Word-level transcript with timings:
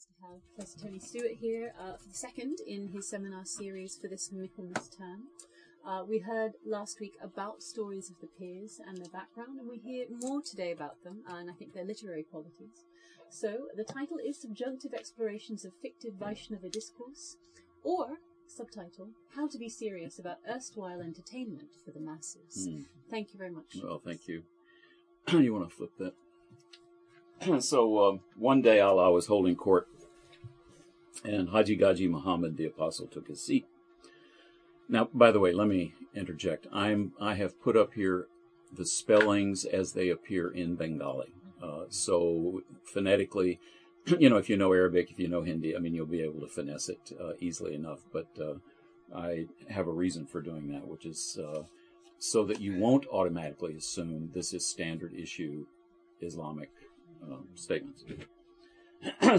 pleased 0.00 0.08
to 0.08 0.26
have 0.26 0.40
Professor 0.54 0.86
Tony 0.86 0.98
Stewart 0.98 1.36
here 1.40 1.72
uh, 1.78 1.96
for 1.96 2.08
the 2.08 2.14
second 2.14 2.58
in 2.66 2.88
his 2.88 3.08
seminar 3.08 3.44
series 3.44 3.98
for 4.00 4.08
this 4.08 4.30
Michaelmas 4.32 4.88
term. 4.88 5.24
Uh, 5.86 6.04
we 6.08 6.18
heard 6.18 6.52
last 6.64 7.00
week 7.00 7.14
about 7.22 7.62
stories 7.62 8.10
of 8.10 8.16
the 8.20 8.28
pirs 8.38 8.80
and 8.86 8.98
their 8.98 9.10
background, 9.10 9.58
and 9.58 9.68
we 9.68 9.78
hear 9.78 10.06
more 10.22 10.40
today 10.42 10.72
about 10.72 11.02
them, 11.04 11.22
and 11.28 11.50
I 11.50 11.54
think 11.54 11.74
their 11.74 11.84
literary 11.84 12.22
qualities. 12.22 12.84
So, 13.30 13.68
the 13.76 13.84
title 13.84 14.18
is 14.24 14.40
Subjunctive 14.40 14.94
Explorations 14.94 15.64
of 15.64 15.72
Fictive 15.82 16.14
Vaishnava 16.14 16.68
Discourse, 16.68 17.36
or 17.82 18.18
subtitle, 18.46 19.08
How 19.34 19.48
to 19.48 19.58
Be 19.58 19.68
Serious 19.68 20.18
About 20.18 20.38
Erstwhile 20.48 21.00
Entertainment 21.00 21.70
for 21.84 21.90
the 21.90 22.00
Masses. 22.00 22.68
Mm. 22.68 22.84
Thank 23.10 23.32
you 23.32 23.38
very 23.38 23.50
much. 23.50 23.76
Well, 23.82 24.00
thank 24.04 24.28
you. 24.28 24.42
you 25.32 25.52
want 25.52 25.68
to 25.68 25.74
flip 25.74 25.92
that? 25.98 26.14
so, 27.60 28.08
um, 28.08 28.20
one 28.36 28.60
day 28.60 28.80
Allah 28.80 29.10
was 29.10 29.26
holding 29.26 29.56
court, 29.56 29.88
and 31.24 31.48
Haji 31.48 31.76
Gaji 31.76 32.08
Muhammad 32.08 32.56
the 32.56 32.66
Apostle 32.66 33.06
took 33.06 33.28
his 33.28 33.42
seat. 33.42 33.66
Now, 34.88 35.08
by 35.14 35.30
the 35.30 35.40
way, 35.40 35.52
let 35.52 35.68
me 35.68 35.94
interject. 36.14 36.66
I'm 36.72 37.12
I 37.20 37.34
have 37.34 37.60
put 37.62 37.76
up 37.76 37.94
here 37.94 38.26
the 38.72 38.84
spellings 38.84 39.64
as 39.64 39.92
they 39.92 40.10
appear 40.10 40.50
in 40.50 40.74
Bengali. 40.74 41.32
Uh, 41.62 41.84
so 41.88 42.62
phonetically, 42.84 43.58
you 44.18 44.28
know, 44.28 44.36
if 44.36 44.50
you 44.50 44.56
know 44.56 44.72
Arabic, 44.72 45.10
if 45.10 45.18
you 45.18 45.28
know 45.28 45.42
Hindi, 45.42 45.74
I 45.74 45.78
mean, 45.78 45.94
you'll 45.94 46.06
be 46.06 46.22
able 46.22 46.40
to 46.40 46.48
finesse 46.48 46.88
it 46.88 47.12
uh, 47.20 47.32
easily 47.40 47.74
enough. 47.74 48.00
But 48.12 48.28
uh, 48.38 48.54
I 49.16 49.46
have 49.68 49.86
a 49.86 49.92
reason 49.92 50.26
for 50.26 50.42
doing 50.42 50.68
that, 50.72 50.86
which 50.86 51.06
is 51.06 51.38
uh, 51.42 51.62
so 52.18 52.44
that 52.44 52.60
you 52.60 52.76
won't 52.76 53.06
automatically 53.10 53.76
assume 53.76 54.30
this 54.34 54.52
is 54.52 54.66
standard 54.66 55.14
issue 55.14 55.66
Islamic 56.20 56.70
um, 57.22 57.48
statements. 57.54 58.04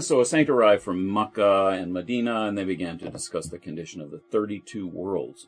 so 0.00 0.20
a 0.20 0.24
saint 0.24 0.50
arrived 0.50 0.82
from 0.82 1.12
Makkah 1.12 1.68
and 1.68 1.92
Medina, 1.92 2.44
and 2.46 2.58
they 2.58 2.64
began 2.64 2.98
to 2.98 3.10
discuss 3.10 3.46
the 3.46 3.58
condition 3.58 4.00
of 4.00 4.10
the 4.10 4.18
32 4.18 4.86
worlds. 4.86 5.46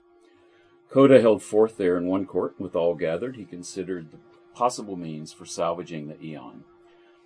Koda 0.90 1.20
held 1.20 1.42
forth 1.42 1.76
there 1.76 1.96
in 1.96 2.06
one 2.06 2.24
court 2.24 2.54
with 2.58 2.76
all 2.76 2.94
gathered. 2.94 3.36
He 3.36 3.44
considered 3.44 4.12
the 4.12 4.18
possible 4.54 4.96
means 4.96 5.32
for 5.32 5.44
salvaging 5.44 6.06
the 6.06 6.22
eon. 6.22 6.64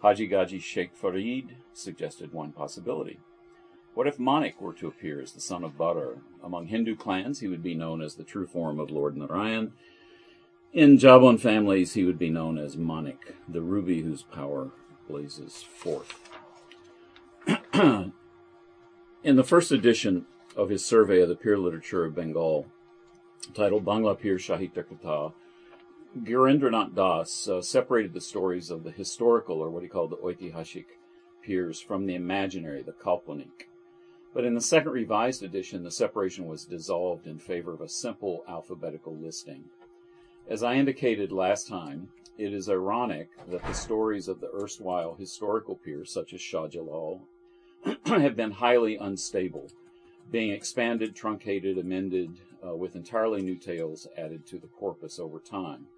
Haji 0.00 0.28
Gaji 0.28 0.62
Sheikh 0.62 0.94
Farid 0.94 1.56
suggested 1.74 2.32
one 2.32 2.52
possibility. 2.52 3.18
What 3.94 4.06
if 4.06 4.18
Manik 4.18 4.60
were 4.60 4.72
to 4.74 4.86
appear 4.86 5.20
as 5.20 5.32
the 5.32 5.40
son 5.40 5.64
of 5.64 5.76
Badar? 5.76 6.20
Among 6.42 6.68
Hindu 6.68 6.94
clans, 6.96 7.40
he 7.40 7.48
would 7.48 7.62
be 7.62 7.74
known 7.74 8.00
as 8.00 8.14
the 8.14 8.22
true 8.22 8.46
form 8.46 8.78
of 8.78 8.90
Lord 8.90 9.16
Narayan. 9.16 9.72
In 10.72 10.98
Jabon 10.98 11.40
families, 11.40 11.94
he 11.94 12.04
would 12.04 12.18
be 12.18 12.30
known 12.30 12.58
as 12.58 12.76
Manik, 12.76 13.34
the 13.48 13.60
ruby 13.60 14.02
whose 14.02 14.22
power 14.22 14.70
blazes 15.08 15.62
forth. 15.62 16.20
In 17.72 18.12
the 19.36 19.44
first 19.44 19.72
edition 19.72 20.26
of 20.56 20.68
his 20.68 20.84
survey 20.84 21.20
of 21.22 21.28
the 21.28 21.36
pir 21.36 21.56
literature 21.56 22.04
of 22.04 22.14
Bengal, 22.14 22.66
titled 23.54 23.84
Bangla 23.84 24.20
Pir 24.20 24.36
Shahitya 24.36 24.84
Katha, 24.84 25.32
Girindranath 26.22 26.94
Das 26.94 27.48
uh, 27.48 27.60
separated 27.62 28.12
the 28.12 28.20
stories 28.20 28.70
of 28.70 28.84
the 28.84 28.90
historical, 28.90 29.60
or 29.60 29.70
what 29.70 29.82
he 29.82 29.88
called 29.88 30.10
the 30.10 30.16
Oitihashik, 30.16 30.86
pirs 31.42 31.80
from 31.80 32.06
the 32.06 32.14
imaginary, 32.14 32.82
the 32.82 32.92
Kalpanik. 32.92 33.68
But 34.34 34.44
in 34.44 34.54
the 34.54 34.60
second 34.60 34.92
revised 34.92 35.42
edition, 35.42 35.82
the 35.82 35.90
separation 35.90 36.46
was 36.46 36.64
dissolved 36.64 37.26
in 37.26 37.38
favor 37.38 37.72
of 37.72 37.80
a 37.80 37.88
simple 37.88 38.44
alphabetical 38.48 39.16
listing. 39.16 39.64
As 40.48 40.62
I 40.62 40.76
indicated 40.76 41.30
last 41.30 41.68
time, 41.68 42.08
it 42.38 42.54
is 42.54 42.70
ironic 42.70 43.28
that 43.48 43.62
the 43.66 43.74
stories 43.74 44.28
of 44.28 44.40
the 44.40 44.50
erstwhile 44.54 45.14
historical 45.14 45.76
pirs, 45.76 46.10
such 46.10 46.32
as 46.32 46.40
Shah 46.40 46.68
Jalal, 46.68 47.20
have 48.06 48.34
been 48.34 48.52
highly 48.52 48.96
unstable, 48.96 49.70
being 50.30 50.50
expanded, 50.50 51.14
truncated, 51.14 51.76
amended, 51.76 52.38
uh, 52.66 52.74
with 52.74 52.96
entirely 52.96 53.42
new 53.42 53.56
tales 53.56 54.08
added 54.16 54.46
to 54.46 54.58
the 54.58 54.68
corpus 54.68 55.18
over 55.18 55.38
time. 55.38 55.88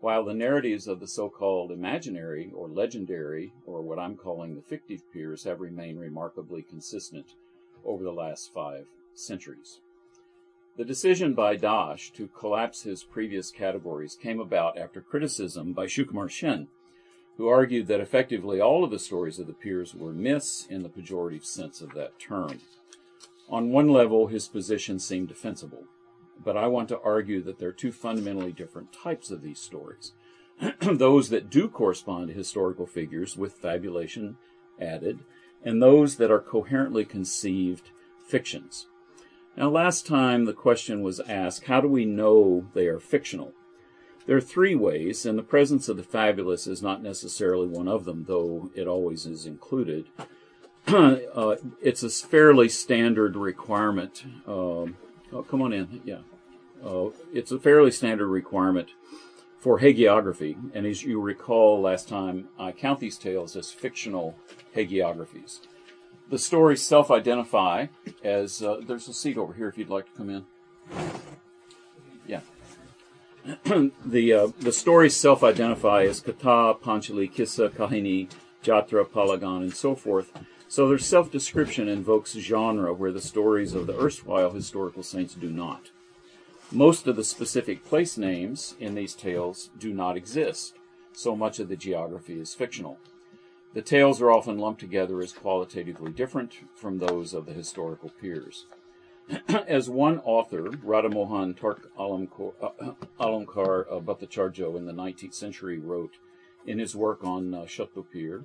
While 0.00 0.24
the 0.24 0.34
narratives 0.34 0.88
of 0.88 0.98
the 0.98 1.06
so 1.06 1.30
called 1.30 1.70
imaginary 1.70 2.50
or 2.52 2.66
legendary, 2.66 3.52
or 3.64 3.80
what 3.80 4.00
I'm 4.00 4.16
calling 4.16 4.56
the 4.56 4.62
fictive 4.62 5.02
pirs, 5.12 5.44
have 5.44 5.60
remained 5.60 6.00
remarkably 6.00 6.62
consistent 6.62 7.36
over 7.84 8.02
the 8.02 8.12
last 8.12 8.52
five 8.52 8.86
centuries. 9.14 9.78
The 10.76 10.84
decision 10.84 11.34
by 11.34 11.54
Das 11.54 12.10
to 12.10 12.26
collapse 12.26 12.82
his 12.82 13.04
previous 13.04 13.52
categories 13.52 14.16
came 14.20 14.40
about 14.40 14.76
after 14.76 15.00
criticism 15.00 15.72
by 15.72 15.86
Sukumar 15.86 16.28
Sen, 16.28 16.66
who 17.36 17.46
argued 17.46 17.86
that 17.86 18.00
effectively 18.00 18.60
all 18.60 18.82
of 18.82 18.90
the 18.90 18.98
stories 18.98 19.38
of 19.38 19.46
the 19.46 19.52
pirs 19.52 19.94
were 19.94 20.12
myths 20.12 20.66
in 20.68 20.82
the 20.82 20.88
pejorative 20.88 21.44
sense 21.44 21.80
of 21.80 21.94
that 21.94 22.18
term. 22.18 22.58
On 23.48 23.70
one 23.70 23.88
level, 23.88 24.26
his 24.26 24.48
position 24.48 24.98
seemed 24.98 25.28
defensible, 25.28 25.84
but 26.42 26.56
I 26.56 26.66
want 26.66 26.88
to 26.88 27.00
argue 27.00 27.40
that 27.42 27.60
there 27.60 27.68
are 27.68 27.72
two 27.72 27.92
fundamentally 27.92 28.50
different 28.50 28.92
types 28.92 29.30
of 29.30 29.42
these 29.42 29.60
stories. 29.60 30.12
those 30.80 31.28
that 31.28 31.50
do 31.50 31.68
correspond 31.68 32.28
to 32.28 32.34
historical 32.34 32.86
figures 32.86 33.36
with 33.36 33.54
fabulation 33.54 34.38
added, 34.80 35.20
and 35.62 35.80
those 35.80 36.16
that 36.16 36.32
are 36.32 36.40
coherently 36.40 37.04
conceived 37.04 37.90
fictions. 38.26 38.88
Now, 39.56 39.70
last 39.70 40.06
time 40.06 40.44
the 40.44 40.52
question 40.52 41.02
was 41.02 41.20
asked, 41.20 41.64
how 41.64 41.80
do 41.80 41.88
we 41.88 42.04
know 42.04 42.66
they 42.74 42.86
are 42.86 42.98
fictional? 42.98 43.52
There 44.26 44.36
are 44.36 44.40
three 44.40 44.74
ways, 44.74 45.26
and 45.26 45.38
the 45.38 45.42
presence 45.42 45.88
of 45.88 45.96
the 45.96 46.02
fabulous 46.02 46.66
is 46.66 46.82
not 46.82 47.02
necessarily 47.02 47.68
one 47.68 47.86
of 47.86 48.04
them, 48.04 48.24
though 48.26 48.70
it 48.74 48.88
always 48.88 49.26
is 49.26 49.46
included. 49.46 50.06
uh, 50.88 51.56
it's 51.80 52.02
a 52.02 52.10
fairly 52.10 52.68
standard 52.68 53.36
requirement. 53.36 54.24
Um, 54.46 54.96
oh, 55.32 55.42
come 55.48 55.62
on 55.62 55.72
in. 55.72 56.00
Yeah. 56.04 56.20
Uh, 56.84 57.10
it's 57.32 57.52
a 57.52 57.58
fairly 57.58 57.90
standard 57.90 58.28
requirement 58.28 58.90
for 59.58 59.80
hagiography. 59.80 60.56
And 60.74 60.86
as 60.86 61.02
you 61.02 61.20
recall 61.20 61.80
last 61.80 62.08
time, 62.08 62.48
I 62.58 62.72
count 62.72 63.00
these 63.00 63.16
tales 63.16 63.56
as 63.56 63.70
fictional 63.70 64.36
hagiographies. 64.74 65.60
The 66.34 66.40
stories 66.40 66.82
self 66.82 67.12
identify 67.12 67.86
as 68.24 68.60
uh, 68.60 68.80
there's 68.84 69.06
a 69.06 69.14
seat 69.14 69.38
over 69.38 69.52
here 69.52 69.68
if 69.68 69.78
you'd 69.78 69.88
like 69.88 70.06
to 70.06 70.16
come 70.16 70.30
in. 70.30 70.44
Yeah. 72.26 72.40
the 74.04 74.32
uh, 74.32 74.48
the 74.58 74.72
stories 74.72 75.14
self-identify 75.14 76.02
as 76.02 76.20
Katha, 76.20 76.80
Panchali, 76.80 77.32
Kissa, 77.32 77.68
Kahini, 77.68 78.28
Jatra, 78.64 79.06
Palagan, 79.06 79.62
and 79.62 79.76
so 79.76 79.94
forth. 79.94 80.32
So 80.66 80.88
their 80.88 80.98
self-description 80.98 81.86
invokes 81.86 82.32
genre 82.32 82.92
where 82.92 83.12
the 83.12 83.20
stories 83.20 83.72
of 83.72 83.86
the 83.86 83.96
erstwhile 83.96 84.50
historical 84.50 85.04
saints 85.04 85.34
do 85.34 85.50
not. 85.50 85.92
Most 86.72 87.06
of 87.06 87.14
the 87.14 87.22
specific 87.22 87.84
place 87.84 88.18
names 88.18 88.74
in 88.80 88.96
these 88.96 89.14
tales 89.14 89.70
do 89.78 89.94
not 89.94 90.16
exist. 90.16 90.74
So 91.12 91.36
much 91.36 91.60
of 91.60 91.68
the 91.68 91.76
geography 91.76 92.40
is 92.40 92.54
fictional. 92.54 92.98
The 93.74 93.82
tales 93.82 94.22
are 94.22 94.30
often 94.30 94.56
lumped 94.58 94.80
together 94.80 95.20
as 95.20 95.32
qualitatively 95.32 96.12
different 96.12 96.54
from 96.76 96.98
those 96.98 97.34
of 97.34 97.46
the 97.46 97.52
historical 97.52 98.08
pirs. 98.08 98.66
as 99.48 99.90
one 99.90 100.20
author, 100.20 100.62
Radhamohan 100.62 101.58
Tark 101.58 101.90
Alamkar, 101.98 102.52
uh, 102.62 102.92
Alamkar 103.18 103.86
uh, 103.90 103.98
Bhattacharya 103.98 104.76
in 104.76 104.86
the 104.86 104.92
19th 104.92 105.34
century 105.34 105.78
wrote 105.78 106.18
in 106.64 106.78
his 106.78 106.94
work 106.94 107.24
on 107.24 107.52
uh, 107.52 107.62
Shattopir, 107.62 108.44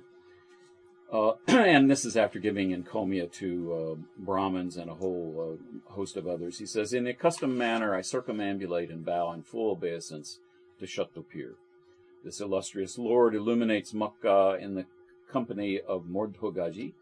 uh, 1.12 1.32
and 1.46 1.88
this 1.88 2.04
is 2.04 2.16
after 2.16 2.40
giving 2.40 2.70
encomia 2.70 3.30
to 3.32 3.72
uh, 3.72 3.94
Brahmins 4.18 4.76
and 4.76 4.90
a 4.90 4.94
whole 4.94 5.58
uh, 5.88 5.92
host 5.92 6.16
of 6.16 6.26
others. 6.26 6.58
He 6.58 6.66
says, 6.66 6.92
In 6.92 7.06
a 7.06 7.14
custom 7.14 7.56
manner, 7.56 7.94
I 7.94 8.00
circumambulate 8.00 8.90
and 8.90 9.04
bow 9.04 9.32
in 9.32 9.44
full 9.44 9.72
obeisance 9.72 10.40
to 10.80 10.86
Shattopir. 10.86 11.54
This 12.24 12.40
illustrious 12.40 12.98
lord 12.98 13.34
illuminates 13.34 13.94
Makkah 13.94 14.58
in 14.60 14.74
the 14.74 14.86
company 15.30 15.80
of 15.80 16.04
Mordhogaji, 16.04 16.92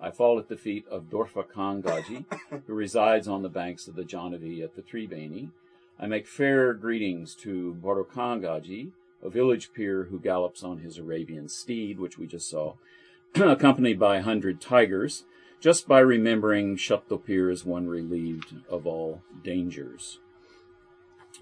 I 0.00 0.10
fall 0.10 0.38
at 0.38 0.48
the 0.48 0.56
feet 0.56 0.86
of 0.90 1.10
Dorfa 1.10 1.48
Khan 1.48 1.82
Gaji, 1.82 2.24
who 2.66 2.74
resides 2.74 3.28
on 3.28 3.42
the 3.42 3.48
banks 3.48 3.88
of 3.88 3.94
the 3.94 4.02
Jahnavi 4.02 4.62
at 4.62 4.76
the 4.76 4.82
Tribeni. 4.82 5.50
I 5.98 6.06
make 6.06 6.26
fair 6.26 6.74
greetings 6.74 7.34
to 7.36 7.76
Borokan 7.80 8.40
Gaji, 8.40 8.90
a 9.22 9.30
village 9.30 9.70
pir 9.74 10.04
who 10.04 10.18
gallops 10.18 10.62
on 10.62 10.78
his 10.78 10.98
Arabian 10.98 11.48
steed, 11.48 11.98
which 11.98 12.18
we 12.18 12.26
just 12.26 12.50
saw, 12.50 12.74
accompanied 13.34 13.98
by 13.98 14.16
a 14.16 14.22
hundred 14.22 14.60
tigers, 14.60 15.24
just 15.60 15.88
by 15.88 16.00
remembering 16.00 16.76
Shattopir 16.76 17.50
is 17.50 17.64
one 17.64 17.86
relieved 17.86 18.54
of 18.68 18.86
all 18.86 19.22
dangers. 19.42 20.18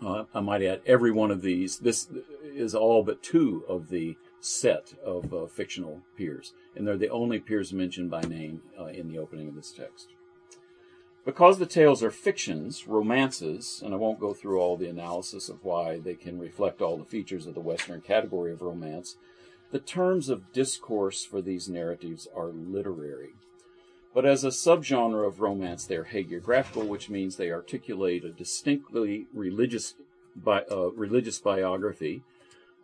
Uh, 0.04 0.24
I 0.32 0.40
might 0.40 0.62
add, 0.62 0.82
every 0.86 1.10
one 1.10 1.30
of 1.30 1.42
these, 1.42 1.78
this 1.78 2.08
is 2.44 2.74
all 2.74 3.02
but 3.02 3.22
two 3.22 3.64
of 3.68 3.88
the 3.88 4.16
set 4.44 4.94
of 5.04 5.32
uh, 5.32 5.46
fictional 5.46 6.02
pirs, 6.16 6.52
and 6.74 6.86
they're 6.86 6.96
the 6.96 7.08
only 7.08 7.38
pirs 7.38 7.72
mentioned 7.72 8.10
by 8.10 8.22
name 8.22 8.62
uh, 8.78 8.86
in 8.86 9.08
the 9.08 9.18
opening 9.18 9.48
of 9.48 9.54
this 9.54 9.72
text. 9.72 10.08
Because 11.24 11.58
the 11.58 11.66
tales 11.66 12.02
are 12.02 12.10
fictions, 12.10 12.88
romances, 12.88 13.80
and 13.84 13.94
I 13.94 13.96
won't 13.96 14.18
go 14.18 14.34
through 14.34 14.58
all 14.58 14.76
the 14.76 14.88
analysis 14.88 15.48
of 15.48 15.62
why 15.62 16.00
they 16.00 16.14
can 16.14 16.40
reflect 16.40 16.82
all 16.82 16.96
the 16.96 17.04
features 17.04 17.46
of 17.46 17.54
the 17.54 17.60
Western 17.60 18.00
category 18.00 18.52
of 18.52 18.60
romance, 18.60 19.16
the 19.70 19.78
terms 19.78 20.28
of 20.28 20.52
discourse 20.52 21.24
for 21.24 21.40
these 21.40 21.68
narratives 21.68 22.26
are 22.34 22.48
literary. 22.48 23.30
But 24.12 24.26
as 24.26 24.42
a 24.42 24.48
subgenre 24.48 25.26
of 25.26 25.40
romance, 25.40 25.86
they 25.86 25.96
are 25.96 26.08
hagiographical, 26.12 26.86
which 26.86 27.08
means 27.08 27.36
they 27.36 27.52
articulate 27.52 28.24
a 28.24 28.32
distinctly 28.32 29.26
religious, 29.32 29.94
bi- 30.34 30.64
uh, 30.70 30.90
religious 30.90 31.38
biography, 31.38 32.22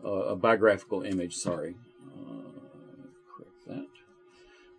uh, 0.05 0.09
a 0.09 0.37
biographical 0.37 1.03
image, 1.03 1.37
sorry, 1.37 1.77
uh, 2.07 2.43
correct 3.37 3.67
that, 3.67 3.89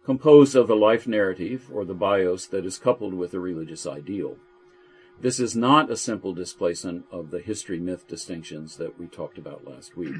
composed 0.05 0.55
of 0.55 0.69
a 0.69 0.75
life 0.75 1.07
narrative, 1.07 1.69
or 1.73 1.85
the 1.85 1.93
bios, 1.93 2.47
that 2.47 2.65
is 2.65 2.77
coupled 2.77 3.13
with 3.13 3.33
a 3.33 3.39
religious 3.39 3.85
ideal. 3.85 4.37
This 5.21 5.39
is 5.39 5.55
not 5.55 5.91
a 5.91 5.97
simple 5.97 6.33
displacement 6.33 7.05
of 7.11 7.29
the 7.29 7.39
history 7.39 7.79
myth 7.79 8.07
distinctions 8.07 8.77
that 8.77 8.97
we 8.97 9.07
talked 9.07 9.37
about 9.37 9.67
last 9.67 9.97
week. 9.97 10.15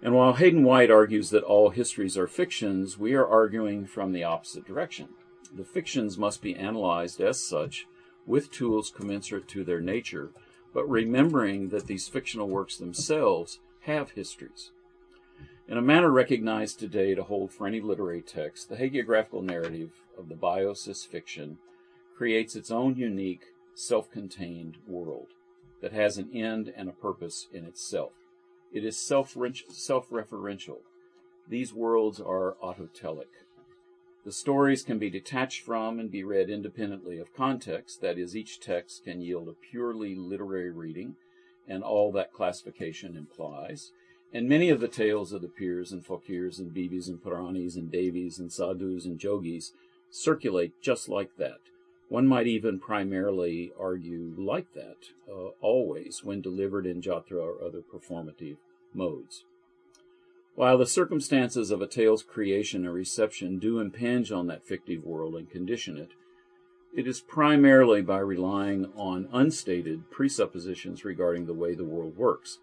And 0.00 0.14
while 0.14 0.34
Hayden 0.34 0.64
White 0.64 0.90
argues 0.90 1.30
that 1.30 1.42
all 1.42 1.70
histories 1.70 2.16
are 2.16 2.26
fictions, 2.26 2.98
we 2.98 3.14
are 3.14 3.26
arguing 3.26 3.86
from 3.86 4.12
the 4.12 4.24
opposite 4.24 4.64
direction. 4.64 5.08
The 5.54 5.64
fictions 5.64 6.16
must 6.16 6.40
be 6.40 6.54
analyzed 6.54 7.20
as 7.20 7.42
such 7.42 7.86
with 8.26 8.50
tools 8.50 8.90
commensurate 8.90 9.48
to 9.48 9.64
their 9.64 9.80
nature, 9.80 10.30
but 10.72 10.88
remembering 10.88 11.68
that 11.68 11.86
these 11.86 12.08
fictional 12.08 12.48
works 12.48 12.76
themselves 12.76 13.58
have 13.82 14.12
histories. 14.12 14.70
In 15.68 15.76
a 15.76 15.82
manner 15.82 16.10
recognized 16.10 16.78
today 16.78 17.14
to 17.14 17.22
hold 17.22 17.52
for 17.52 17.66
any 17.66 17.80
literary 17.80 18.22
text, 18.22 18.68
the 18.68 18.76
hagiographical 18.76 19.42
narrative 19.42 19.90
of 20.18 20.28
the 20.28 20.34
biosis 20.34 21.06
fiction 21.06 21.58
creates 22.16 22.54
its 22.54 22.70
own 22.70 22.96
unique, 22.96 23.46
self 23.74 24.10
contained 24.10 24.76
world 24.86 25.28
that 25.80 25.92
has 25.92 26.16
an 26.16 26.30
end 26.32 26.72
and 26.76 26.88
a 26.88 26.92
purpose 26.92 27.48
in 27.52 27.64
itself. 27.64 28.12
It 28.72 28.84
is 28.84 28.96
self 28.96 29.34
referential. 29.34 30.78
These 31.48 31.74
worlds 31.74 32.20
are 32.20 32.56
autotelic. 32.62 33.32
The 34.24 34.32
stories 34.32 34.84
can 34.84 35.00
be 35.00 35.10
detached 35.10 35.64
from 35.64 35.98
and 35.98 36.08
be 36.08 36.22
read 36.22 36.48
independently 36.48 37.18
of 37.18 37.34
context, 37.34 38.00
that 38.00 38.18
is, 38.18 38.36
each 38.36 38.60
text 38.60 39.02
can 39.04 39.20
yield 39.20 39.48
a 39.48 39.52
purely 39.52 40.14
literary 40.14 40.70
reading 40.70 41.16
and 41.68 41.82
all 41.82 42.12
that 42.12 42.32
classification 42.32 43.16
implies. 43.16 43.92
And 44.32 44.48
many 44.48 44.70
of 44.70 44.80
the 44.80 44.88
tales 44.88 45.32
of 45.32 45.42
the 45.42 45.48
pirs 45.48 45.92
and 45.92 46.04
fakirs 46.04 46.58
and 46.58 46.74
bibis 46.74 47.08
and 47.08 47.22
puranis 47.22 47.76
and 47.76 47.90
devis 47.90 48.38
and 48.38 48.50
sadhus 48.50 49.04
and 49.04 49.18
jogis 49.18 49.72
circulate 50.10 50.72
just 50.80 51.08
like 51.08 51.36
that. 51.36 51.58
One 52.08 52.26
might 52.26 52.46
even 52.46 52.78
primarily 52.78 53.72
argue 53.78 54.34
like 54.36 54.74
that, 54.74 55.08
uh, 55.30 55.50
always, 55.60 56.22
when 56.22 56.42
delivered 56.42 56.86
in 56.86 57.00
jatra 57.00 57.42
or 57.42 57.64
other 57.64 57.80
performative 57.80 58.56
modes. 58.92 59.44
While 60.54 60.76
the 60.76 60.86
circumstances 60.86 61.70
of 61.70 61.80
a 61.80 61.86
tale's 61.86 62.22
creation 62.22 62.84
and 62.84 62.94
reception 62.94 63.58
do 63.58 63.78
impinge 63.78 64.30
on 64.30 64.46
that 64.48 64.66
fictive 64.66 65.04
world 65.04 65.34
and 65.34 65.48
condition 65.48 65.96
it, 65.96 66.10
it 66.94 67.06
is 67.06 67.20
primarily 67.20 68.02
by 68.02 68.18
relying 68.18 68.92
on 68.94 69.28
unstated 69.32 70.10
presuppositions 70.10 71.04
regarding 71.04 71.46
the 71.46 71.54
way 71.54 71.74
the 71.74 71.84
world 71.84 72.16
works, 72.16 72.58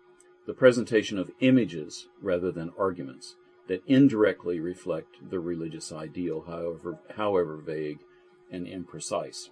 the 0.45 0.53
presentation 0.53 1.17
of 1.17 1.31
images 1.39 2.07
rather 2.21 2.51
than 2.51 2.71
arguments 2.77 3.35
that 3.67 3.83
indirectly 3.87 4.59
reflect 4.59 5.29
the 5.29 5.39
religious 5.39 5.91
ideal, 5.91 6.43
however, 6.47 6.99
however 7.15 7.57
vague 7.57 7.99
and 8.51 8.67
imprecise. 8.67 9.49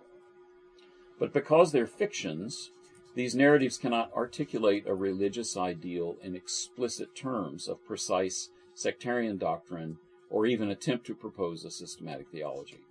But 1.19 1.33
because 1.33 1.71
they're 1.71 1.88
fictions, 1.88 2.71
these 3.15 3.35
narratives 3.35 3.77
cannot 3.77 4.13
articulate 4.15 4.85
a 4.88 4.94
religious 4.94 5.57
ideal 5.57 6.18
in 6.21 6.35
explicit 6.35 7.15
terms 7.15 7.68
of 7.68 7.83
precise 7.85 8.50
sectarian 8.75 9.38
doctrine 9.38 9.97
or 10.30 10.45
even 10.45 10.69
attempt 10.69 11.07
to 11.07 11.15
propose 11.15 11.65
a 11.65 11.71
systematic 11.71 12.30
theology. 12.30 12.81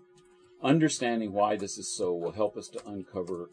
Understanding 0.62 1.32
why 1.32 1.56
this 1.56 1.78
is 1.78 1.88
so 1.88 2.14
will 2.14 2.32
help 2.32 2.56
us 2.56 2.68
to 2.68 2.88
uncover 2.88 3.50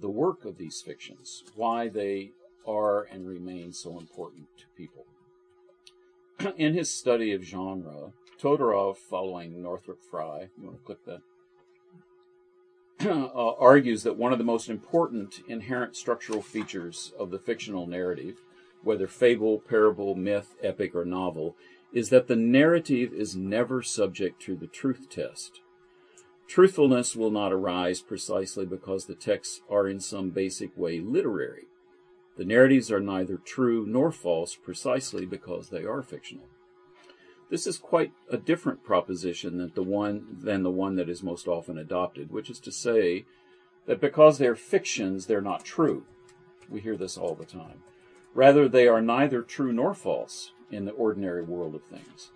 the 0.00 0.08
work 0.08 0.44
of 0.44 0.58
these 0.58 0.80
fictions, 0.80 1.44
why 1.54 1.88
they 1.88 2.32
are 2.66 3.02
and 3.04 3.26
remain 3.26 3.72
so 3.72 3.98
important 3.98 4.46
to 4.58 4.64
people. 4.76 5.06
In 6.58 6.74
his 6.74 6.90
study 6.90 7.32
of 7.32 7.42
genre, 7.42 8.12
Todorov, 8.40 8.96
following 8.96 9.62
Northrop 9.62 10.02
Frye, 10.02 10.48
you 10.58 10.66
want 10.66 10.78
to 10.78 10.84
click 10.84 11.04
that? 11.06 11.22
uh, 13.06 13.52
argues 13.58 14.02
that 14.02 14.16
one 14.16 14.32
of 14.32 14.38
the 14.38 14.44
most 14.44 14.68
important 14.68 15.40
inherent 15.48 15.96
structural 15.96 16.42
features 16.42 17.12
of 17.18 17.30
the 17.30 17.38
fictional 17.38 17.86
narrative, 17.86 18.40
whether 18.82 19.06
fable, 19.06 19.58
parable, 19.58 20.14
myth, 20.14 20.54
epic, 20.62 20.94
or 20.94 21.04
novel, 21.04 21.56
is 21.92 22.08
that 22.10 22.26
the 22.26 22.36
narrative 22.36 23.12
is 23.12 23.36
never 23.36 23.82
subject 23.82 24.40
to 24.42 24.56
the 24.56 24.66
truth 24.66 25.08
test. 25.10 25.60
Truthfulness 26.48 27.16
will 27.16 27.30
not 27.30 27.52
arise 27.52 28.00
precisely 28.00 28.64
because 28.64 29.04
the 29.04 29.14
texts 29.14 29.60
are 29.68 29.88
in 29.88 30.00
some 30.00 30.30
basic 30.30 30.76
way 30.76 31.00
literary. 31.00 31.64
The 32.36 32.44
narratives 32.44 32.90
are 32.92 33.00
neither 33.00 33.36
true 33.36 33.84
nor 33.86 34.12
false 34.12 34.54
precisely 34.54 35.26
because 35.26 35.70
they 35.70 35.84
are 35.84 36.02
fictional. 36.02 36.48
This 37.48 37.66
is 37.66 37.78
quite 37.78 38.12
a 38.30 38.36
different 38.36 38.84
proposition 38.84 39.58
than 39.58 39.72
the 39.74 39.82
one 39.82 40.38
than 40.40 40.62
the 40.62 40.70
one 40.70 40.96
that 40.96 41.08
is 41.08 41.22
most 41.22 41.46
often 41.46 41.78
adopted, 41.78 42.30
which 42.30 42.50
is 42.50 42.58
to 42.60 42.72
say 42.72 43.24
that 43.86 44.00
because 44.00 44.38
they're 44.38 44.56
fictions, 44.56 45.26
they're 45.26 45.40
not 45.40 45.64
true. 45.64 46.04
We 46.68 46.80
hear 46.80 46.96
this 46.96 47.16
all 47.16 47.34
the 47.34 47.44
time. 47.44 47.82
Rather, 48.34 48.68
they 48.68 48.88
are 48.88 49.00
neither 49.00 49.42
true 49.42 49.72
nor 49.72 49.94
false 49.94 50.52
in 50.70 50.84
the 50.84 50.92
ordinary 50.92 51.42
world 51.42 51.74
of 51.74 51.84
things. 51.84 52.32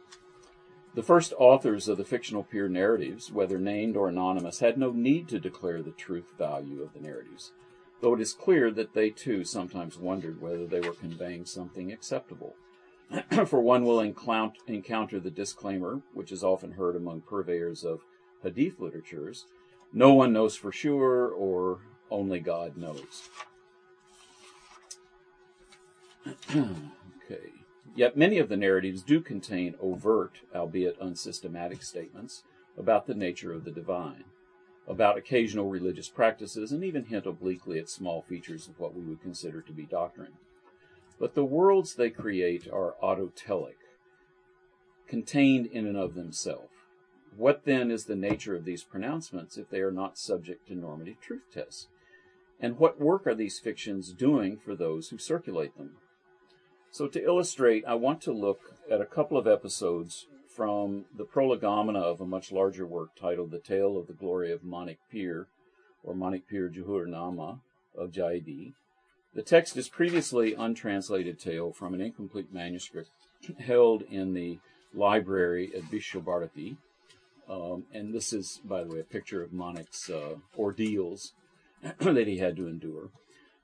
The 0.95 1.03
first 1.03 1.33
authors 1.39 1.89
of 1.89 1.99
the 1.99 2.05
fictional 2.05 2.43
pir 2.43 2.69
narratives, 2.69 3.31
whether 3.31 3.59
named 3.59 3.97
or 3.97 4.09
anonymous, 4.09 4.59
had 4.59 4.77
no 4.77 4.91
need 4.91 5.29
to 5.29 5.39
declare 5.39 5.83
the 5.83 5.93
truth 5.93 6.33
value 6.37 6.83
of 6.83 6.93
the 6.93 7.01
narratives, 7.01 7.53
though 8.01 8.15
it 8.15 8.21
is 8.21 8.33
clear 8.33 8.71
that 8.73 8.95
they 8.95 9.11
too 9.11 9.45
sometimes 9.45 9.99
wondered 9.99 10.41
whether 10.41 10.67
they 10.67 10.81
were 10.81 10.93
conveying 10.93 11.45
something 11.45 11.93
acceptable. 11.93 12.57
for 13.47 13.61
one 13.61 13.85
will 13.85 14.01
encounter 14.01 15.21
the 15.21 15.31
disclaimer, 15.31 16.01
which 16.13 16.33
is 16.33 16.45
often 16.45 16.73
heard 16.73 16.97
among 16.97 17.21
purveyors 17.23 17.85
of 17.85 18.01
hadith 18.43 18.81
literatures 18.81 19.47
no 19.93 20.15
one 20.15 20.33
knows 20.33 20.57
for 20.57 20.71
sure, 20.71 21.29
or 21.31 21.81
only 22.11 22.39
God 22.39 22.77
knows. 22.77 23.29
okay. 26.51 27.51
Yet 27.94 28.17
many 28.17 28.38
of 28.38 28.49
the 28.49 28.56
narratives 28.56 29.03
do 29.03 29.21
contain 29.21 29.75
overt, 29.81 30.41
albeit 30.55 30.97
unsystematic, 31.00 31.82
statements 31.82 32.44
about 32.79 33.06
the 33.06 33.15
nature 33.15 33.53
of 33.53 33.65
the 33.65 33.71
divine, 33.71 34.25
about 34.87 35.19
occasional 35.19 35.69
religious 35.69 36.08
practices, 36.08 36.72
and 36.72 36.84
even 36.84 37.06
hint 37.06 37.27
obliquely 37.27 37.79
at 37.79 37.89
small 37.89 38.22
features 38.22 38.69
of 38.69 38.79
what 38.79 38.94
we 38.94 39.03
would 39.03 39.20
consider 39.20 39.60
to 39.60 39.72
be 39.72 39.84
doctrine. 39.84 40.34
But 41.19 41.34
the 41.34 41.44
worlds 41.44 41.94
they 41.94 42.10
create 42.10 42.69
are 42.72 42.94
autotelic, 43.03 43.77
contained 45.06 45.67
in 45.67 45.87
and 45.87 45.96
of 45.96 46.15
themselves. 46.15 46.70
What 47.37 47.65
then 47.65 47.91
is 47.91 48.05
the 48.05 48.17
nature 48.17 48.55
of 48.55 48.65
these 48.65 48.82
pronouncements 48.82 49.56
if 49.56 49.69
they 49.69 49.81
are 49.81 49.93
not 49.93 50.19
subject 50.19 50.69
to 50.69 50.75
normative 50.75 51.20
truth 51.20 51.44
tests? 51.53 51.89
And 52.60 52.79
what 52.79 53.01
work 53.01 53.27
are 53.27 53.34
these 53.34 53.58
fictions 53.58 54.13
doing 54.13 54.58
for 54.58 54.75
those 54.75 55.08
who 55.08 55.19
circulate 55.19 55.77
them? 55.77 55.96
So, 56.93 57.06
to 57.06 57.23
illustrate, 57.23 57.85
I 57.87 57.94
want 57.94 58.20
to 58.23 58.32
look 58.32 58.75
at 58.91 59.01
a 59.01 59.06
couple 59.06 59.39
of 59.39 59.47
episodes 59.47 60.27
from 60.49 61.05
the 61.17 61.25
prolegomena 61.25 62.01
of 62.01 62.20
a 62.20 62.27
much 62.27 62.51
larger 62.51 62.87
work 62.87 63.11
titled 63.19 63.51
The 63.51 63.61
Tale 63.61 63.97
of 63.97 64.06
the 64.09 64.13
Glory 64.13 64.53
of 64.53 64.65
Manik 64.65 64.99
Pir, 65.11 65.47
or 66.03 66.15
Manik 66.15 66.49
Pir 66.49 66.69
Juhur 66.69 67.06
Nama 67.06 67.61
of 67.97 68.11
Jaidi, 68.11 68.73
the 69.32 69.43
text 69.43 69.77
is 69.77 69.89
previously 69.89 70.55
untranslated 70.55 71.39
tale 71.39 71.73
from 71.73 71.94
an 71.94 72.01
incomplete 72.01 72.53
manuscript 72.53 73.11
held 73.61 74.03
in 74.03 74.35
the 74.35 74.59
library 74.93 75.70
at 75.75 75.85
Visva-Bharati. 75.85 76.77
Um, 77.49 77.85
and 77.93 78.13
this 78.13 78.32
is, 78.32 78.61
by 78.65 78.82
the 78.82 78.93
way, 78.93 79.01
a 79.01 79.05
picture 79.05 79.43
of 79.43 79.53
Manik's 79.53 80.11
uh, 80.11 80.37
ordeals 80.59 81.32
that 82.01 82.27
he 82.27 82.39
had 82.39 82.56
to 82.56 82.67
endure. 82.67 83.11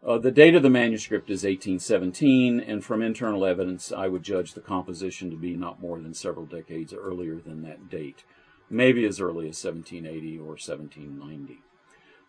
Uh, 0.06 0.18
the 0.18 0.30
date 0.30 0.54
of 0.54 0.62
the 0.62 0.70
manuscript 0.70 1.28
is 1.30 1.42
1817, 1.42 2.60
and 2.60 2.84
from 2.84 3.02
internal 3.02 3.44
evidence, 3.44 3.90
I 3.90 4.06
would 4.06 4.22
judge 4.22 4.54
the 4.54 4.60
composition 4.60 5.30
to 5.30 5.36
be 5.36 5.56
not 5.56 5.80
more 5.80 5.98
than 5.98 6.14
several 6.14 6.46
decades 6.46 6.94
earlier 6.94 7.40
than 7.40 7.62
that 7.62 7.90
date, 7.90 8.22
maybe 8.70 9.04
as 9.04 9.20
early 9.20 9.48
as 9.48 9.64
1780 9.64 10.38
or 10.38 10.54
1790. 10.54 11.58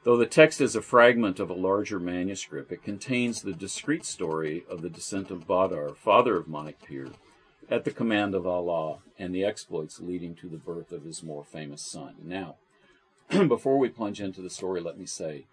Though 0.04 0.18
the 0.18 0.26
text 0.26 0.60
is 0.60 0.76
a 0.76 0.82
fragment 0.82 1.40
of 1.40 1.52
a 1.52 1.54
larger 1.54 2.00
manuscript, 2.00 2.72
it 2.72 2.82
contains 2.82 3.44
the 3.44 3.54
discrete 3.54 4.06
story 4.06 4.64
of 4.68 4.82
the 4.82 4.90
descent 4.90 5.30
of 5.30 5.46
Badar, 5.46 5.96
father 5.96 6.36
of 6.36 6.48
Manik 6.48 6.80
Pir, 6.84 7.12
at 7.70 7.84
the 7.84 7.92
command 7.92 8.34
of 8.34 8.48
Allah, 8.48 9.02
and 9.20 9.36
the 9.36 9.46
exploits 9.46 10.00
leading 10.00 10.34
to 10.38 10.50
the 10.50 10.58
birth 10.58 10.92
of 10.92 11.04
his 11.04 11.22
more 11.22 11.44
famous 11.44 11.84
son. 11.84 12.16
Now, 12.24 12.56
before 13.48 13.78
we 13.78 13.90
plunge 13.90 14.20
into 14.20 14.42
the 14.42 14.50
story, 14.50 14.82
let 14.82 14.98
me 14.98 15.06
say 15.06 15.46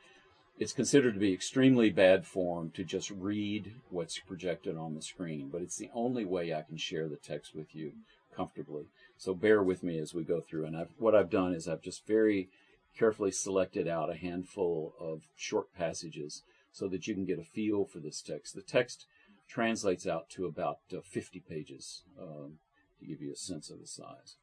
it's 0.58 0.72
considered 0.72 1.14
to 1.14 1.20
be 1.20 1.32
extremely 1.32 1.90
bad 1.90 2.24
form 2.24 2.70
to 2.70 2.84
just 2.84 3.10
read 3.10 3.72
what's 3.90 4.18
projected 4.18 4.76
on 4.76 4.94
the 4.94 5.02
screen, 5.02 5.48
but 5.50 5.62
it's 5.62 5.76
the 5.76 5.90
only 5.94 6.24
way 6.24 6.54
I 6.54 6.62
can 6.62 6.76
share 6.76 7.08
the 7.08 7.16
text 7.16 7.54
with 7.54 7.74
you 7.74 7.92
comfortably. 8.36 8.84
So 9.16 9.34
bear 9.34 9.62
with 9.62 9.82
me 9.82 9.98
as 9.98 10.14
we 10.14 10.22
go 10.22 10.40
through. 10.40 10.66
And 10.66 10.76
I've, 10.76 10.90
what 10.98 11.14
I've 11.14 11.30
done 11.30 11.54
is 11.54 11.66
I've 11.66 11.82
just 11.82 12.06
very 12.06 12.48
carefully 12.96 13.32
selected 13.32 13.88
out 13.88 14.10
a 14.10 14.16
handful 14.16 14.94
of 15.00 15.22
short 15.36 15.74
passages 15.76 16.42
so 16.72 16.88
that 16.88 17.06
you 17.06 17.14
can 17.14 17.24
get 17.24 17.38
a 17.38 17.44
feel 17.44 17.84
for 17.84 17.98
this 17.98 18.20
text. 18.20 18.54
The 18.54 18.62
text 18.62 19.06
translates 19.48 20.06
out 20.06 20.28
to 20.30 20.46
about 20.46 20.78
uh, 20.92 21.00
50 21.02 21.40
pages 21.40 22.02
um, 22.20 22.58
to 23.00 23.06
give 23.06 23.20
you 23.20 23.32
a 23.32 23.36
sense 23.36 23.70
of 23.70 23.80
the 23.80 23.86
size. 23.86 24.36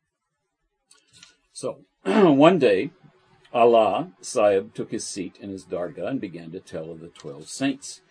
So, 1.53 1.79
one 2.03 2.59
day, 2.59 2.91
Allah 3.53 4.11
Sahib 4.21 4.73
took 4.73 4.91
his 4.91 5.05
seat 5.05 5.37
in 5.39 5.49
his 5.49 5.65
dargah 5.65 6.07
and 6.07 6.21
began 6.21 6.51
to 6.51 6.59
tell 6.59 6.89
of 6.91 7.01
the 7.01 7.09
twelve 7.09 7.49
saints. 7.49 8.01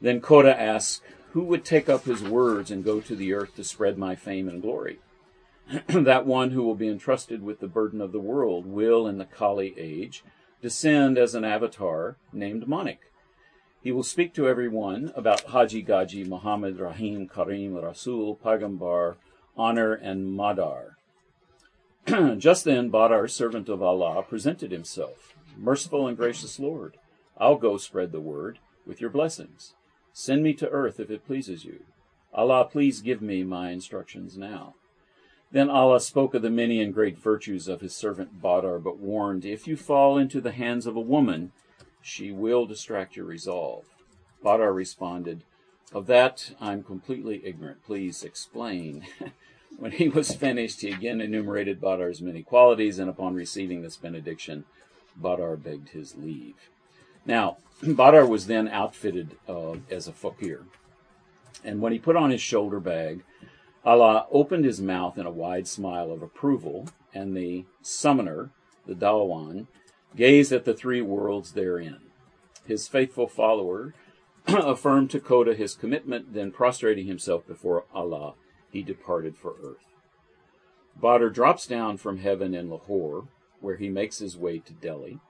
Then 0.00 0.20
Kota 0.20 0.58
asked, 0.58 1.02
Who 1.32 1.44
would 1.44 1.64
take 1.64 1.88
up 1.88 2.04
his 2.04 2.22
words 2.22 2.70
and 2.70 2.84
go 2.84 3.00
to 3.00 3.14
the 3.14 3.32
earth 3.34 3.56
to 3.56 3.64
spread 3.64 3.98
my 3.98 4.14
fame 4.14 4.48
and 4.48 4.62
glory? 4.62 4.98
that 5.88 6.26
one 6.26 6.50
who 6.50 6.62
will 6.62 6.74
be 6.74 6.88
entrusted 6.88 7.42
with 7.42 7.60
the 7.60 7.66
burden 7.66 8.00
of 8.00 8.12
the 8.12 8.20
world 8.20 8.66
will, 8.66 9.06
in 9.06 9.18
the 9.18 9.24
Kali 9.24 9.74
age, 9.78 10.24
descend 10.60 11.18
as 11.18 11.34
an 11.34 11.44
avatar 11.44 12.16
named 12.32 12.66
Manik. 12.66 13.00
He 13.82 13.92
will 13.92 14.02
speak 14.02 14.32
to 14.34 14.48
everyone 14.48 15.12
about 15.14 15.42
Haji 15.42 15.84
Gaji, 15.84 16.26
Muhammad, 16.26 16.78
Rahim, 16.78 17.28
Karim, 17.28 17.74
Rasul, 17.74 18.36
Pagambar, 18.36 19.16
honor, 19.56 19.92
and 19.92 20.34
Madar. 20.34 20.93
Just 22.36 22.64
then, 22.64 22.90
Badar, 22.90 23.30
servant 23.30 23.70
of 23.70 23.82
Allah, 23.82 24.22
presented 24.22 24.70
himself. 24.70 25.34
Merciful 25.56 26.06
and 26.06 26.16
gracious 26.16 26.58
Lord, 26.58 26.98
I'll 27.38 27.56
go 27.56 27.78
spread 27.78 28.12
the 28.12 28.20
word 28.20 28.58
with 28.86 29.00
your 29.00 29.08
blessings. 29.08 29.72
Send 30.12 30.42
me 30.42 30.52
to 30.54 30.68
earth 30.68 31.00
if 31.00 31.10
it 31.10 31.26
pleases 31.26 31.64
you. 31.64 31.80
Allah, 32.34 32.68
please 32.70 33.00
give 33.00 33.22
me 33.22 33.42
my 33.42 33.70
instructions 33.70 34.36
now. 34.36 34.74
Then 35.50 35.70
Allah 35.70 35.98
spoke 35.98 36.34
of 36.34 36.42
the 36.42 36.50
many 36.50 36.82
and 36.82 36.92
great 36.92 37.16
virtues 37.16 37.68
of 37.68 37.80
his 37.80 37.94
servant 37.94 38.42
Badar, 38.42 38.82
but 38.82 38.98
warned, 38.98 39.46
If 39.46 39.66
you 39.66 39.76
fall 39.76 40.18
into 40.18 40.42
the 40.42 40.52
hands 40.52 40.86
of 40.86 40.96
a 40.96 41.00
woman, 41.00 41.52
she 42.02 42.32
will 42.32 42.66
distract 42.66 43.16
your 43.16 43.24
resolve. 43.24 43.84
Badar 44.44 44.74
responded, 44.74 45.42
Of 45.92 46.06
that 46.08 46.50
I'm 46.60 46.82
completely 46.82 47.40
ignorant. 47.44 47.82
Please 47.82 48.22
explain. 48.22 49.06
when 49.78 49.92
he 49.92 50.08
was 50.08 50.34
finished, 50.34 50.80
he 50.80 50.90
again 50.90 51.20
enumerated 51.20 51.80
Badar's 51.80 52.22
many 52.22 52.42
qualities, 52.42 52.98
and 52.98 53.10
upon 53.10 53.34
receiving 53.34 53.82
this 53.82 53.96
benediction, 53.96 54.64
Badar 55.20 55.62
begged 55.62 55.90
his 55.90 56.16
leave. 56.16 56.70
Now, 57.26 57.58
Badar 57.82 58.28
was 58.28 58.46
then 58.46 58.68
outfitted 58.68 59.36
uh, 59.48 59.76
as 59.90 60.08
a 60.08 60.12
fakir. 60.12 60.64
And 61.64 61.80
when 61.80 61.92
he 61.92 61.98
put 61.98 62.16
on 62.16 62.30
his 62.30 62.42
shoulder 62.42 62.80
bag, 62.80 63.22
Allah 63.84 64.26
opened 64.30 64.64
his 64.64 64.80
mouth 64.80 65.18
in 65.18 65.26
a 65.26 65.30
wide 65.30 65.68
smile 65.68 66.10
of 66.10 66.22
approval, 66.22 66.88
and 67.12 67.36
the 67.36 67.64
summoner, 67.82 68.50
the 68.86 68.94
Dawan, 68.94 69.66
gazed 70.16 70.52
at 70.52 70.64
the 70.64 70.74
three 70.74 71.02
worlds 71.02 71.52
therein. 71.52 72.00
His 72.66 72.88
faithful 72.88 73.28
follower 73.28 73.94
affirmed 74.46 75.10
to 75.10 75.20
Kota 75.20 75.54
his 75.54 75.74
commitment, 75.74 76.32
then 76.34 76.50
prostrating 76.50 77.06
himself 77.06 77.46
before 77.46 77.84
Allah, 77.94 78.34
he 78.74 78.82
departed 78.82 79.36
for 79.36 79.54
earth. 79.62 79.86
Badr 81.00 81.28
drops 81.28 81.66
down 81.66 81.96
from 81.96 82.18
heaven 82.18 82.54
in 82.54 82.68
Lahore, 82.68 83.28
where 83.60 83.76
he 83.76 83.88
makes 83.88 84.18
his 84.18 84.36
way 84.36 84.58
to 84.58 84.72
Delhi, 84.72 85.20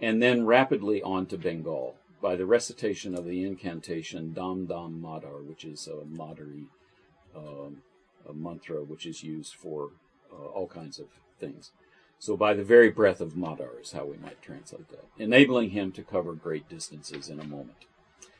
and 0.00 0.22
then 0.22 0.46
rapidly 0.46 1.02
on 1.02 1.26
to 1.26 1.36
Bengal 1.36 1.96
by 2.22 2.36
the 2.36 2.46
recitation 2.46 3.14
of 3.14 3.26
the 3.26 3.44
incantation 3.44 4.32
Dam 4.32 4.66
Dam 4.66 5.02
Madar, 5.02 5.42
which 5.42 5.64
is 5.64 5.86
a 5.88 6.06
Madari 6.06 6.66
um, 7.36 7.82
a 8.28 8.32
mantra 8.32 8.82
which 8.82 9.06
is 9.06 9.22
used 9.22 9.54
for 9.54 9.90
uh, 10.32 10.46
all 10.46 10.68
kinds 10.68 10.98
of 10.98 11.06
things. 11.38 11.72
So, 12.18 12.36
by 12.36 12.54
the 12.54 12.64
very 12.64 12.90
breath 12.90 13.20
of 13.20 13.36
Madar 13.36 13.80
is 13.82 13.92
how 13.92 14.06
we 14.06 14.16
might 14.16 14.40
translate 14.40 14.88
that, 14.90 15.04
enabling 15.18 15.70
him 15.70 15.92
to 15.92 16.02
cover 16.02 16.32
great 16.32 16.68
distances 16.68 17.28
in 17.28 17.40
a 17.40 17.44
moment. 17.44 17.84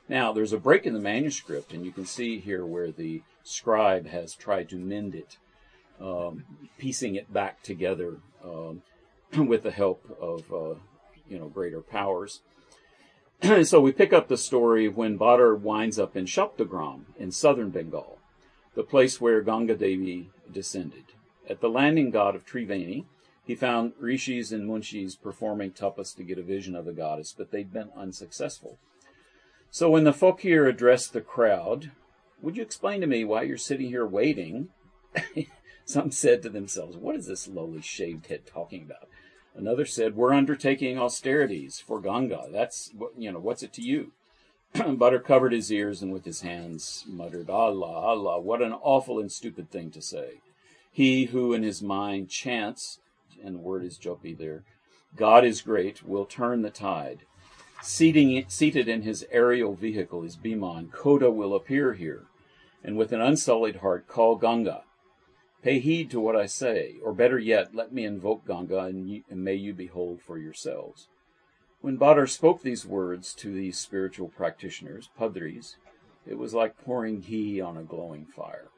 Now, 0.09 0.33
there's 0.33 0.53
a 0.53 0.59
break 0.59 0.87
in 0.87 0.95
the 0.95 1.01
manuscript, 1.01 1.73
and 1.73 1.85
you 1.85 1.93
can 1.93 2.05
see 2.05 2.39
here 2.39 2.67
where 2.67 2.91
the 2.91 3.23
scribe 3.43 4.07
has 4.09 4.35
tried 4.35 4.69
to 4.71 4.77
mend 4.77 5.15
it, 5.15 5.39
um, 6.01 6.45
piecing 6.79 7.15
it 7.15 7.33
back 7.33 7.63
together 7.63 8.19
um, 8.45 8.83
with 9.37 9.63
the 9.63 9.71
help 9.71 10.05
of 10.21 10.53
uh, 10.53 10.79
you 11.29 11.39
know 11.39 11.49
greater 11.49 11.81
powers. 11.81 12.41
so 13.65 13.81
we 13.81 13.93
pick 13.93 14.13
up 14.13 14.29
the 14.29 14.37
story 14.37 14.89
when 14.89 15.17
Badr 15.17 15.55
winds 15.55 15.99
up 15.99 16.17
in 16.17 16.27
Saptagram 16.27 17.05
in 17.19 17.31
southern 17.33 17.71
Bengal 17.71 18.19
the 18.75 18.83
place 18.83 19.21
where 19.21 19.41
Ganga 19.41 19.77
Devi 19.77 20.31
descended. 20.51 21.05
At 21.49 21.61
the 21.61 21.69
landing 21.69 22.13
ghat 22.13 22.35
of 22.35 22.45
Triveni, 22.45 23.05
he 23.45 23.55
found 23.55 23.93
rishis 24.01 24.53
and 24.53 24.69
munshis 24.69 25.21
performing 25.21 25.73
tapas 25.73 26.15
to 26.17 26.23
get 26.23 26.39
a 26.39 26.43
vision 26.43 26.75
of 26.75 26.85
the 26.85 26.93
goddess, 26.93 27.35
but 27.37 27.51
they'd 27.51 27.73
been 27.73 27.91
unsuccessful. 27.97 28.79
So 29.75 29.90
when 29.90 30.04
the 30.04 30.12
fakir 30.12 30.69
addressed 30.69 31.12
the 31.12 31.21
crowd, 31.21 31.90
would 32.40 32.57
you 32.57 32.62
explain 32.62 33.00
to 33.00 33.09
me 33.09 33.25
why 33.25 33.43
you're 33.43 33.59
sitting 33.59 33.88
here 33.88 34.07
waiting? 34.07 34.69
Some 35.85 36.12
said 36.12 36.45
to 36.45 36.49
themselves, 36.49 36.97
What 36.97 37.16
is 37.16 37.26
this 37.26 37.49
lowly 37.49 37.81
shaved 37.83 38.28
head 38.28 38.47
talking 38.47 38.85
about? 38.85 39.09
Another 39.52 39.85
said, 39.85 40.14
We're 40.14 40.33
undertaking 40.33 40.97
austerities 40.97 41.83
for 41.85 42.00
Ganga. 42.00 42.47
That's, 42.52 42.93
what 42.97 43.19
you 43.19 43.33
know, 43.33 43.40
what's 43.40 43.64
it 43.64 43.73
to 43.73 43.83
you? 43.83 44.12
Badr 44.75 45.16
covered 45.16 45.52
his 45.52 45.73
ears 45.73 46.02
and 46.02 46.12
with 46.12 46.25
his 46.25 46.43
hands 46.43 47.04
muttered, 47.09 47.50
Allah, 47.50 47.85
Allah, 47.85 48.40
what 48.40 48.62
an 48.62 48.75
awful 48.75 49.19
and 49.19 49.33
stupid 49.33 49.73
thing 49.73 49.90
to 49.90 50.00
say. 50.00 50.35
He 50.93 51.25
who 51.25 51.52
in 51.52 51.64
his 51.64 51.83
mind 51.83 52.31
chants, 52.31 53.00
and 53.43 53.57
the 53.57 53.59
word 53.59 53.83
is 53.83 53.99
jopi 53.99 54.38
there, 54.38 54.62
God 55.16 55.45
is 55.45 55.62
great, 55.62 56.04
will 56.04 56.26
turn 56.26 56.62
the 56.62 56.71
tide. 56.71 57.23
Seating, 57.87 58.43
seated 58.49 58.88
in 58.88 59.03
his 59.03 59.26
aerial 59.31 59.75
vehicle, 59.75 60.23
his 60.23 60.38
Biman, 60.38 60.91
Koda 60.91 61.31
will 61.31 61.55
appear 61.55 61.93
here, 61.93 62.23
and 62.83 62.97
with 62.97 63.12
an 63.12 63.21
unsullied 63.21 63.76
heart 63.76 64.09
call 64.09 64.37
Ganga. 64.37 64.85
Pay 65.62 65.81
heed 65.81 66.11
to 66.11 66.19
what 66.19 66.35
I 66.35 66.47
say, 66.47 66.95
or 67.05 67.12
better 67.12 67.38
yet, 67.38 67.75
let 67.75 67.93
me 67.93 68.07
invoke 68.07 68.47
Ganga, 68.47 68.79
and, 68.85 69.23
and 69.29 69.45
may 69.45 69.53
you 69.53 69.75
behold 69.75 70.23
for 70.23 70.38
yourselves. 70.38 71.09
When 71.83 71.99
Badr 71.99 72.25
spoke 72.25 72.62
these 72.62 72.87
words 72.87 73.35
to 73.35 73.53
these 73.53 73.76
spiritual 73.76 74.29
practitioners, 74.29 75.11
Padris, 75.21 75.76
it 76.26 76.38
was 76.38 76.55
like 76.55 76.83
pouring 76.83 77.21
ghee 77.21 77.61
on 77.61 77.76
a 77.76 77.83
glowing 77.83 78.25
fire. 78.25 78.69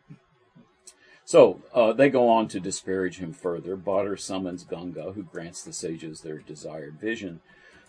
So 1.25 1.63
uh, 1.73 1.93
they 1.93 2.11
go 2.11 2.29
on 2.29 2.49
to 2.49 2.59
disparage 2.59 3.19
him 3.19 3.33
further. 3.33 3.77
Badr 3.77 4.17
summons 4.17 4.65
Ganga, 4.65 5.13
who 5.13 5.23
grants 5.23 5.63
the 5.63 5.73
sages 5.73 6.23
their 6.23 6.39
desired 6.39 6.99
vision. 7.01 7.41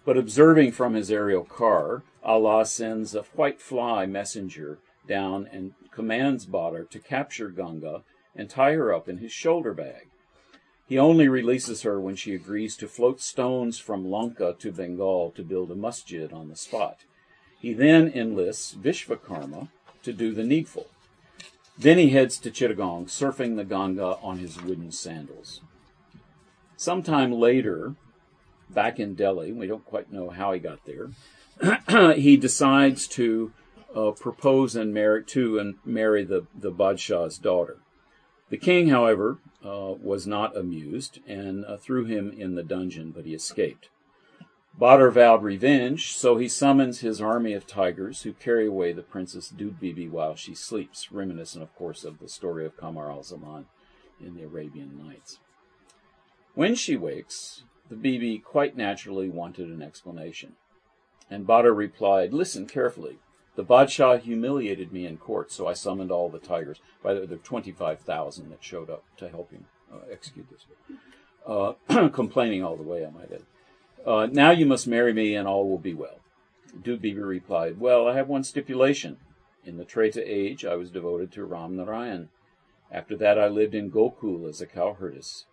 But 0.07 0.15
observing 0.15 0.71
from 0.71 0.93
his 0.93 1.11
aerial 1.11 1.43
car, 1.43 2.01
Allah 2.23 2.65
sends 2.65 3.13
a 3.13 3.23
white 3.35 3.59
fly 3.59 4.05
messenger 4.05 4.79
down 5.05 5.49
and 5.51 5.73
commands 5.91 6.45
Badr 6.45 6.83
to 6.83 6.99
capture 6.99 7.49
Ganga 7.49 8.03
and 8.33 8.49
tie 8.49 8.71
her 8.71 8.93
up 8.93 9.09
in 9.09 9.17
his 9.17 9.33
shoulder 9.33 9.73
bag. 9.73 10.07
He 10.87 10.97
only 10.97 11.27
releases 11.27 11.81
her 11.81 11.99
when 11.99 12.15
she 12.15 12.33
agrees 12.33 12.77
to 12.77 12.87
float 12.87 13.19
stones 13.19 13.79
from 13.79 14.09
Lanka 14.09 14.55
to 14.59 14.71
Bengal 14.71 15.31
to 15.31 15.43
build 15.43 15.71
a 15.71 15.75
masjid 15.75 16.31
on 16.31 16.47
the 16.47 16.55
spot. 16.55 16.99
He 17.59 17.73
then 17.73 18.07
enlists 18.07 18.75
Vishvakarma 18.75 19.67
to 20.03 20.13
do 20.13 20.33
the 20.33 20.45
needful. 20.45 20.87
Then 21.77 21.97
he 21.97 22.11
heads 22.11 22.37
to 22.37 22.49
Chittagong, 22.49 23.07
surfing 23.07 23.57
the 23.57 23.65
Ganga 23.65 24.17
on 24.23 24.37
his 24.37 24.63
wooden 24.63 24.93
sandals. 24.93 25.59
Sometime 26.77 27.33
later, 27.33 27.95
back 28.69 28.99
in 28.99 29.15
Delhi, 29.15 29.51
we 29.51 29.67
don't 29.67 29.85
quite 29.85 30.11
know 30.11 30.29
how 30.29 30.53
he 30.53 30.59
got 30.59 30.79
there, 30.85 31.09
he 32.15 32.37
decides 32.37 33.07
to 33.07 33.51
uh, 33.95 34.11
propose 34.11 34.75
and 34.75 34.93
marry 34.93 35.23
to 35.23 35.57
and 35.57 35.75
marry 35.85 36.23
the, 36.23 36.45
the 36.53 36.71
Badshah's 36.71 37.37
daughter. 37.37 37.77
The 38.49 38.57
king, 38.57 38.89
however, 38.89 39.39
uh, 39.65 39.93
was 40.01 40.25
not 40.25 40.55
amused 40.55 41.19
and 41.27 41.65
uh, 41.65 41.77
threw 41.77 42.05
him 42.05 42.31
in 42.31 42.55
the 42.55 42.63
dungeon, 42.63 43.11
but 43.11 43.25
he 43.25 43.33
escaped. 43.33 43.89
Badr 44.79 45.09
vowed 45.09 45.41
revenge, 45.41 46.13
so 46.13 46.37
he 46.37 46.47
summons 46.47 46.99
his 46.99 47.19
army 47.19 47.53
of 47.53 47.65
tigers 47.65 48.21
who 48.21 48.33
carry 48.33 48.67
away 48.67 48.93
the 48.93 49.01
princess 49.01 49.49
Dud 49.49 49.79
Bibi 49.79 50.07
while 50.07 50.35
she 50.35 50.53
sleeps, 50.53 51.11
reminiscent, 51.11 51.63
of 51.63 51.75
course, 51.75 52.03
of 52.03 52.19
the 52.19 52.29
story 52.29 52.63
of 52.63 52.77
Kamar 52.77 53.11
al 53.11 53.23
Zaman 53.23 53.65
in 54.23 54.35
the 54.35 54.43
Arabian 54.43 55.03
Nights. 55.03 55.39
When 56.53 56.75
she 56.75 56.95
wakes, 56.95 57.63
the 57.89 57.95
Bibi 57.95 58.39
quite 58.39 58.75
naturally 58.75 59.29
wanted 59.29 59.69
an 59.69 59.81
explanation. 59.81 60.53
And 61.29 61.47
Badr 61.47 61.71
replied, 61.71 62.33
Listen 62.33 62.67
carefully. 62.67 63.19
The 63.55 63.65
Badshah 63.65 64.21
humiliated 64.21 64.93
me 64.93 65.07
in 65.07 65.17
court, 65.17 65.51
so 65.51 65.67
I 65.67 65.73
summoned 65.73 66.11
all 66.11 66.29
the 66.29 66.39
tigers. 66.39 66.79
By 67.01 67.13
the 67.13 67.21
way, 67.21 67.25
there 67.25 67.37
were 67.37 67.43
25,000 67.43 68.49
that 68.51 68.63
showed 68.63 68.89
up 68.89 69.03
to 69.17 69.29
help 69.29 69.51
him 69.51 69.65
uh, 69.91 69.97
execute 70.11 70.47
this. 70.49 70.65
Uh, 71.45 71.73
complaining 72.09 72.63
all 72.63 72.75
the 72.75 72.83
way, 72.83 73.05
I 73.05 73.09
might 73.09 73.31
add. 73.31 73.43
Uh, 74.05 74.27
now 74.27 74.51
you 74.51 74.65
must 74.65 74.87
marry 74.87 75.11
me 75.11 75.35
and 75.35 75.47
all 75.47 75.67
will 75.67 75.79
be 75.79 75.93
well. 75.93 76.19
Dud 76.83 77.01
Bibi 77.01 77.19
replied, 77.19 77.79
Well, 77.79 78.07
I 78.07 78.15
have 78.15 78.27
one 78.27 78.43
stipulation. 78.43 79.17
In 79.65 79.77
the 79.77 79.85
Treta 79.85 80.21
age, 80.23 80.63
I 80.63 80.75
was 80.75 80.91
devoted 80.91 81.31
to 81.33 81.43
Ram 81.43 81.75
Narayan. 81.75 82.29
After 82.91 83.17
that, 83.17 83.39
I 83.39 83.47
lived 83.47 83.75
in 83.75 83.91
Gokul 83.91 84.47
as 84.47 84.61
a 84.61 84.65
cowherdess. 84.65 85.45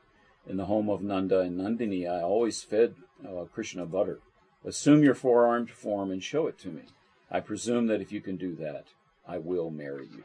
In 0.47 0.59
the 0.59 0.67
home 0.67 0.91
of 0.91 1.03
Nanda 1.03 1.41
and 1.41 1.59
Nandini, 1.59 2.07
I 2.09 2.21
always 2.21 2.63
fed 2.63 2.95
uh, 3.27 3.45
Krishna 3.45 3.87
butter. 3.87 4.21
Assume 4.65 5.03
your 5.03 5.15
four-armed 5.15 5.71
form 5.71 6.11
and 6.11 6.23
show 6.23 6.47
it 6.47 6.59
to 6.59 6.69
me. 6.69 6.83
I 7.31 7.41
presume 7.41 7.87
that 7.87 8.01
if 8.01 8.13
you 8.13 8.21
can 8.21 8.37
do 8.37 8.55
that, 8.57 8.87
I 9.27 9.39
will 9.39 9.71
marry 9.71 10.07
you. 10.07 10.25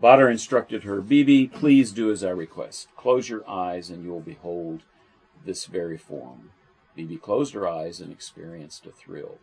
Badar 0.00 0.30
instructed 0.30 0.82
her, 0.82 1.00
Bibi, 1.00 1.46
please 1.46 1.92
do 1.92 2.10
as 2.10 2.22
I 2.22 2.30
request. 2.30 2.88
Close 2.96 3.30
your 3.30 3.48
eyes 3.48 3.88
and 3.88 4.04
you 4.04 4.10
will 4.10 4.20
behold 4.20 4.82
this 5.44 5.64
very 5.64 5.96
form. 5.96 6.50
Bibi 6.94 7.16
closed 7.16 7.54
her 7.54 7.66
eyes 7.66 8.00
and 8.00 8.12
experienced 8.12 8.84
a 8.84 8.90
thrill. 8.90 9.38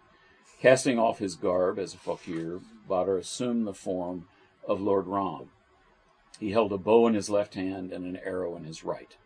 Casting 0.62 1.00
off 1.00 1.18
his 1.18 1.36
garb 1.36 1.80
as 1.80 1.96
a 1.96 1.98
fakir, 1.98 2.60
Badar 2.88 3.18
assumed 3.18 3.66
the 3.66 3.74
form 3.74 4.28
of 4.68 4.80
Lord 4.80 5.08
Ram. 5.08 5.50
He 6.40 6.52
held 6.52 6.72
a 6.72 6.78
bow 6.78 7.08
in 7.08 7.16
his 7.16 7.30
left 7.30 7.56
hand 7.56 7.92
and 7.92 8.06
an 8.06 8.18
arrow 8.24 8.56
in 8.56 8.64
his 8.64 8.84
right, 8.84 9.18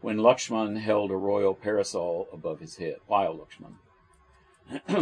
when 0.00 0.18
Lakshman 0.18 0.78
held 0.78 1.10
a 1.10 1.16
royal 1.16 1.54
parasol 1.54 2.28
above 2.32 2.60
his 2.60 2.76
head, 2.76 2.96
while 3.06 3.36
Lakshman. 3.36 3.76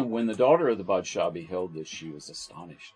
when 0.09 0.27
the 0.27 0.35
daughter 0.35 0.69
of 0.69 0.79
the 0.79 0.85
Badshah 0.85 1.33
beheld 1.33 1.75
this, 1.75 1.89
she 1.89 2.11
was 2.11 2.29
astonished. 2.29 2.95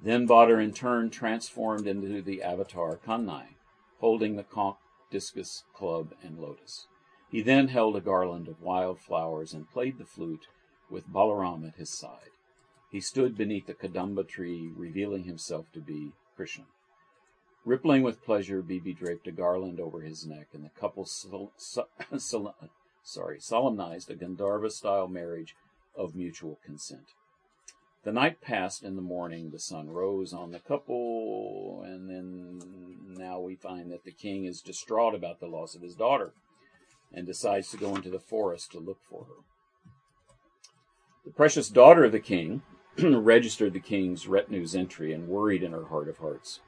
Then 0.00 0.26
Badar 0.26 0.62
in 0.62 0.72
turn 0.72 1.10
transformed 1.10 1.86
into 1.86 2.22
the 2.22 2.42
avatar 2.42 2.96
Kanai, 2.96 3.54
holding 4.00 4.36
the 4.36 4.42
conch, 4.42 4.76
discus, 5.10 5.64
club, 5.74 6.14
and 6.22 6.38
lotus. 6.38 6.86
He 7.30 7.42
then 7.42 7.68
held 7.68 7.96
a 7.96 8.00
garland 8.00 8.48
of 8.48 8.60
wild 8.60 8.98
flowers 8.98 9.52
and 9.54 9.70
played 9.70 9.98
the 9.98 10.04
flute 10.04 10.48
with 10.90 11.12
Balaram 11.12 11.66
at 11.66 11.76
his 11.76 11.90
side. 11.90 12.30
He 12.90 13.00
stood 13.00 13.36
beneath 13.36 13.66
the 13.66 13.74
Kadamba 13.74 14.26
tree, 14.28 14.70
revealing 14.76 15.24
himself 15.24 15.66
to 15.72 15.80
be 15.80 16.12
Krishna. 16.36 16.64
Rippling 17.64 18.02
with 18.02 18.24
pleasure, 18.24 18.60
Bibi 18.60 18.92
draped 18.92 19.28
a 19.28 19.32
garland 19.32 19.78
over 19.78 20.00
his 20.00 20.26
neck, 20.26 20.48
and 20.52 20.64
the 20.64 20.70
couple 20.70 21.04
sol- 21.04 21.52
sol- 22.18 22.54
sorry, 23.04 23.38
solemnized 23.40 24.10
a 24.10 24.16
Gandharva-style 24.16 25.08
marriage 25.08 25.54
of 25.94 26.16
mutual 26.16 26.58
consent. 26.64 27.12
The 28.04 28.12
night 28.12 28.40
passed. 28.40 28.82
In 28.82 28.96
the 28.96 29.02
morning, 29.02 29.50
the 29.50 29.60
sun 29.60 29.88
rose 29.90 30.32
on 30.32 30.50
the 30.50 30.58
couple, 30.58 31.84
and 31.86 32.10
then 32.10 32.60
now 33.06 33.38
we 33.38 33.54
find 33.54 33.92
that 33.92 34.04
the 34.04 34.10
king 34.10 34.44
is 34.44 34.60
distraught 34.60 35.14
about 35.14 35.38
the 35.38 35.46
loss 35.46 35.76
of 35.76 35.82
his 35.82 35.94
daughter 35.94 36.32
and 37.12 37.26
decides 37.26 37.70
to 37.70 37.76
go 37.76 37.94
into 37.94 38.10
the 38.10 38.18
forest 38.18 38.72
to 38.72 38.80
look 38.80 38.98
for 39.08 39.26
her. 39.26 39.44
The 41.24 41.30
precious 41.30 41.68
daughter 41.68 42.04
of 42.04 42.12
the 42.12 42.18
king 42.18 42.62
registered 42.98 43.72
the 43.72 43.80
king's 43.80 44.26
retinue's 44.26 44.74
entry 44.74 45.12
and 45.12 45.28
worried 45.28 45.62
in 45.62 45.70
her 45.70 45.84
heart 45.84 46.08
of 46.08 46.18
hearts. 46.18 46.58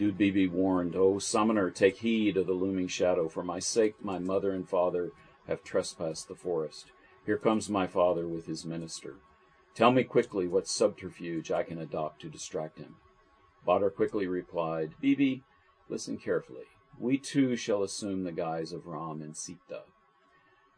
Dud 0.00 0.16
Bibi 0.16 0.48
warned, 0.48 0.96
O 0.96 1.18
summoner, 1.18 1.70
take 1.70 1.98
heed 1.98 2.38
of 2.38 2.46
the 2.46 2.54
looming 2.54 2.88
shadow. 2.88 3.28
For 3.28 3.44
my 3.44 3.58
sake, 3.58 4.02
my 4.02 4.18
mother 4.18 4.50
and 4.50 4.66
father 4.66 5.12
have 5.46 5.62
trespassed 5.62 6.26
the 6.26 6.34
forest. 6.34 6.90
Here 7.26 7.36
comes 7.36 7.68
my 7.68 7.86
father 7.86 8.26
with 8.26 8.46
his 8.46 8.64
minister. 8.64 9.16
Tell 9.74 9.92
me 9.92 10.04
quickly 10.04 10.48
what 10.48 10.66
subterfuge 10.66 11.50
I 11.50 11.64
can 11.64 11.78
adopt 11.78 12.22
to 12.22 12.30
distract 12.30 12.78
him. 12.78 12.96
Badar 13.68 13.94
quickly 13.94 14.26
replied, 14.26 14.94
Bibi, 15.02 15.42
listen 15.90 16.16
carefully. 16.16 16.64
We 16.98 17.18
too 17.18 17.54
shall 17.54 17.82
assume 17.82 18.24
the 18.24 18.32
guise 18.32 18.72
of 18.72 18.86
Ram 18.86 19.20
and 19.20 19.36
Sita. 19.36 19.82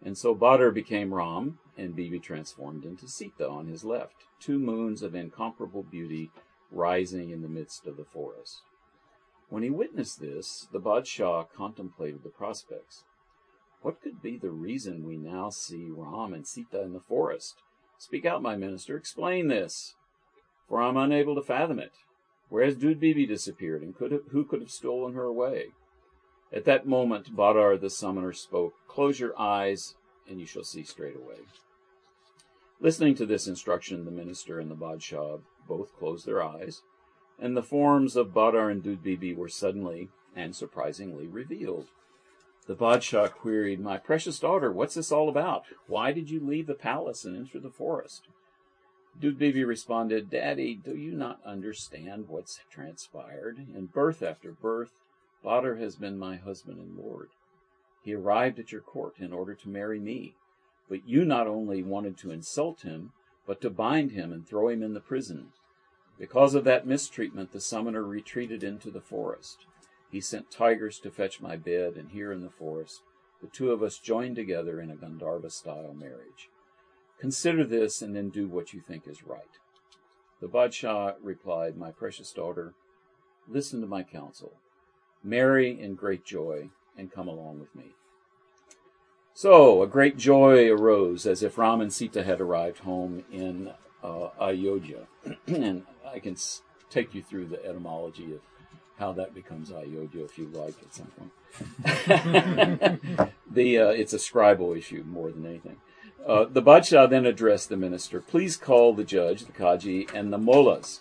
And 0.04 0.18
so 0.18 0.34
Badar 0.34 0.74
became 0.74 1.14
Ram, 1.14 1.60
and 1.78 1.94
Bibi 1.94 2.18
transformed 2.18 2.84
into 2.84 3.06
Sita 3.06 3.48
on 3.48 3.68
his 3.68 3.84
left, 3.84 4.24
two 4.40 4.58
moons 4.58 5.00
of 5.00 5.14
incomparable 5.14 5.84
beauty 5.84 6.32
rising 6.72 7.30
in 7.30 7.42
the 7.42 7.48
midst 7.48 7.86
of 7.86 7.96
the 7.96 8.04
forest. 8.04 8.62
When 9.52 9.62
he 9.62 9.68
witnessed 9.68 10.18
this, 10.18 10.66
the 10.72 10.80
Badshah 10.80 11.48
contemplated 11.54 12.22
the 12.22 12.30
prospects. 12.30 13.04
What 13.82 14.00
could 14.00 14.22
be 14.22 14.38
the 14.38 14.48
reason 14.48 15.06
we 15.06 15.18
now 15.18 15.50
see 15.50 15.90
Ram 15.90 16.32
and 16.32 16.46
Sita 16.46 16.80
in 16.80 16.94
the 16.94 17.00
forest? 17.00 17.56
Speak 17.98 18.24
out, 18.24 18.40
my 18.40 18.56
minister. 18.56 18.96
Explain 18.96 19.48
this, 19.48 19.94
for 20.66 20.80
I 20.80 20.88
am 20.88 20.96
unable 20.96 21.34
to 21.34 21.42
fathom 21.42 21.78
it. 21.78 21.92
Where 22.48 22.64
has 22.64 22.76
Dud 22.76 22.98
disappeared, 23.00 23.82
and 23.82 23.94
could 23.94 24.10
have, 24.10 24.22
who 24.30 24.46
could 24.46 24.60
have 24.60 24.70
stolen 24.70 25.12
her 25.12 25.24
away? 25.24 25.72
At 26.50 26.64
that 26.64 26.86
moment, 26.86 27.36
Badar 27.36 27.78
the 27.78 27.90
summoner 27.90 28.32
spoke, 28.32 28.72
Close 28.88 29.20
your 29.20 29.38
eyes, 29.38 29.96
and 30.26 30.40
you 30.40 30.46
shall 30.46 30.64
see 30.64 30.82
straight 30.82 31.16
away. 31.16 31.40
Listening 32.80 33.14
to 33.16 33.26
this 33.26 33.46
instruction, 33.46 34.06
the 34.06 34.10
minister 34.10 34.58
and 34.58 34.70
the 34.70 34.74
Badshah 34.74 35.42
both 35.68 35.94
closed 35.98 36.24
their 36.24 36.42
eyes, 36.42 36.80
and 37.42 37.56
the 37.56 37.62
forms 37.62 38.14
of 38.14 38.32
Badar 38.32 38.70
and 38.70 38.84
Dud 38.84 39.02
Bibi 39.02 39.34
were 39.34 39.48
suddenly 39.48 40.10
and 40.36 40.54
surprisingly 40.54 41.26
revealed. 41.26 41.88
The 42.68 42.76
Badshah 42.76 43.32
queried, 43.32 43.80
My 43.80 43.98
precious 43.98 44.38
daughter, 44.38 44.70
what's 44.70 44.94
this 44.94 45.10
all 45.10 45.28
about? 45.28 45.64
Why 45.88 46.12
did 46.12 46.30
you 46.30 46.38
leave 46.38 46.68
the 46.68 46.74
palace 46.74 47.24
and 47.24 47.36
enter 47.36 47.58
the 47.58 47.68
forest? 47.68 48.28
Dud 49.20 49.38
Bibi 49.38 49.64
responded, 49.64 50.30
Daddy, 50.30 50.76
do 50.76 50.96
you 50.96 51.16
not 51.16 51.40
understand 51.44 52.28
what's 52.28 52.60
transpired? 52.70 53.58
In 53.74 53.86
birth 53.86 54.22
after 54.22 54.52
birth, 54.52 54.92
Badar 55.44 55.80
has 55.80 55.96
been 55.96 56.16
my 56.16 56.36
husband 56.36 56.78
and 56.78 56.96
lord. 56.96 57.30
He 58.04 58.14
arrived 58.14 58.60
at 58.60 58.70
your 58.70 58.82
court 58.82 59.14
in 59.18 59.32
order 59.32 59.56
to 59.56 59.68
marry 59.68 59.98
me, 59.98 60.34
but 60.88 61.08
you 61.08 61.24
not 61.24 61.48
only 61.48 61.82
wanted 61.82 62.16
to 62.18 62.30
insult 62.30 62.82
him, 62.82 63.10
but 63.48 63.60
to 63.62 63.68
bind 63.68 64.12
him 64.12 64.32
and 64.32 64.46
throw 64.46 64.68
him 64.68 64.84
in 64.84 64.94
the 64.94 65.00
prison. 65.00 65.48
Because 66.22 66.54
of 66.54 66.62
that 66.62 66.86
mistreatment, 66.86 67.50
the 67.50 67.60
summoner 67.60 68.04
retreated 68.04 68.62
into 68.62 68.92
the 68.92 69.00
forest. 69.00 69.66
He 70.08 70.20
sent 70.20 70.52
tigers 70.52 71.00
to 71.00 71.10
fetch 71.10 71.40
my 71.40 71.56
bed, 71.56 71.96
and 71.96 72.12
here 72.12 72.30
in 72.30 72.42
the 72.42 72.48
forest, 72.48 73.02
the 73.40 73.48
two 73.48 73.72
of 73.72 73.82
us 73.82 73.98
joined 73.98 74.36
together 74.36 74.80
in 74.80 74.88
a 74.88 74.94
Gandharva 74.94 75.50
style 75.50 75.92
marriage. 75.92 76.48
Consider 77.18 77.64
this, 77.64 78.00
and 78.00 78.14
then 78.14 78.28
do 78.28 78.46
what 78.46 78.72
you 78.72 78.80
think 78.80 79.08
is 79.08 79.26
right. 79.26 79.58
The 80.40 80.46
Badshah 80.46 81.16
replied, 81.20 81.76
My 81.76 81.90
precious 81.90 82.30
daughter, 82.30 82.74
listen 83.48 83.80
to 83.80 83.88
my 83.88 84.04
counsel. 84.04 84.52
Marry 85.24 85.70
in 85.80 85.96
great 85.96 86.24
joy, 86.24 86.68
and 86.96 87.10
come 87.10 87.26
along 87.26 87.58
with 87.58 87.74
me. 87.74 87.96
So, 89.34 89.82
a 89.82 89.88
great 89.88 90.18
joy 90.18 90.70
arose 90.70 91.26
as 91.26 91.42
if 91.42 91.58
Ram 91.58 91.80
and 91.80 91.92
Sita 91.92 92.22
had 92.22 92.40
arrived 92.40 92.78
home 92.78 93.24
in 93.32 93.72
uh, 94.02 94.28
Ayodhya. 94.40 95.06
and 95.46 95.84
I 96.10 96.18
can 96.18 96.36
take 96.90 97.14
you 97.14 97.22
through 97.22 97.46
the 97.46 97.64
etymology 97.64 98.34
of 98.34 98.40
how 98.98 99.12
that 99.12 99.34
becomes 99.34 99.72
Ayodhya 99.72 100.24
if 100.24 100.38
you 100.38 100.46
like 100.52 100.74
at 100.82 100.94
some 100.94 101.10
point. 101.16 101.30
the 103.50 103.78
uh, 103.78 103.88
it's 103.88 104.12
a 104.12 104.18
scribal 104.18 104.76
issue 104.76 105.04
more 105.06 105.30
than 105.30 105.46
anything. 105.46 105.76
Uh, 106.26 106.44
the 106.44 106.62
Badshah 106.62 107.10
then 107.10 107.26
addressed 107.26 107.68
the 107.68 107.76
minister. 107.76 108.20
Please 108.20 108.56
call 108.56 108.94
the 108.94 109.04
judge, 109.04 109.44
the 109.44 109.52
Kaji, 109.52 110.12
and 110.14 110.32
the 110.32 110.38
Mollahs 110.38 111.00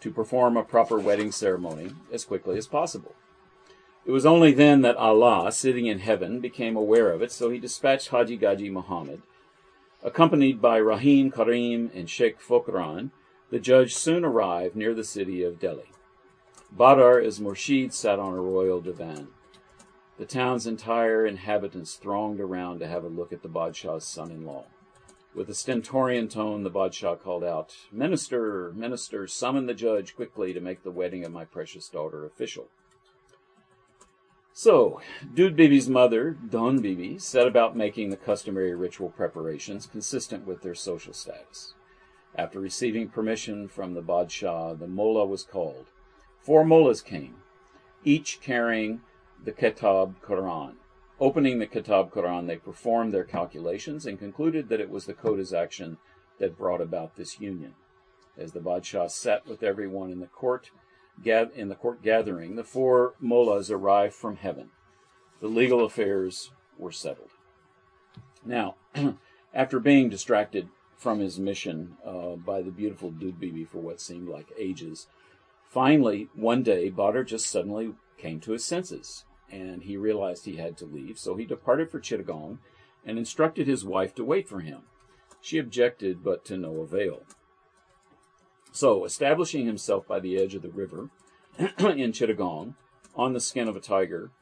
to 0.00 0.10
perform 0.10 0.56
a 0.56 0.64
proper 0.64 0.98
wedding 0.98 1.30
ceremony 1.30 1.90
as 2.12 2.24
quickly 2.24 2.58
as 2.58 2.66
possible. 2.66 3.14
It 4.04 4.10
was 4.10 4.26
only 4.26 4.52
then 4.52 4.82
that 4.82 4.96
Allah, 4.96 5.50
sitting 5.50 5.86
in 5.86 6.00
heaven, 6.00 6.40
became 6.40 6.76
aware 6.76 7.10
of 7.10 7.22
it, 7.22 7.32
so 7.32 7.50
he 7.50 7.58
dispatched 7.58 8.08
Haji 8.08 8.38
Gaji 8.38 8.70
Muhammad. 8.70 9.22
Accompanied 10.06 10.62
by 10.62 10.76
Rahim 10.76 11.32
Karim 11.32 11.90
and 11.92 12.08
Sheikh 12.08 12.38
Fokran, 12.38 13.10
the 13.50 13.58
judge 13.58 13.92
soon 13.92 14.24
arrived 14.24 14.76
near 14.76 14.94
the 14.94 15.02
city 15.02 15.42
of 15.42 15.58
Delhi. 15.58 15.90
Badar 16.72 17.20
as 17.20 17.40
Murshid 17.40 17.92
sat 17.92 18.20
on 18.20 18.32
a 18.32 18.40
royal 18.40 18.80
divan. 18.80 19.26
The 20.16 20.24
town's 20.24 20.64
entire 20.64 21.26
inhabitants 21.26 21.96
thronged 21.96 22.38
around 22.38 22.78
to 22.78 22.86
have 22.86 23.02
a 23.02 23.08
look 23.08 23.32
at 23.32 23.42
the 23.42 23.48
Badshah's 23.48 24.04
son-in-law. 24.04 24.66
With 25.34 25.50
a 25.50 25.54
stentorian 25.54 26.28
tone, 26.28 26.62
the 26.62 26.70
Badshah 26.70 27.20
called 27.20 27.42
out, 27.42 27.74
Minister, 27.90 28.72
minister, 28.76 29.26
summon 29.26 29.66
the 29.66 29.74
judge 29.74 30.14
quickly 30.14 30.52
to 30.52 30.60
make 30.60 30.84
the 30.84 30.92
wedding 30.92 31.24
of 31.24 31.32
my 31.32 31.44
precious 31.44 31.88
daughter 31.88 32.24
official. 32.24 32.68
So, 34.58 35.02
Dud 35.34 35.54
Bibi's 35.54 35.86
mother, 35.86 36.30
Don 36.30 36.80
Bibi, 36.80 37.18
set 37.18 37.46
about 37.46 37.76
making 37.76 38.08
the 38.08 38.16
customary 38.16 38.74
ritual 38.74 39.10
preparations 39.10 39.84
consistent 39.84 40.46
with 40.46 40.62
their 40.62 40.74
social 40.74 41.12
status. 41.12 41.74
After 42.34 42.58
receiving 42.58 43.10
permission 43.10 43.68
from 43.68 43.92
the 43.92 44.00
Badshah, 44.00 44.78
the 44.78 44.86
Mullah 44.86 45.26
was 45.26 45.42
called. 45.42 45.88
Four 46.40 46.64
mullahs 46.64 47.02
came, 47.02 47.34
each 48.02 48.40
carrying 48.40 49.02
the 49.44 49.52
Kitab 49.52 50.22
Quran. 50.22 50.76
Opening 51.20 51.58
the 51.58 51.66
Kitab 51.66 52.10
Quran, 52.10 52.46
they 52.46 52.56
performed 52.56 53.12
their 53.12 53.24
calculations 53.24 54.06
and 54.06 54.18
concluded 54.18 54.70
that 54.70 54.80
it 54.80 54.88
was 54.88 55.04
the 55.04 55.12
Koda's 55.12 55.52
action 55.52 55.98
that 56.38 56.56
brought 56.56 56.80
about 56.80 57.16
this 57.16 57.38
union. 57.38 57.74
As 58.38 58.52
the 58.52 58.60
Badshah 58.60 59.10
sat 59.10 59.46
with 59.46 59.62
everyone 59.62 60.10
in 60.10 60.20
the 60.20 60.26
court, 60.26 60.70
in 61.24 61.68
the 61.68 61.74
court 61.74 62.02
gathering, 62.02 62.56
the 62.56 62.64
four 62.64 63.14
mullahs 63.20 63.70
arrived 63.70 64.14
from 64.14 64.36
heaven. 64.36 64.70
The 65.40 65.48
legal 65.48 65.84
affairs 65.84 66.50
were 66.78 66.92
settled. 66.92 67.30
Now, 68.44 68.76
after 69.54 69.80
being 69.80 70.08
distracted 70.08 70.68
from 70.96 71.20
his 71.20 71.38
mission 71.38 71.96
uh, 72.04 72.36
by 72.36 72.62
the 72.62 72.70
beautiful 72.70 73.10
Dud 73.10 73.38
Bibi 73.38 73.64
for 73.64 73.78
what 73.78 74.00
seemed 74.00 74.28
like 74.28 74.52
ages, 74.58 75.08
finally, 75.68 76.28
one 76.34 76.62
day, 76.62 76.90
Badr 76.90 77.22
just 77.22 77.46
suddenly 77.46 77.94
came 78.16 78.40
to 78.40 78.52
his 78.52 78.64
senses, 78.64 79.24
and 79.50 79.82
he 79.82 79.96
realized 79.96 80.44
he 80.44 80.56
had 80.56 80.76
to 80.78 80.86
leave, 80.86 81.18
so 81.18 81.36
he 81.36 81.44
departed 81.44 81.90
for 81.90 82.00
Chittagong 82.00 82.58
and 83.04 83.18
instructed 83.18 83.66
his 83.66 83.84
wife 83.84 84.14
to 84.14 84.24
wait 84.24 84.48
for 84.48 84.60
him. 84.60 84.82
She 85.40 85.58
objected, 85.58 86.24
but 86.24 86.44
to 86.46 86.56
no 86.56 86.80
avail. 86.80 87.22
So, 88.76 89.06
establishing 89.06 89.64
himself 89.64 90.06
by 90.06 90.20
the 90.20 90.36
edge 90.36 90.54
of 90.54 90.60
the 90.60 90.68
river 90.68 91.08
in 91.58 92.12
Chittagong, 92.12 92.74
on 93.14 93.32
the 93.32 93.40
skin 93.40 93.68
of 93.68 93.76
a 93.76 93.80
tiger, 93.80 94.32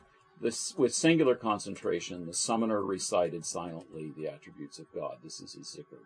this, 0.40 0.74
with 0.76 0.92
singular 0.92 1.36
concentration, 1.36 2.26
the 2.26 2.34
summoner 2.34 2.82
recited 2.82 3.46
silently 3.46 4.12
the 4.16 4.26
attributes 4.26 4.80
of 4.80 4.92
God. 4.92 5.18
This 5.22 5.40
is 5.40 5.52
his 5.52 5.68
zikr. 5.68 6.00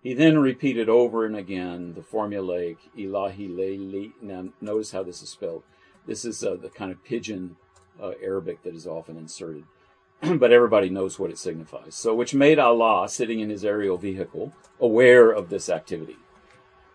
He 0.00 0.14
then 0.14 0.38
repeated 0.38 0.88
over 0.88 1.26
and 1.26 1.34
again 1.34 1.94
the 1.94 2.02
formulaic 2.02 2.76
ilahi 2.96 3.50
leili. 3.50 4.12
Now, 4.22 4.44
notice 4.60 4.92
how 4.92 5.02
this 5.02 5.20
is 5.20 5.30
spelled. 5.30 5.64
This 6.06 6.24
is 6.24 6.44
uh, 6.44 6.54
the 6.54 6.70
kind 6.70 6.92
of 6.92 7.02
pidgin 7.02 7.56
uh, 8.00 8.12
Arabic 8.22 8.62
that 8.62 8.76
is 8.76 8.86
often 8.86 9.16
inserted, 9.16 9.64
but 10.20 10.52
everybody 10.52 10.88
knows 10.88 11.18
what 11.18 11.30
it 11.30 11.38
signifies. 11.38 11.96
So, 11.96 12.14
which 12.14 12.32
made 12.32 12.60
Allah, 12.60 13.08
sitting 13.08 13.40
in 13.40 13.50
his 13.50 13.64
aerial 13.64 13.98
vehicle, 13.98 14.52
aware 14.78 15.32
of 15.32 15.48
this 15.48 15.68
activity. 15.68 16.18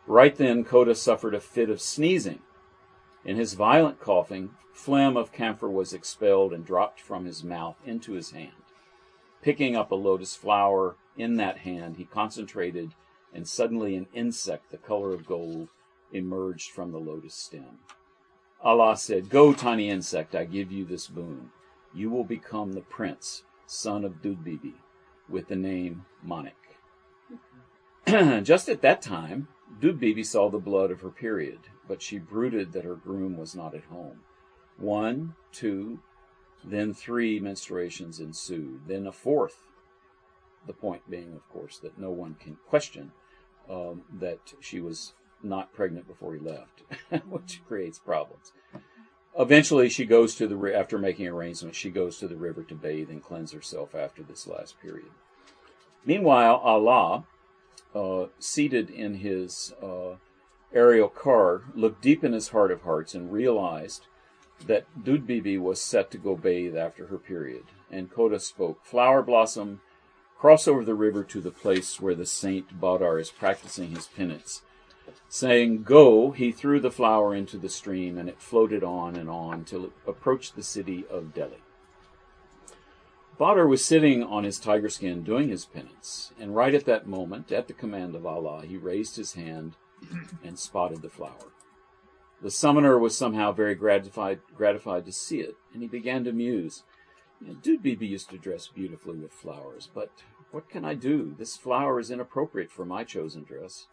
Right 0.08 0.36
then, 0.36 0.64
Kota 0.64 0.96
suffered 0.96 1.36
a 1.36 1.40
fit 1.40 1.70
of 1.70 1.82
sneezing. 1.82 2.40
In 3.24 3.38
his 3.38 3.54
violent 3.54 4.00
coughing, 4.00 4.52
phlegm 4.74 5.16
of 5.16 5.32
camphor 5.32 5.70
was 5.70 5.94
expelled 5.94 6.54
and 6.54 6.66
dropped 6.66 7.00
from 7.00 7.26
his 7.26 7.44
mouth 7.44 7.78
into 7.86 8.14
his 8.14 8.32
hand. 8.32 8.52
Picking 9.42 9.76
up 9.76 9.92
a 9.92 9.96
lotus 9.96 10.36
flower 10.36 10.96
in 11.18 11.36
that 11.38 11.60
hand, 11.60 11.98
he 11.98 12.06
concentrated, 12.06 12.94
and 13.34 13.48
suddenly 13.48 13.96
an 13.96 14.08
insect 14.14 14.72
the 14.72 14.78
color 14.78 15.14
of 15.14 15.26
gold 15.26 15.70
emerged 16.12 16.72
from 16.72 16.92
the 16.92 17.00
lotus 17.00 17.36
stem. 17.36 17.80
Allah 18.64 18.98
said, 18.98 19.30
Go, 19.30 19.54
tiny 19.54 19.90
insect, 19.90 20.36
I 20.36 20.46
give 20.46 20.72
you 20.72 20.86
this 20.86 21.08
boon. 21.08 21.50
You 21.94 22.10
will 22.10 22.24
become 22.24 22.74
the 22.74 22.82
prince, 22.82 23.44
son 23.66 24.06
of 24.06 24.22
Dudbibi, 24.22 24.76
with 25.28 25.48
the 25.48 25.56
name 25.56 26.06
Manik. 26.24 26.56
Just 28.44 28.70
at 28.70 28.82
that 28.82 29.02
time, 29.02 29.48
Dudbibi 29.80 30.26
saw 30.26 30.50
the 30.50 30.60
blood 30.60 30.92
of 30.92 31.02
her 31.02 31.10
period, 31.10 31.60
but 31.88 32.02
she 32.02 32.18
brooded 32.18 32.74
that 32.74 32.86
her 32.86 32.96
groom 32.96 33.38
was 33.38 33.56
not 33.56 33.74
at 33.74 33.86
home. 33.86 34.22
One, 34.78 35.36
two, 35.52 36.00
then 36.64 36.94
three 36.94 37.40
menstruations 37.40 38.20
ensued, 38.20 38.82
then 38.88 39.08
a 39.08 39.12
fourth. 39.12 39.68
The 40.68 40.74
point 40.74 41.10
being, 41.10 41.34
of 41.34 41.48
course, 41.50 41.80
that 41.80 41.98
no 41.98 42.12
one 42.12 42.36
can 42.36 42.58
question 42.68 43.12
um, 43.70 44.04
that 44.14 44.54
she 44.60 44.80
was 44.80 45.14
not 45.42 45.74
pregnant 45.74 46.08
before 46.08 46.34
he 46.34 46.40
left, 46.40 46.84
which 47.30 47.62
creates 47.68 47.98
problems. 47.98 48.52
Eventually, 49.38 49.90
she 49.90 50.06
goes 50.06 50.36
to 50.36 50.48
the 50.48 50.78
after 50.78 50.98
making 50.98 51.28
arrangements. 51.28 51.78
She 51.78 51.90
goes 51.90 52.18
to 52.18 52.28
the 52.28 52.36
river 52.36 52.64
to 52.64 52.76
bathe 52.76 53.10
and 53.10 53.24
cleanse 53.24 53.54
herself 53.54 53.96
after 53.96 54.22
this 54.22 54.46
last 54.46 54.80
period. 54.82 55.10
Meanwhile, 56.06 56.58
Allah, 56.58 57.26
uh, 57.94 58.26
seated 58.40 58.90
in 58.90 59.16
his 59.16 59.74
uh, 59.82 60.16
aerial 60.74 61.10
car, 61.10 61.64
looked 61.76 62.02
deep 62.02 62.24
in 62.24 62.34
his 62.34 62.50
heart 62.50 62.72
of 62.72 62.82
hearts 62.82 63.14
and 63.14 63.32
realized 63.32 64.08
that 64.68 64.86
Dudbibi 65.04 65.60
was 65.60 65.82
set 65.82 66.12
to 66.12 66.18
go 66.18 66.36
bathe 66.36 66.76
after 66.76 67.08
her 67.08 67.18
period. 67.18 67.64
And 67.90 68.12
Koda 68.12 68.40
spoke, 68.40 68.86
Flower 68.86 69.22
Blossom, 69.22 69.82
cross 70.38 70.68
over 70.68 70.86
the 70.86 70.96
river 70.96 71.24
to 71.26 71.42
the 71.42 71.52
place 71.52 72.00
where 72.00 72.16
the 72.16 72.26
saint 72.26 72.80
Badar 72.80 73.20
is 73.20 73.30
practicing 73.30 73.96
his 73.96 74.08
penance. 74.08 74.62
Saying, 75.28 75.84
Go, 75.84 76.32
he 76.32 76.52
threw 76.52 76.80
the 76.80 76.92
flower 76.92 77.34
into 77.36 77.58
the 77.58 77.70
stream, 77.70 78.18
and 78.18 78.30
it 78.30 78.42
floated 78.42 78.84
on 78.84 79.16
and 79.16 79.30
on 79.30 79.66
till 79.66 79.86
it 79.86 79.92
approached 80.08 80.56
the 80.56 80.64
city 80.64 81.06
of 81.10 81.34
Delhi. 81.34 81.62
Badr 83.42 83.66
was 83.66 83.84
sitting 83.84 84.22
on 84.22 84.44
his 84.44 84.60
tiger 84.60 84.88
skin 84.88 85.24
doing 85.24 85.50
his 85.50 85.66
penance, 85.66 86.32
and 86.40 86.56
right 86.56 86.76
at 86.76 86.86
that 86.86 87.08
moment, 87.08 87.52
at 87.52 87.68
the 87.68 87.74
command 87.74 88.14
of 88.14 88.24
Allah, 88.24 88.64
he 88.68 88.78
raised 88.78 89.16
his 89.16 89.34
hand 89.34 89.78
and 90.44 90.60
spotted 90.60 91.02
the 91.02 91.10
flower. 91.10 91.50
The 92.44 92.52
summoner 92.52 93.00
was 93.00 93.18
somehow 93.18 93.52
very 93.52 93.74
gratified, 93.74 94.42
gratified 94.56 95.06
to 95.06 95.12
see 95.12 95.40
it, 95.40 95.56
and 95.74 95.82
he 95.82 95.88
began 95.88 96.24
to 96.26 96.32
muse. 96.32 96.84
You 97.40 97.48
know, 97.48 97.54
Dudbibi 97.56 98.08
used 98.08 98.30
to 98.30 98.38
dress 98.38 98.68
beautifully 98.68 99.18
with 99.18 99.34
flowers, 99.34 99.90
but 99.92 100.12
what 100.52 100.70
can 100.70 100.86
I 100.86 100.94
do? 100.94 101.34
This 101.36 101.58
flower 101.58 102.00
is 102.00 102.12
inappropriate 102.12 102.70
for 102.70 102.86
my 102.86 103.04
chosen 103.04 103.44
dress. 103.44 103.88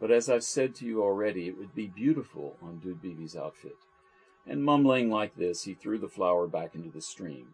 But 0.00 0.10
as 0.10 0.30
I've 0.30 0.42
said 0.42 0.74
to 0.76 0.86
you 0.86 1.02
already, 1.02 1.48
it 1.48 1.58
would 1.58 1.74
be 1.74 1.86
beautiful 1.86 2.56
on 2.62 2.80
Dudbibi's 2.80 3.36
outfit. 3.36 3.76
And 4.46 4.64
mumbling 4.64 5.10
like 5.10 5.36
this, 5.36 5.64
he 5.64 5.74
threw 5.74 5.98
the 5.98 6.08
flower 6.08 6.46
back 6.46 6.74
into 6.74 6.88
the 6.88 7.02
stream. 7.02 7.48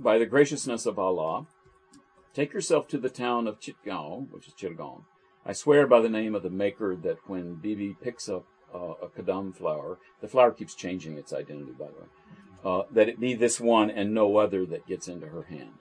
By 0.00 0.18
the 0.18 0.26
graciousness 0.26 0.86
of 0.86 0.98
Allah, 0.98 1.46
take 2.34 2.52
yourself 2.52 2.88
to 2.88 2.98
the 2.98 3.08
town 3.08 3.46
of 3.46 3.60
Chittagong, 3.60 4.30
which 4.30 4.48
is 4.48 4.54
Chittagong. 4.54 5.04
I 5.44 5.52
swear 5.52 5.86
by 5.86 6.00
the 6.00 6.08
name 6.08 6.34
of 6.34 6.42
the 6.42 6.50
Maker 6.50 6.94
that 6.96 7.18
when 7.26 7.54
Bibi 7.54 7.96
picks 8.00 8.28
up 8.28 8.44
uh, 8.74 8.94
a 9.02 9.08
kadam 9.08 9.54
flower. 9.54 9.98
The 10.20 10.28
flower 10.28 10.52
keeps 10.52 10.74
changing 10.74 11.16
its 11.16 11.32
identity, 11.32 11.72
by 11.72 11.86
the 11.86 11.92
way. 11.92 12.08
Uh, 12.64 12.82
that 12.90 13.08
it 13.08 13.20
be 13.20 13.34
this 13.34 13.60
one 13.60 13.90
and 13.90 14.12
no 14.12 14.36
other 14.36 14.66
that 14.66 14.86
gets 14.86 15.08
into 15.08 15.28
her 15.28 15.44
hand. 15.44 15.74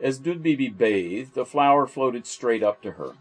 As 0.00 0.18
Dudbibi 0.18 0.76
bathed, 0.76 1.34
the 1.34 1.44
flower 1.44 1.86
floated 1.86 2.26
straight 2.26 2.62
up 2.62 2.82
to 2.82 2.92
her. 2.92 3.12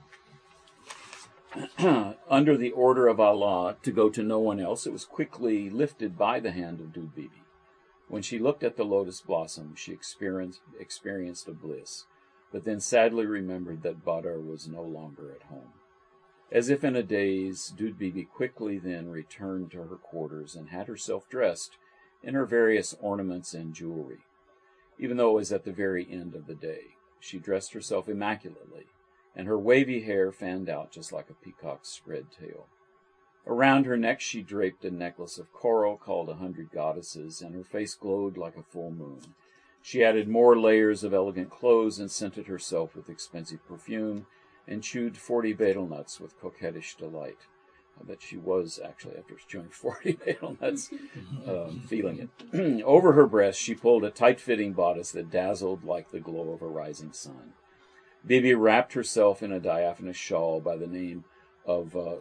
Under 2.29 2.57
the 2.57 2.71
order 2.71 3.07
of 3.07 3.19
Allah 3.19 3.77
to 3.83 3.91
go 3.91 4.09
to 4.09 4.23
no 4.23 4.39
one 4.39 4.59
else, 4.59 4.85
it 4.85 4.93
was 4.93 5.05
quickly 5.05 5.69
lifted 5.69 6.17
by 6.17 6.39
the 6.39 6.51
hand 6.51 6.79
of 6.79 6.87
Dudbibi. 6.87 7.44
When 8.07 8.21
she 8.21 8.39
looked 8.39 8.63
at 8.63 8.77
the 8.77 8.85
lotus 8.85 9.21
blossom, 9.21 9.75
she 9.75 9.91
experienced, 9.91 10.61
experienced 10.79 11.47
a 11.47 11.53
bliss, 11.53 12.05
but 12.51 12.63
then 12.63 12.79
sadly 12.79 13.25
remembered 13.25 13.81
that 13.81 14.05
Badar 14.05 14.39
was 14.39 14.67
no 14.67 14.83
longer 14.83 15.31
at 15.31 15.47
home. 15.47 15.73
As 16.51 16.69
if 16.69 16.83
in 16.83 16.95
a 16.95 17.03
daze, 17.03 17.73
Dudbibi 17.75 18.25
quickly 18.25 18.77
then 18.77 19.09
returned 19.09 19.71
to 19.71 19.83
her 19.83 19.95
quarters 19.95 20.55
and 20.55 20.69
had 20.69 20.87
herself 20.87 21.27
dressed 21.27 21.77
in 22.21 22.35
her 22.35 22.45
various 22.45 22.95
ornaments 23.01 23.53
and 23.53 23.73
jewelry. 23.73 24.19
Even 24.99 25.17
though 25.17 25.31
it 25.31 25.35
was 25.35 25.51
at 25.51 25.65
the 25.65 25.73
very 25.73 26.07
end 26.09 26.35
of 26.35 26.45
the 26.45 26.55
day, 26.55 26.95
she 27.19 27.39
dressed 27.39 27.73
herself 27.73 28.07
immaculately, 28.07 28.85
and 29.35 29.47
her 29.47 29.57
wavy 29.57 30.01
hair 30.01 30.31
fanned 30.31 30.69
out 30.69 30.91
just 30.91 31.11
like 31.11 31.29
a 31.29 31.33
peacock's 31.33 32.01
red 32.05 32.27
tail. 32.31 32.67
Around 33.47 33.85
her 33.85 33.97
neck 33.97 34.21
she 34.21 34.41
draped 34.41 34.83
a 34.85 34.91
necklace 34.91 35.37
of 35.37 35.53
coral 35.53 35.97
called 35.97 36.29
a 36.29 36.35
hundred 36.35 36.71
goddesses, 36.71 37.41
and 37.41 37.53
her 37.53 37.63
face 37.63 37.93
glowed 37.93 38.37
like 38.37 38.57
a 38.57 38.63
full 38.63 38.91
moon. 38.91 39.35
She 39.81 40.03
added 40.03 40.27
more 40.27 40.57
layers 40.57 41.03
of 41.03 41.13
elegant 41.13 41.51
clothes 41.51 41.99
and 41.99 42.09
scented 42.09 42.47
herself 42.47 42.95
with 42.95 43.09
expensive 43.09 43.65
perfume, 43.67 44.25
and 44.67 44.81
chewed 44.81 45.15
forty 45.15 45.53
betel 45.53 45.85
nuts 45.85 46.19
with 46.19 46.39
coquettish 46.39 46.95
delight. 46.95 47.37
I 47.99 48.03
bet 48.03 48.21
she 48.21 48.37
was 48.37 48.79
actually, 48.83 49.17
after 49.17 49.35
chewing 49.47 49.69
40 49.71 50.13
betel 50.13 50.57
nuts, 50.59 50.89
um, 51.47 51.81
feeling 51.87 52.27
it. 52.51 52.81
Over 52.83 53.13
her 53.13 53.27
breast, 53.27 53.59
she 53.59 53.75
pulled 53.75 54.03
a 54.03 54.11
tight 54.11 54.41
fitting 54.41 54.73
bodice 54.73 55.11
that 55.11 55.31
dazzled 55.31 55.83
like 55.83 56.11
the 56.11 56.19
glow 56.19 56.51
of 56.51 56.61
a 56.61 56.67
rising 56.67 57.13
sun. 57.13 57.53
Bibi 58.25 58.53
wrapped 58.55 58.93
herself 58.93 59.43
in 59.43 59.51
a 59.51 59.59
diaphanous 59.59 60.17
shawl 60.17 60.59
by 60.59 60.75
the 60.75 60.87
name 60.87 61.25
of, 61.65 61.95
uh, 61.95 62.15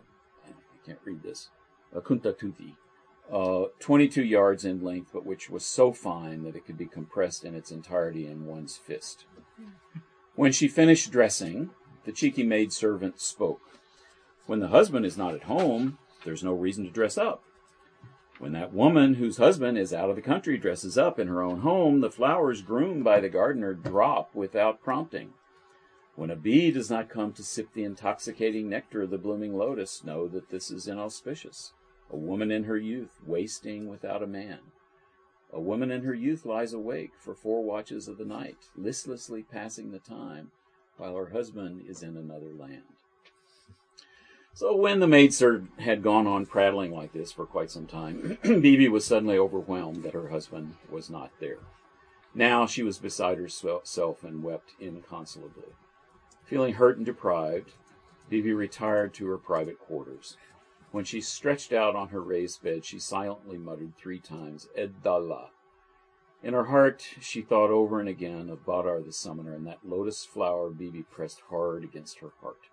can't 0.87 0.99
read 1.05 1.23
this, 1.23 1.49
a 1.95 2.01
kuntatuti, 2.01 2.75
uh, 3.33 3.65
22 3.81 4.23
yards 4.23 4.65
in 4.65 4.83
length, 4.83 5.11
but 5.13 5.25
which 5.25 5.49
was 5.49 5.65
so 5.65 5.93
fine 5.93 6.43
that 6.43 6.57
it 6.57 6.67
could 6.67 6.77
be 6.77 6.87
compressed 6.87 7.45
in 7.45 7.55
its 7.55 7.71
entirety 7.71 8.27
in 8.27 8.47
one's 8.47 8.77
fist. 8.77 9.25
When 10.35 10.53
she 10.53 10.69
finished 10.69 11.11
dressing, 11.11 11.71
the 12.05 12.13
cheeky 12.13 12.43
maid 12.43 12.73
servant 12.73 13.21
spoke. 13.21 13.61
When 14.47 14.61
the 14.61 14.69
husband 14.69 15.07
is 15.07 15.17
not 15.17 15.35
at 15.35 15.45
home, 15.45 15.99
there's 16.25 16.45
no 16.45 16.53
reason 16.53 16.85
to 16.85 16.91
dress 16.91 17.17
up. 17.17 17.43
When 18.39 18.53
that 18.53 18.75
woman 18.75 19.15
whose 19.15 19.37
husband 19.39 19.79
is 19.79 19.95
out 19.95 20.11
of 20.11 20.17
the 20.17 20.23
country 20.23 20.59
dresses 20.59 20.99
up 20.99 21.19
in 21.19 21.29
her 21.29 21.43
own 21.43 21.61
home, 21.61 22.01
the 22.01 22.11
flowers 22.11 22.63
groomed 22.63 23.05
by 23.05 23.21
the 23.21 23.29
gardener 23.29 23.73
drop 23.73 24.35
without 24.35 24.83
prompting. 24.83 25.31
When 26.17 26.31
a 26.31 26.37
bee 26.37 26.71
does 26.71 26.91
not 26.91 27.09
come 27.09 27.33
to 27.33 27.43
sip 27.43 27.73
the 27.73 27.83
intoxicating 27.83 28.69
nectar 28.69 29.03
of 29.03 29.11
the 29.11 29.19
blooming 29.19 29.57
lotus, 29.57 30.05
know 30.05 30.29
that 30.29 30.49
this 30.51 30.71
is 30.71 30.87
inauspicious. 30.87 31.73
A 32.09 32.17
woman 32.17 32.53
in 32.53 32.65
her 32.65 32.77
youth, 32.77 33.19
wasting 33.27 33.89
without 33.89 34.23
a 34.23 34.27
man. 34.27 34.61
A 35.53 35.61
woman 35.61 35.91
in 35.91 36.05
her 36.05 36.15
youth 36.15 36.47
lies 36.47 36.73
awake 36.73 37.13
for 37.19 37.35
four 37.35 37.65
watches 37.65 38.07
of 38.07 38.19
the 38.19 38.25
night, 38.25 38.69
listlessly 38.77 39.43
passing 39.43 39.91
the 39.91 39.99
time, 39.99 40.53
while 40.97 41.17
her 41.17 41.31
husband 41.31 41.85
is 41.89 42.03
in 42.03 42.17
another 42.17 42.53
land. 42.57 42.83
So 44.53 44.77
when 44.77 45.01
the 45.01 45.09
maidservant 45.09 45.81
had 45.81 46.05
gone 46.05 46.29
on 46.29 46.47
prattling 46.47 46.93
like 46.93 47.13
this 47.13 47.33
for 47.33 47.45
quite 47.45 47.73
some 47.73 47.87
time, 47.87 48.39
Bibi 48.45 48.87
was 48.89 49.05
suddenly 49.05 49.37
overwhelmed 49.37 50.05
that 50.05 50.15
her 50.15 50.29
husband 50.29 50.77
was 50.89 51.11
not 51.11 51.33
there. 51.41 51.59
Now 52.35 52.67
she 52.67 52.85
was 52.85 52.99
beside 52.99 53.39
herself 53.39 54.23
and 54.23 54.45
wept 54.45 54.75
inconsolably. 54.81 55.73
Feeling 56.45 56.75
hurt 56.75 56.97
and 56.97 57.07
deprived, 57.07 57.73
Bibi 58.29 58.53
retired 58.53 59.15
to 59.15 59.27
her 59.29 59.39
private 59.39 59.79
quarters. 59.79 60.37
When 60.93 61.05
she 61.05 61.21
stretched 61.21 61.73
out 61.73 61.97
on 61.97 62.09
her 62.09 62.21
raised 62.21 62.63
bed, 62.63 62.85
she 62.85 62.99
silently 62.99 63.59
muttered 63.59 63.97
three 63.97 64.21
times, 64.21 64.69
Eddallah. 64.77 65.51
In 66.43 66.53
her 66.53 66.67
heart, 66.67 67.09
she 67.21 67.41
thought 67.41 67.71
over 67.71 67.99
and 67.99 68.09
again 68.09 68.51
of 68.51 68.67
Badar 68.67 69.03
the 69.05 69.13
summoner 69.13 69.55
and 69.55 69.67
that 69.67 69.79
lotus 69.83 70.27
flower 70.27 70.69
Bibi 70.69 71.03
pressed 71.03 71.41
hard 71.49 71.83
against 71.83 72.19
her 72.19 72.33
heart. 72.43 72.69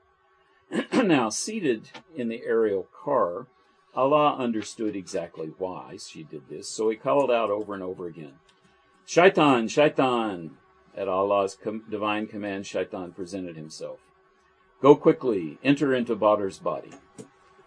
now, 1.05 1.29
seated 1.29 1.89
in 2.15 2.27
the 2.27 2.43
aerial 2.45 2.87
car, 2.93 3.47
Allah 3.95 4.35
understood 4.37 4.95
exactly 4.95 5.47
why 5.57 5.97
she 5.97 6.23
did 6.23 6.49
this, 6.49 6.69
so 6.69 6.89
he 6.89 6.95
called 6.97 7.31
out 7.31 7.49
over 7.49 7.73
and 7.73 7.83
over 7.83 8.07
again, 8.07 8.35
Shaitan, 9.05 9.67
Shaitan! 9.67 10.57
At 10.95 11.07
Allah's 11.07 11.55
com- 11.55 11.83
divine 11.89 12.27
command, 12.27 12.65
Shaitan 12.65 13.11
presented 13.13 13.55
himself. 13.55 13.99
Go 14.81 14.95
quickly, 14.95 15.57
enter 15.63 15.93
into 15.93 16.15
Badar's 16.15 16.59
body. 16.59 16.91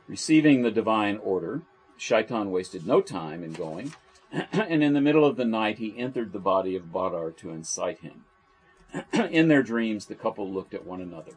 Receiving 0.09 0.63
the 0.63 0.71
divine 0.71 1.19
order, 1.19 1.63
Shaitan 1.97 2.51
wasted 2.51 2.87
no 2.87 3.01
time 3.01 3.43
in 3.43 3.53
going, 3.53 3.95
and 4.33 4.83
in 4.83 4.93
the 4.93 5.01
middle 5.01 5.25
of 5.25 5.37
the 5.37 5.45
night 5.45 5.79
he 5.79 5.97
entered 5.97 6.33
the 6.33 6.39
body 6.39 6.77
of 6.77 6.93
Badar 6.93 7.37
to 7.39 7.51
incite 7.51 8.01
him. 8.01 8.25
in 9.31 9.49
their 9.49 9.63
dreams, 9.63 10.07
the 10.07 10.15
couple 10.15 10.53
looked 10.53 10.75
at 10.75 10.87
one 10.87 11.01
another. 11.01 11.33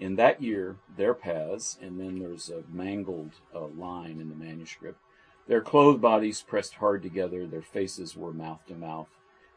In 0.00 0.16
that 0.16 0.42
year, 0.42 0.76
their 0.96 1.14
paths, 1.14 1.78
and 1.80 2.00
then 2.00 2.18
there's 2.18 2.48
a 2.48 2.64
mangled 2.72 3.32
uh, 3.54 3.66
line 3.66 4.20
in 4.20 4.30
the 4.30 4.34
manuscript, 4.34 4.98
their 5.46 5.60
clothed 5.60 6.00
bodies 6.00 6.42
pressed 6.42 6.74
hard 6.74 7.02
together, 7.02 7.46
their 7.46 7.62
faces 7.62 8.16
were 8.16 8.32
mouth 8.32 8.64
to 8.66 8.74
mouth. 8.74 9.08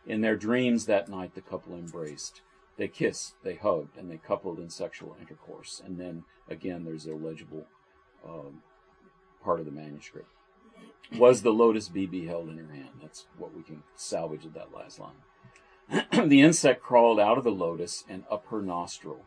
In 0.06 0.22
their 0.22 0.36
dreams 0.36 0.86
that 0.86 1.10
night, 1.10 1.34
the 1.36 1.42
couple 1.42 1.74
embraced. 1.74 2.42
They 2.78 2.88
kissed, 2.88 3.36
they 3.44 3.56
hugged, 3.56 3.98
and 3.98 4.12
they 4.12 4.18
coupled 4.18 4.60
in 4.60 4.70
sexual 4.70 5.16
intercourse. 5.20 5.82
And 5.84 5.98
then 5.98 6.26
again, 6.50 6.84
there's 6.84 7.06
a 7.06 7.16
legible 7.16 7.66
um, 8.28 8.62
part 9.44 9.60
of 9.60 9.66
the 9.66 9.72
manuscript. 9.72 10.30
Was 11.18 11.42
the 11.42 11.54
lotus 11.54 11.88
Bibi 11.88 12.26
held 12.26 12.50
in 12.50 12.58
her 12.58 12.74
hand? 12.74 13.00
That's 13.02 13.26
what 13.38 13.56
we 13.56 13.64
can 13.64 13.84
salvage 13.96 14.46
of 14.46 14.54
that 14.54 14.74
last 14.74 15.00
line. 15.00 16.00
the 16.30 16.42
insect 16.42 16.82
crawled 16.82 17.20
out 17.20 17.38
of 17.38 17.44
the 17.44 17.52
lotus 17.52 18.04
and 18.10 18.24
up 18.30 18.48
her 18.48 18.62
nostril, 18.62 19.22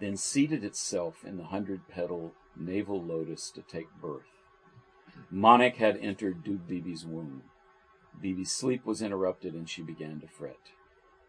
then 0.00 0.16
seated 0.16 0.62
itself 0.62 1.24
in 1.24 1.36
the 1.36 1.44
hundred 1.44 1.88
petal 1.88 2.32
navel 2.56 3.02
lotus 3.02 3.50
to 3.50 3.62
take 3.62 3.88
birth. 4.00 4.22
Manik 5.30 5.76
had 5.76 5.96
entered 5.96 6.44
Dub 6.44 6.68
Bibi's 6.68 7.04
womb. 7.06 7.42
Bibi's 8.20 8.52
sleep 8.52 8.84
was 8.84 9.02
interrupted 9.02 9.54
and 9.54 9.68
she 9.68 9.82
began 9.82 10.20
to 10.20 10.26
fret. 10.26 10.70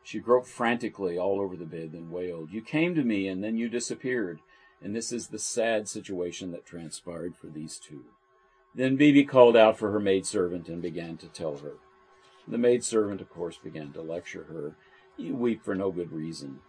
She 0.04 0.20
groped 0.20 0.48
frantically 0.48 1.18
all 1.18 1.42
over 1.42 1.56
the 1.56 1.66
bed, 1.66 1.92
then 1.92 2.12
wailed, 2.12 2.52
You 2.52 2.62
came 2.62 2.94
to 2.96 3.04
me 3.04 3.28
and 3.28 3.44
then 3.44 3.58
you 3.58 3.70
disappeared. 3.70 4.40
And 4.82 4.96
this 4.96 5.12
is 5.12 5.28
the 5.28 5.40
sad 5.40 5.88
situation 5.88 6.52
that 6.52 6.66
transpired 6.66 7.36
for 7.36 7.48
these 7.48 7.80
two. 7.80 8.04
Then 8.76 8.98
Bibi 8.98 9.24
called 9.24 9.56
out 9.56 9.80
for 9.80 9.92
her 9.92 10.00
maidservant 10.00 10.68
and 10.68 10.82
began 10.82 11.18
to 11.18 11.28
tell 11.28 11.58
her. 11.58 11.74
The 12.48 12.58
maidservant, 12.58 13.22
of 13.22 13.30
course, 13.30 13.58
began 13.58 13.94
to 13.94 14.02
lecture 14.02 14.44
her. 14.44 14.76
You 15.18 15.34
weep 15.34 15.64
for 15.64 15.74
no 15.74 15.92
good 15.92 16.12
reason. 16.12 16.60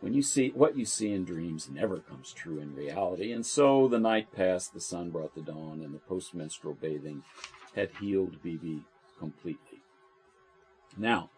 When 0.00 0.14
you 0.14 0.22
see 0.22 0.50
what 0.50 0.78
you 0.78 0.84
see 0.84 1.10
in 1.12 1.24
dreams 1.24 1.68
never 1.68 1.98
comes 1.98 2.32
true 2.32 2.60
in 2.60 2.74
reality. 2.74 3.32
And 3.32 3.44
so 3.44 3.88
the 3.88 3.98
night 3.98 4.32
passed, 4.32 4.72
the 4.72 4.80
sun 4.80 5.10
brought 5.10 5.34
the 5.34 5.42
dawn, 5.42 5.82
and 5.82 5.92
the 5.92 5.98
postmenstrual 5.98 6.78
bathing 6.80 7.24
had 7.74 7.90
healed 8.00 8.42
Bibi 8.42 8.84
completely. 9.18 9.80
Now, 10.96 11.30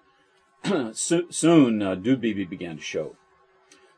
soon 0.93 1.83
uh, 1.83 1.95
Dub 1.95 2.21
Bibi 2.21 2.45
began 2.45 2.77
to 2.77 2.83
show. 2.83 3.17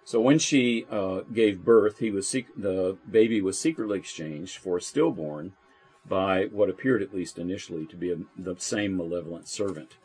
So 0.05 0.21
when 0.21 0.39
she 0.39 0.87
uh, 0.91 1.21
gave 1.33 1.65
birth, 1.65 1.99
he 1.99 2.11
was 2.11 2.27
sec- 2.27 2.55
the 2.57 2.97
baby 3.09 3.41
was 3.41 3.59
secretly 3.59 3.99
exchanged 3.99 4.59
for 4.59 4.79
a 4.79 4.83
stillborn 4.83 5.53
by 6.09 6.47
what 6.47 6.71
appeared, 6.71 7.03
at 7.03 7.15
least 7.15 7.39
initially, 7.39 7.87
to 7.87 7.97
be 7.97 8.11
a, 8.11 8.17
the 8.37 8.57
same 8.59 8.97
malevolent 8.97 9.47
servant. 9.47 9.97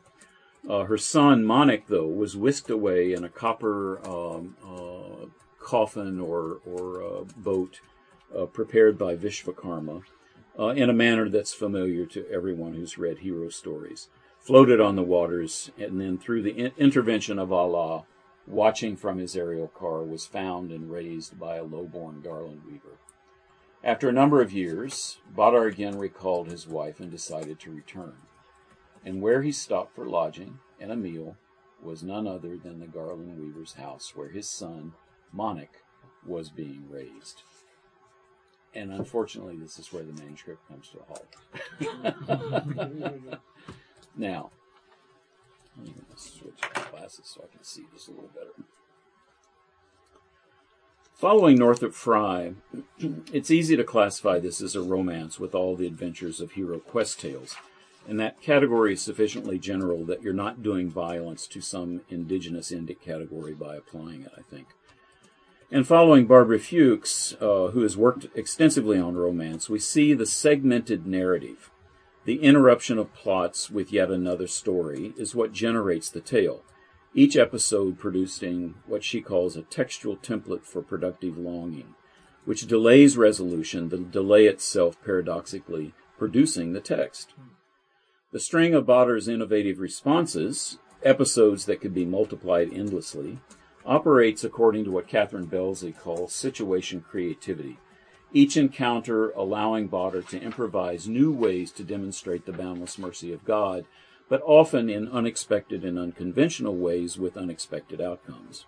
Uh, 0.69 0.83
her 0.83 0.97
son 0.97 1.45
Manik, 1.45 1.88
though, 1.88 2.07
was 2.07 2.35
whisked 2.35 2.69
away 2.69 3.13
in 3.13 3.23
a 3.23 3.29
copper 3.29 4.05
um, 4.07 4.55
uh, 4.63 5.25
coffin 5.59 6.19
or 6.19 6.59
or 6.65 7.03
uh, 7.03 7.23
boat 7.38 7.79
uh, 8.38 8.45
prepared 8.45 8.97
by 8.97 9.15
Vishvakarma 9.15 10.03
uh, 10.57 10.67
in 10.67 10.89
a 10.89 10.93
manner 10.93 11.29
that's 11.29 11.53
familiar 11.53 12.05
to 12.05 12.29
everyone 12.29 12.73
who's 12.73 12.97
read 12.97 13.19
hero 13.19 13.49
stories. 13.49 14.09
Floated 14.39 14.79
on 14.79 14.95
the 14.95 15.03
waters, 15.03 15.71
and 15.77 15.99
then 15.99 16.17
through 16.17 16.43
the 16.43 16.51
in- 16.51 16.71
intervention 16.77 17.39
of 17.39 17.51
Allah, 17.51 18.05
watching 18.47 18.95
from 18.95 19.17
his 19.17 19.35
aerial 19.35 19.67
car, 19.67 20.03
was 20.03 20.25
found 20.25 20.71
and 20.71 20.91
raised 20.91 21.39
by 21.39 21.57
a 21.57 21.63
lowborn 21.63 22.21
garland 22.21 22.61
weaver. 22.65 22.97
After 23.83 24.09
a 24.09 24.13
number 24.13 24.41
of 24.41 24.53
years, 24.53 25.17
Badar 25.35 25.71
again 25.71 25.97
recalled 25.97 26.49
his 26.49 26.67
wife 26.67 26.99
and 26.99 27.11
decided 27.11 27.59
to 27.59 27.71
return. 27.71 28.15
And 29.03 29.21
where 29.21 29.43
he 29.43 29.51
stopped 29.51 29.95
for 29.95 30.05
lodging 30.05 30.59
and 30.79 30.91
a 30.91 30.95
meal 30.95 31.37
was 31.81 32.01
none 32.01 32.27
other 32.27 32.57
than 32.57 32.79
the 32.79 32.87
garland 32.87 33.37
weaver's 33.37 33.73
house, 33.73 34.13
where 34.15 34.29
his 34.29 34.49
son, 34.49 34.93
Manik, 35.31 35.83
was 36.25 36.49
being 36.49 36.85
raised. 36.89 37.43
And 38.75 38.91
unfortunately, 38.91 39.55
this 39.57 39.79
is 39.79 39.91
where 39.93 40.03
the 40.03 40.11
manuscript 40.21 40.67
comes 40.67 40.89
to 40.89 40.99
a 40.99 41.03
halt. 41.07 41.35
now, 44.17 44.51
I'm 45.77 45.85
going 45.85 46.05
to 46.13 46.21
switch 46.21 46.61
glasses 46.91 47.21
so 47.23 47.43
I 47.43 47.55
can 47.55 47.63
see 47.63 47.85
this 47.93 48.07
a 48.07 48.11
little 48.11 48.29
better. 48.33 48.51
Following 51.13 51.57
Northrop 51.57 51.93
Frye, 51.93 52.55
it's 53.33 53.49
easy 53.49 53.77
to 53.77 53.85
classify 53.85 54.39
this 54.39 54.61
as 54.61 54.75
a 54.75 54.81
romance 54.81 55.39
with 55.39 55.55
all 55.55 55.77
the 55.77 55.88
adventures 55.88 56.41
of 56.41 56.51
hero 56.51 56.79
quest 56.79 57.21
tales. 57.21 57.55
And 58.07 58.19
that 58.19 58.41
category 58.41 58.93
is 58.93 59.01
sufficiently 59.01 59.57
general 59.57 60.03
that 60.05 60.21
you're 60.21 60.33
not 60.33 60.61
doing 60.61 60.89
violence 60.89 61.47
to 61.47 61.61
some 61.61 62.01
indigenous 62.09 62.71
Indic 62.71 62.99
category 63.01 63.53
by 63.53 63.77
applying 63.77 64.23
it, 64.23 64.31
I 64.38 64.41
think. 64.41 64.67
And 65.71 65.88
following 65.88 66.28
Barbara 66.28 66.60
Fuchs, 66.60 67.36
uh, 67.41 67.67
who 67.67 67.82
has 67.82 67.97
worked 67.97 68.28
extensively 68.36 68.99
on 68.99 69.15
romance, 69.15 69.69
we 69.69 69.80
see 69.80 70.13
the 70.13 70.25
segmented 70.25 71.08
narrative. 71.08 71.71
The 72.25 72.41
interruption 72.41 72.97
of 72.97 73.13
plots 73.13 73.69
with 73.69 73.91
yet 73.91 74.12
another 74.12 74.47
story 74.47 75.13
is 75.17 75.36
what 75.36 75.54
generates 75.54 76.10
the 76.10 76.21
tale 76.21 76.63
each 77.15 77.38
episode 77.38 77.97
producing 77.97 78.75
what 78.86 79.01
she 79.01 79.21
calls 79.21 79.56
a 79.56 79.62
textual 79.62 80.17
template 80.17 80.63
for 80.63 80.82
productive 80.82 81.38
longing, 81.38 81.95
which 82.43 82.67
delays 82.67 83.15
resolution, 83.15 83.88
the 83.88 83.97
delay 83.97 84.45
itself 84.45 85.01
paradoxically 85.04 85.93
producing 86.19 86.73
the 86.73 86.82
text. 86.82 87.34
The 88.34 88.39
string 88.39 88.73
of 88.73 88.86
Badar's 88.86 89.30
innovative 89.30 89.80
responses, 89.80 90.78
episodes 91.04 91.65
that 91.65 91.80
could 91.80 91.93
be 91.93 92.06
multiplied 92.06 92.73
endlessly, 92.73 93.39
operates 93.85 94.43
according 94.43 94.83
to 94.85 94.91
what 94.91 95.07
Catherine 95.07 95.45
Belsey 95.45 95.91
calls 95.91 96.33
situation 96.33 97.01
creativity, 97.01 97.79
each 98.33 98.57
encounter 98.57 99.29
allowing 99.31 99.87
Badar 99.87 100.27
to 100.29 100.41
improvise 100.41 101.07
new 101.07 101.31
ways 101.31 101.71
to 101.73 101.83
demonstrate 101.83 102.45
the 102.45 102.53
boundless 102.53 102.97
mercy 102.97 103.31
of 103.31 103.45
God 103.45 103.85
but 104.27 104.41
often 104.45 104.89
in 104.89 105.07
unexpected 105.09 105.83
and 105.83 105.99
unconventional 105.99 106.75
ways 106.75 107.17
with 107.17 107.37
unexpected 107.37 108.01
outcomes. 108.01 108.65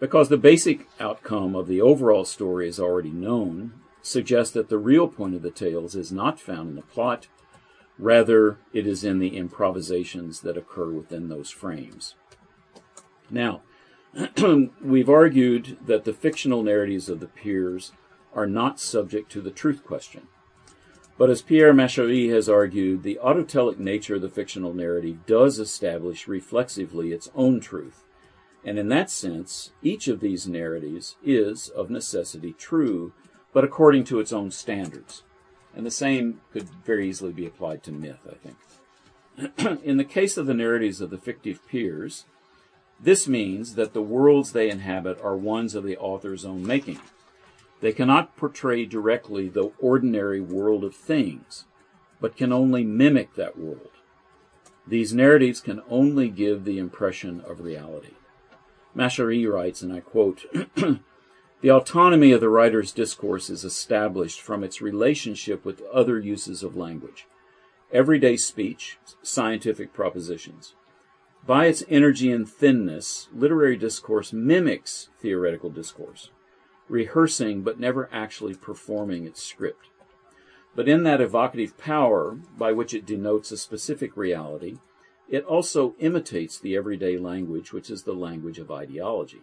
Because 0.00 0.28
the 0.28 0.36
basic 0.36 0.86
outcome 1.00 1.56
of 1.56 1.66
the 1.66 1.80
overall 1.80 2.24
story 2.24 2.68
is 2.68 2.78
already 2.78 3.10
known, 3.10 3.72
suggests 4.02 4.52
that 4.54 4.68
the 4.68 4.78
real 4.78 5.08
point 5.08 5.34
of 5.34 5.42
the 5.42 5.50
tales 5.50 5.96
is 5.96 6.12
not 6.12 6.38
found 6.38 6.70
in 6.70 6.76
the 6.76 6.82
plot, 6.82 7.26
rather, 7.98 8.58
it 8.72 8.86
is 8.86 9.02
in 9.02 9.18
the 9.18 9.36
improvisations 9.36 10.40
that 10.40 10.56
occur 10.56 10.90
within 10.90 11.28
those 11.28 11.50
frames. 11.50 12.14
Now, 13.30 13.62
we've 14.82 15.08
argued 15.08 15.78
that 15.86 16.04
the 16.04 16.12
fictional 16.12 16.62
narratives 16.62 17.08
of 17.08 17.20
the 17.20 17.26
pirs 17.26 17.92
are 18.34 18.46
not 18.46 18.80
subject 18.80 19.30
to 19.32 19.40
the 19.40 19.50
truth 19.50 19.84
question. 19.84 20.28
But 21.18 21.30
as 21.30 21.42
Pierre 21.42 21.74
Macherey 21.74 22.30
has 22.30 22.48
argued, 22.48 23.02
the 23.02 23.18
autotelic 23.22 23.78
nature 23.78 24.14
of 24.14 24.22
the 24.22 24.28
fictional 24.28 24.72
narrative 24.72 25.26
does 25.26 25.58
establish 25.58 26.28
reflexively 26.28 27.12
its 27.12 27.30
own 27.34 27.58
truth. 27.60 28.04
And 28.64 28.78
in 28.78 28.88
that 28.88 29.10
sense, 29.10 29.72
each 29.82 30.08
of 30.08 30.20
these 30.20 30.46
narratives 30.46 31.16
is, 31.24 31.68
of 31.70 31.90
necessity, 31.90 32.52
true, 32.52 33.12
but 33.52 33.64
according 33.64 34.04
to 34.04 34.20
its 34.20 34.32
own 34.32 34.50
standards. 34.50 35.24
And 35.74 35.84
the 35.84 35.90
same 35.90 36.40
could 36.52 36.68
very 36.84 37.08
easily 37.08 37.32
be 37.32 37.46
applied 37.46 37.82
to 37.84 37.92
myth, 37.92 38.26
I 38.28 38.34
think. 38.34 39.80
in 39.84 39.96
the 39.96 40.04
case 40.04 40.36
of 40.36 40.46
the 40.46 40.54
narratives 40.54 41.00
of 41.00 41.10
the 41.10 41.18
fictive 41.18 41.66
pirs, 41.68 42.26
this 43.00 43.28
means 43.28 43.74
that 43.74 43.92
the 43.92 44.02
worlds 44.02 44.52
they 44.52 44.70
inhabit 44.70 45.20
are 45.22 45.36
ones 45.36 45.74
of 45.74 45.84
the 45.84 45.96
author's 45.96 46.44
own 46.44 46.66
making 46.66 47.00
they 47.80 47.92
cannot 47.92 48.36
portray 48.36 48.84
directly 48.84 49.48
the 49.48 49.70
ordinary 49.78 50.40
world 50.40 50.82
of 50.82 50.94
things, 50.96 51.64
but 52.20 52.36
can 52.36 52.52
only 52.52 52.84
mimic 52.84 53.34
that 53.34 53.58
world. 53.58 53.90
These 54.86 55.14
narratives 55.14 55.60
can 55.60 55.82
only 55.88 56.28
give 56.28 56.64
the 56.64 56.78
impression 56.78 57.40
of 57.42 57.60
reality. 57.60 58.14
Macherey 58.96 59.46
writes, 59.46 59.82
and 59.82 59.92
I 59.92 60.00
quote, 60.00 60.44
The 61.60 61.70
autonomy 61.72 62.30
of 62.32 62.40
the 62.40 62.48
writer's 62.48 62.92
discourse 62.92 63.50
is 63.50 63.64
established 63.64 64.40
from 64.40 64.62
its 64.62 64.80
relationship 64.80 65.64
with 65.64 65.82
other 65.92 66.18
uses 66.18 66.62
of 66.62 66.76
language, 66.76 67.26
everyday 67.92 68.36
speech, 68.36 68.96
scientific 69.22 69.92
propositions. 69.92 70.74
By 71.46 71.66
its 71.66 71.82
energy 71.88 72.30
and 72.30 72.48
thinness, 72.48 73.28
literary 73.34 73.76
discourse 73.76 74.32
mimics 74.32 75.08
theoretical 75.18 75.70
discourse, 75.70 76.30
rehearsing 76.88 77.62
but 77.62 77.80
never 77.80 78.08
actually 78.12 78.54
performing 78.54 79.24
its 79.24 79.42
script. 79.42 79.88
But 80.74 80.88
in 80.88 81.02
that 81.04 81.20
evocative 81.20 81.78
power 81.78 82.38
by 82.56 82.72
which 82.72 82.94
it 82.94 83.06
denotes 83.06 83.50
a 83.50 83.56
specific 83.56 84.16
reality, 84.16 84.78
it 85.28 85.44
also 85.44 85.94
imitates 85.98 86.58
the 86.58 86.76
everyday 86.76 87.18
language, 87.18 87.72
which 87.72 87.90
is 87.90 88.02
the 88.02 88.14
language 88.14 88.58
of 88.58 88.70
ideology. 88.70 89.42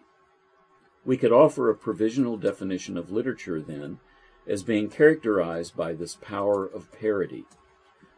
We 1.04 1.16
could 1.16 1.32
offer 1.32 1.70
a 1.70 1.76
provisional 1.76 2.36
definition 2.36 2.96
of 2.96 3.12
literature, 3.12 3.60
then, 3.60 4.00
as 4.46 4.62
being 4.62 4.88
characterized 4.88 5.76
by 5.76 5.92
this 5.92 6.16
power 6.16 6.66
of 6.66 6.90
parody, 6.90 7.44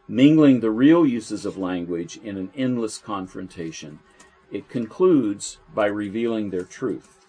mingling 0.09 0.59
the 0.59 0.71
real 0.71 1.05
uses 1.05 1.45
of 1.45 1.55
language 1.55 2.17
in 2.23 2.35
an 2.35 2.51
endless 2.55 2.97
confrontation. 2.97 3.99
It 4.51 4.67
concludes 4.67 5.59
by 5.73 5.85
revealing 5.85 6.49
their 6.49 6.63
truth. 6.63 7.27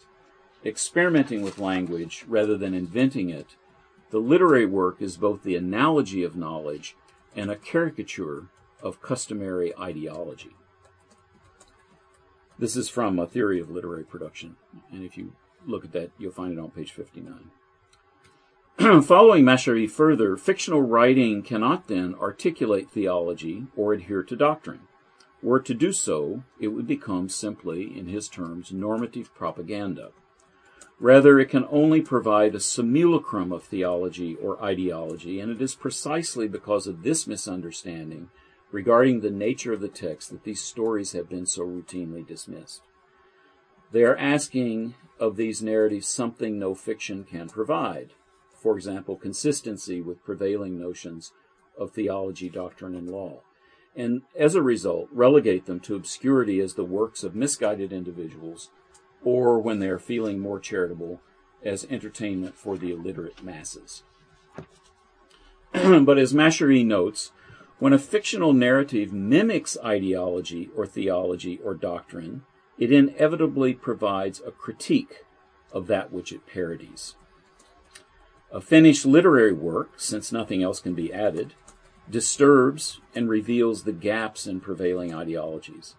Experimenting 0.65 1.43
with 1.43 1.59
language 1.59 2.25
rather 2.27 2.57
than 2.57 2.73
inventing 2.73 3.29
it, 3.29 3.55
the 4.09 4.19
literary 4.19 4.65
work 4.65 5.03
is 5.03 5.19
both 5.19 5.43
the 5.43 5.57
analogy 5.57 6.25
of 6.25 6.37
knowledge 6.37 6.97
and 7.37 7.51
a 7.51 7.57
caricature 7.57 8.47
of 8.83 9.03
customary 9.03 9.77
ideology. 9.79 10.57
This 12.59 12.77
is 12.77 12.89
from 12.89 13.19
a 13.19 13.27
theory 13.27 13.61
of 13.61 13.71
literary 13.71 14.05
production, 14.05 14.57
and 14.91 15.05
if 15.05 15.19
you 15.19 15.33
look 15.67 15.85
at 15.85 15.93
that, 15.93 16.13
you'll 16.19 16.33
find 16.33 16.53
it 16.53 16.59
on 16.59 16.71
page 16.71 16.93
59. 16.93 17.51
Following 19.03 19.45
Macherey 19.45 19.87
further, 19.87 20.39
fictional 20.39 20.81
writing 20.81 21.43
cannot 21.43 21.87
then 21.89 22.15
articulate 22.15 22.91
theology 22.91 23.67
or 23.77 23.93
adhere 23.93 24.23
to 24.23 24.35
doctrine. 24.35 24.81
Were 25.43 25.61
to 25.61 25.75
do 25.75 25.93
so, 25.93 26.45
it 26.59 26.69
would 26.69 26.87
become 26.87 27.29
simply, 27.29 27.95
in 27.95 28.07
his 28.07 28.27
terms, 28.27 28.73
normative 28.73 29.35
propaganda. 29.35 30.13
Rather, 30.99 31.39
it 31.39 31.51
can 31.51 31.67
only 31.71 32.01
provide 32.01 32.55
a 32.55 32.61
simulacrum 32.61 33.53
of 33.53 33.65
theology 33.65 34.35
or 34.37 34.63
ideology, 34.65 35.41
and 35.41 35.53
it 35.53 35.61
is 35.61 35.75
precisely 35.75 36.49
because 36.49 36.87
of 36.87 37.03
this 37.03 37.27
misunderstanding 37.27 38.31
regarding 38.73 39.21
the 39.21 39.31
nature 39.31 39.75
of 39.75 39.83
the 39.83 39.89
text 39.89 40.31
that 40.31 40.45
these 40.45 40.63
stories 40.63 41.13
have 41.13 41.29
been 41.29 41.45
so 41.45 41.67
routinely 41.67 42.27
dismissed. 42.27 42.81
They 43.93 44.05
are 44.05 44.17
asking 44.17 44.95
of 45.19 45.37
these 45.37 45.61
narratives 45.61 46.09
something 46.09 46.59
no 46.59 46.75
fiction 46.75 47.25
can 47.25 47.51
provide. 47.51 48.15
For 48.61 48.77
example, 48.77 49.17
consistency 49.17 50.03
with 50.03 50.23
prevailing 50.23 50.79
notions 50.79 51.33
of 51.79 51.93
theology, 51.93 52.51
doctrine, 52.51 52.95
and 52.95 53.09
law. 53.09 53.41
And 53.97 54.23
as 54.39 54.55
a 54.55 54.63
result, 54.63 55.09
relegate 55.11 55.65
them 55.65 55.81
to 55.81 55.95
obscurity 55.95 56.61
as 56.61 56.75
the 56.75 56.85
works 56.85 57.25
of 57.25 57.35
misguided 57.35 57.93
individuals, 57.93 58.71
or 59.25 59.59
when 59.59 59.79
they 59.79 59.89
are 59.89 59.99
feeling 59.99 60.39
more 60.39 60.61
charitable, 60.61 61.21
as 61.65 61.87
entertainment 61.91 62.57
for 62.57 62.77
the 62.77 62.93
illiterate 62.93 63.43
masses. 63.43 64.03
but 65.73 66.19
as 66.19 66.35
Macherey 66.35 66.85
notes, 66.85 67.33
when 67.79 67.95
a 67.95 67.99
fictional 67.99 68.53
narrative 68.53 69.11
mimics 69.11 69.77
ideology 69.83 70.69
or 70.77 70.87
theology 70.87 71.59
or 71.65 71.75
doctrine, 71.75 72.43
it 72.79 72.93
inevitably 72.93 73.73
provides 73.73 74.41
a 74.47 74.51
critique 74.51 75.25
of 75.73 75.87
that 75.87 76.13
which 76.13 76.31
it 76.31 76.47
parodies. 76.47 77.15
A 78.53 78.61
finished 78.61 79.07
literary 79.07 79.53
work, 79.53 79.93
since 79.97 80.33
nothing 80.33 80.61
else 80.61 80.81
can 80.81 80.95
be 80.95 81.13
added, 81.13 81.55
disturbs 82.11 83.01
and 83.15 83.29
reveals 83.29 83.85
the 83.85 83.93
gaps 83.93 84.47
in 84.47 84.61
prevailing 84.61 85.15
ideologies. 85.15 85.95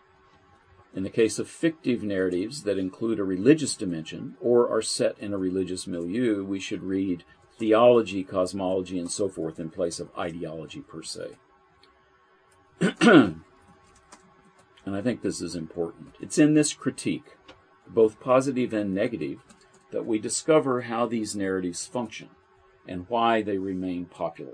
In 0.94 1.04
the 1.04 1.10
case 1.10 1.40
of 1.40 1.48
fictive 1.48 2.04
narratives 2.04 2.64
that 2.64 2.78
include 2.78 3.20
a 3.20 3.24
religious 3.24 3.76
dimension 3.76 4.36
or 4.42 4.70
are 4.70 4.82
set 4.82 5.18
in 5.20 5.32
a 5.32 5.38
religious 5.38 5.88
milieu, 5.88 6.44
we 6.44 6.60
should 6.60 6.84
read 6.84 7.24
theology, 7.58 8.22
cosmology, 8.22 9.00
and 9.00 9.10
so 9.10 9.30
forth 9.30 9.58
in 9.58 9.70
place 9.70 10.02
of 10.02 10.10
ideology 10.18 10.82
per 10.82 11.02
se. 11.02 11.38
and 13.00 13.44
I 14.86 15.02
think 15.02 15.22
this 15.22 15.40
is 15.42 15.56
important. 15.56 16.16
It's 16.20 16.38
in 16.38 16.54
this 16.54 16.74
critique, 16.74 17.38
both 17.88 18.20
positive 18.20 18.74
and 18.74 18.94
negative, 18.94 19.40
that 19.92 20.06
we 20.06 20.20
discover 20.20 20.82
how 20.82 21.06
these 21.06 21.34
narratives 21.34 21.86
function 21.86 22.30
and 22.88 23.06
why 23.10 23.42
they 23.42 23.58
remain 23.58 24.06
popular. 24.06 24.54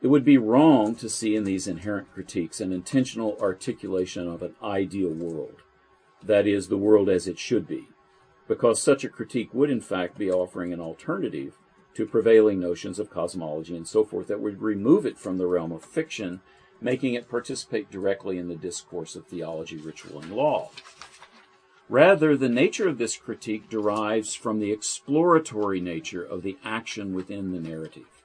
It 0.00 0.08
would 0.08 0.24
be 0.24 0.38
wrong 0.38 0.94
to 0.96 1.08
see 1.08 1.36
in 1.36 1.44
these 1.44 1.68
inherent 1.68 2.12
critiques 2.12 2.60
an 2.60 2.72
intentional 2.72 3.38
articulation 3.40 4.28
of 4.28 4.42
an 4.42 4.54
ideal 4.62 5.10
world, 5.10 5.62
that 6.24 6.46
is, 6.46 6.68
the 6.68 6.76
world 6.76 7.08
as 7.08 7.28
it 7.28 7.38
should 7.38 7.68
be, 7.68 7.88
because 8.48 8.82
such 8.82 9.04
a 9.04 9.08
critique 9.08 9.54
would 9.54 9.70
in 9.70 9.80
fact 9.80 10.18
be 10.18 10.30
offering 10.30 10.72
an 10.72 10.80
alternative 10.80 11.58
to 11.94 12.06
prevailing 12.06 12.58
notions 12.58 12.98
of 12.98 13.10
cosmology 13.10 13.76
and 13.76 13.86
so 13.86 14.02
forth 14.02 14.26
that 14.26 14.40
would 14.40 14.62
remove 14.62 15.06
it 15.06 15.18
from 15.18 15.38
the 15.38 15.46
realm 15.46 15.70
of 15.70 15.84
fiction 15.84 16.40
making 16.82 17.14
it 17.14 17.28
participate 17.28 17.90
directly 17.90 18.38
in 18.38 18.48
the 18.48 18.56
discourse 18.56 19.14
of 19.14 19.26
theology, 19.26 19.76
ritual, 19.76 20.20
and 20.20 20.32
law. 20.32 20.70
Rather, 21.88 22.36
the 22.36 22.48
nature 22.48 22.88
of 22.88 22.98
this 22.98 23.16
critique 23.16 23.68
derives 23.68 24.34
from 24.34 24.60
the 24.60 24.72
exploratory 24.72 25.80
nature 25.80 26.22
of 26.22 26.42
the 26.42 26.56
action 26.64 27.14
within 27.14 27.52
the 27.52 27.60
narrative. 27.60 28.22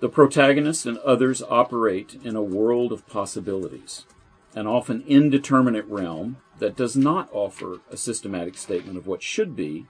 The 0.00 0.08
protagonist 0.08 0.86
and 0.86 0.98
others 0.98 1.42
operate 1.42 2.18
in 2.22 2.36
a 2.36 2.42
world 2.42 2.92
of 2.92 3.06
possibilities, 3.08 4.06
an 4.54 4.66
often 4.66 5.02
indeterminate 5.06 5.86
realm 5.86 6.36
that 6.58 6.76
does 6.76 6.96
not 6.96 7.28
offer 7.32 7.80
a 7.90 7.96
systematic 7.96 8.56
statement 8.56 8.96
of 8.96 9.06
what 9.06 9.22
should 9.22 9.56
be, 9.56 9.86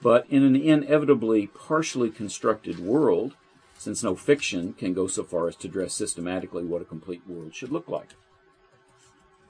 but 0.00 0.26
in 0.30 0.42
an 0.42 0.56
inevitably 0.56 1.48
partially 1.48 2.10
constructed 2.10 2.78
world 2.78 3.34
since 3.76 4.02
no 4.02 4.14
fiction 4.14 4.72
can 4.72 4.94
go 4.94 5.06
so 5.06 5.24
far 5.24 5.48
as 5.48 5.56
to 5.56 5.68
dress 5.68 5.92
systematically 5.92 6.64
what 6.64 6.82
a 6.82 6.86
complete 6.86 7.22
world 7.26 7.54
should 7.54 7.72
look 7.72 7.88
like. 7.88 8.10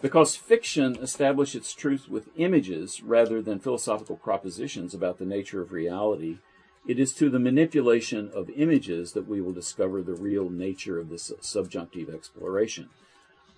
Because 0.03 0.37
fiction 0.37 0.99
establishes 1.01 1.55
its 1.55 1.73
truth 1.73 2.09
with 2.09 2.29
images 2.37 3.03
rather 3.03 3.41
than 3.41 3.61
philosophical 3.61 4.17
propositions 4.17 4.93
about 4.93 5.19
the 5.19 5.25
nature 5.25 5.63
of 5.63 5.73
reality, 5.73 6.39
it 6.87 6.99
is 6.99 7.13
to 7.15 7.31
the 7.31 7.39
manipulation 7.39 8.31
of 8.35 8.51
images 8.51 9.13
that 9.13 9.29
we 9.29 9.41
will 9.41 9.53
discover 9.53 10.03
the 10.03 10.15
real 10.15 10.51
nature 10.51 10.99
of 10.99 11.09
this 11.09 11.33
subjunctive 11.41 12.13
exploration, 12.13 12.89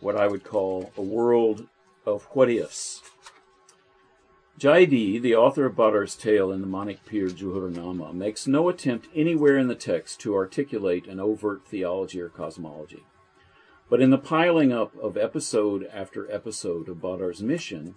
what 0.00 0.14
I 0.14 0.26
would 0.26 0.44
call 0.44 0.92
a 0.96 1.02
world 1.02 1.66
of 2.04 2.24
what 2.32 2.50
ifs, 2.50 3.02
Jaidi, 4.58 5.20
the 5.20 5.34
author 5.34 5.66
of 5.66 5.74
Badar's 5.74 6.14
tale 6.14 6.52
in 6.52 6.60
the 6.60 6.66
Manik 6.68 7.04
Pir 7.04 7.26
Juhurnama, 7.26 8.14
makes 8.14 8.46
no 8.46 8.68
attempt 8.68 9.08
anywhere 9.12 9.58
in 9.58 9.66
the 9.66 9.74
text 9.74 10.20
to 10.20 10.36
articulate 10.36 11.08
an 11.08 11.18
overt 11.18 11.66
theology 11.66 12.20
or 12.20 12.28
cosmology. 12.28 13.02
But 13.90 14.00
in 14.00 14.10
the 14.10 14.18
piling 14.18 14.72
up 14.72 14.96
of 14.96 15.16
episode 15.16 15.88
after 15.92 16.30
episode 16.30 16.88
of 16.88 17.00
Badar's 17.00 17.42
mission, 17.42 17.94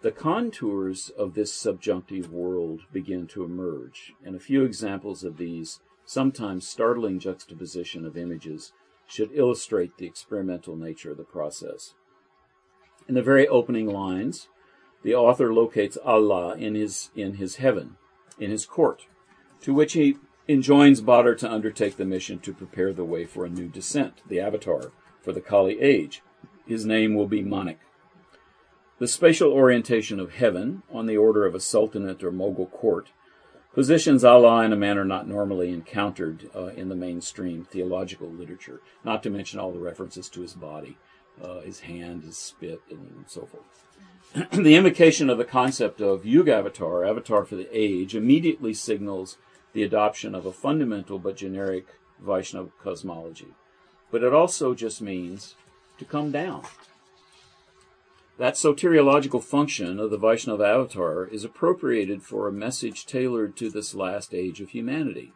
the 0.00 0.12
contours 0.12 1.10
of 1.10 1.34
this 1.34 1.52
subjunctive 1.52 2.32
world 2.32 2.82
begin 2.92 3.26
to 3.28 3.44
emerge, 3.44 4.14
and 4.24 4.36
a 4.36 4.40
few 4.40 4.64
examples 4.64 5.24
of 5.24 5.36
these 5.36 5.80
sometimes 6.04 6.68
startling 6.68 7.18
juxtaposition 7.18 8.06
of 8.06 8.16
images 8.16 8.72
should 9.06 9.30
illustrate 9.32 9.96
the 9.96 10.06
experimental 10.06 10.76
nature 10.76 11.10
of 11.10 11.16
the 11.16 11.24
process. 11.24 11.94
In 13.08 13.14
the 13.14 13.22
very 13.22 13.48
opening 13.48 13.88
lines, 13.88 14.48
the 15.02 15.14
author 15.14 15.52
locates 15.52 15.98
Allah 16.04 16.56
in 16.56 16.74
his 16.74 17.10
in 17.16 17.34
his 17.34 17.56
heaven, 17.56 17.96
in 18.38 18.50
his 18.50 18.64
court, 18.64 19.06
to 19.62 19.74
which 19.74 19.94
he 19.94 20.16
enjoins 20.48 21.00
Badr 21.00 21.34
to 21.34 21.50
undertake 21.50 21.96
the 21.96 22.04
mission 22.04 22.38
to 22.40 22.54
prepare 22.54 22.92
the 22.92 23.04
way 23.04 23.24
for 23.24 23.44
a 23.44 23.50
new 23.50 23.68
descent, 23.68 24.22
the 24.28 24.40
avatar, 24.40 24.92
for 25.26 25.32
the 25.32 25.40
Kali 25.40 25.80
age. 25.80 26.22
His 26.68 26.86
name 26.86 27.16
will 27.16 27.26
be 27.26 27.42
Manik. 27.42 27.80
The 29.00 29.08
spatial 29.08 29.52
orientation 29.52 30.20
of 30.20 30.34
heaven, 30.34 30.84
on 30.90 31.06
the 31.06 31.16
order 31.16 31.44
of 31.44 31.56
a 31.56 31.60
sultanate 31.60 32.22
or 32.22 32.30
mogul 32.30 32.66
court, 32.66 33.10
positions 33.74 34.22
Allah 34.22 34.64
in 34.64 34.72
a 34.72 34.76
manner 34.76 35.04
not 35.04 35.26
normally 35.26 35.70
encountered 35.70 36.48
uh, 36.54 36.66
in 36.66 36.88
the 36.90 36.94
mainstream 36.94 37.64
theological 37.64 38.28
literature, 38.28 38.80
not 39.04 39.24
to 39.24 39.30
mention 39.30 39.58
all 39.58 39.72
the 39.72 39.80
references 39.80 40.28
to 40.28 40.42
his 40.42 40.54
body, 40.54 40.96
uh, 41.42 41.58
his 41.62 41.80
hand, 41.80 42.22
his 42.22 42.38
spit, 42.38 42.80
and 42.88 43.24
so 43.26 43.46
forth. 43.46 44.52
the 44.52 44.76
invocation 44.76 45.28
of 45.28 45.38
the 45.38 45.44
concept 45.44 46.00
of 46.00 46.24
Yuga 46.24 46.54
Avatar, 46.54 47.04
avatar 47.04 47.44
for 47.44 47.56
the 47.56 47.68
age, 47.72 48.14
immediately 48.14 48.72
signals 48.72 49.38
the 49.72 49.82
adoption 49.82 50.36
of 50.36 50.46
a 50.46 50.52
fundamental 50.52 51.18
but 51.18 51.36
generic 51.36 51.86
Vaishnava 52.20 52.70
cosmology. 52.80 53.48
But 54.10 54.22
it 54.22 54.32
also 54.32 54.74
just 54.74 55.00
means 55.00 55.54
to 55.98 56.04
come 56.04 56.30
down. 56.30 56.62
That 58.38 58.54
soteriological 58.54 59.42
function 59.42 59.98
of 59.98 60.10
the 60.10 60.18
Vaishnava 60.18 60.66
avatar 60.66 61.26
is 61.26 61.42
appropriated 61.42 62.22
for 62.22 62.46
a 62.46 62.52
message 62.52 63.06
tailored 63.06 63.56
to 63.56 63.70
this 63.70 63.94
last 63.94 64.34
age 64.34 64.60
of 64.60 64.70
humanity. 64.70 65.32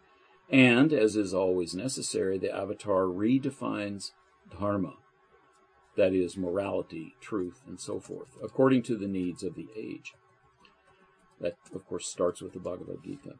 And, 0.51 0.93
as 0.93 1.17
is 1.17 1.33
always 1.33 1.75
necessary, 1.75 2.37
the 2.37 2.55
avatar 2.55 3.05
redefines 3.05 4.11
dharma, 4.51 4.95
that 5.97 6.13
is, 6.13 6.37
morality, 6.37 7.15
truth, 7.21 7.63
and 7.67 7.81
so 7.81 8.01
forth, 8.01 8.37
according 8.43 8.83
to 8.83 8.97
the 8.97 9.09
needs 9.09 9.43
of 9.43 9.55
the 9.55 9.69
age. 9.77 10.13
That, 11.41 11.57
of 11.75 11.87
course, 11.87 12.07
starts 12.07 12.43
with 12.43 12.53
the 12.53 12.59
Bhagavad 12.59 12.99
Gita. 13.03 13.37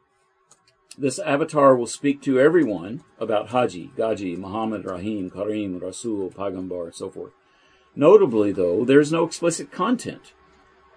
This 0.97 1.19
avatar 1.19 1.75
will 1.75 1.87
speak 1.87 2.21
to 2.23 2.39
everyone 2.39 3.03
about 3.17 3.49
Haji, 3.49 3.91
Gaji, 3.97 4.37
Muhammad, 4.37 4.83
Rahim, 4.85 5.29
Karim, 5.29 5.79
Rasul, 5.79 6.29
Pagambar, 6.31 6.85
and 6.85 6.95
so 6.95 7.09
forth. 7.09 7.31
Notably, 7.95 8.51
though, 8.51 8.83
there 8.83 8.99
is 8.99 9.11
no 9.11 9.23
explicit 9.23 9.71
content. 9.71 10.33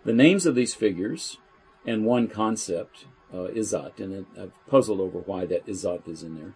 The 0.05 0.13
names 0.13 0.47
of 0.47 0.55
these 0.55 0.75
figures 0.75 1.39
and 1.87 2.05
one 2.05 2.29
concept, 2.29 3.07
uh, 3.33 3.49
Izat, 3.49 4.01
and 4.01 4.27
I've 4.39 4.53
puzzled 4.67 5.01
over 5.01 5.21
why 5.21 5.47
that 5.47 5.67
Izat 5.67 6.09
is 6.09 6.23
in 6.23 6.37
there, 6.37 6.55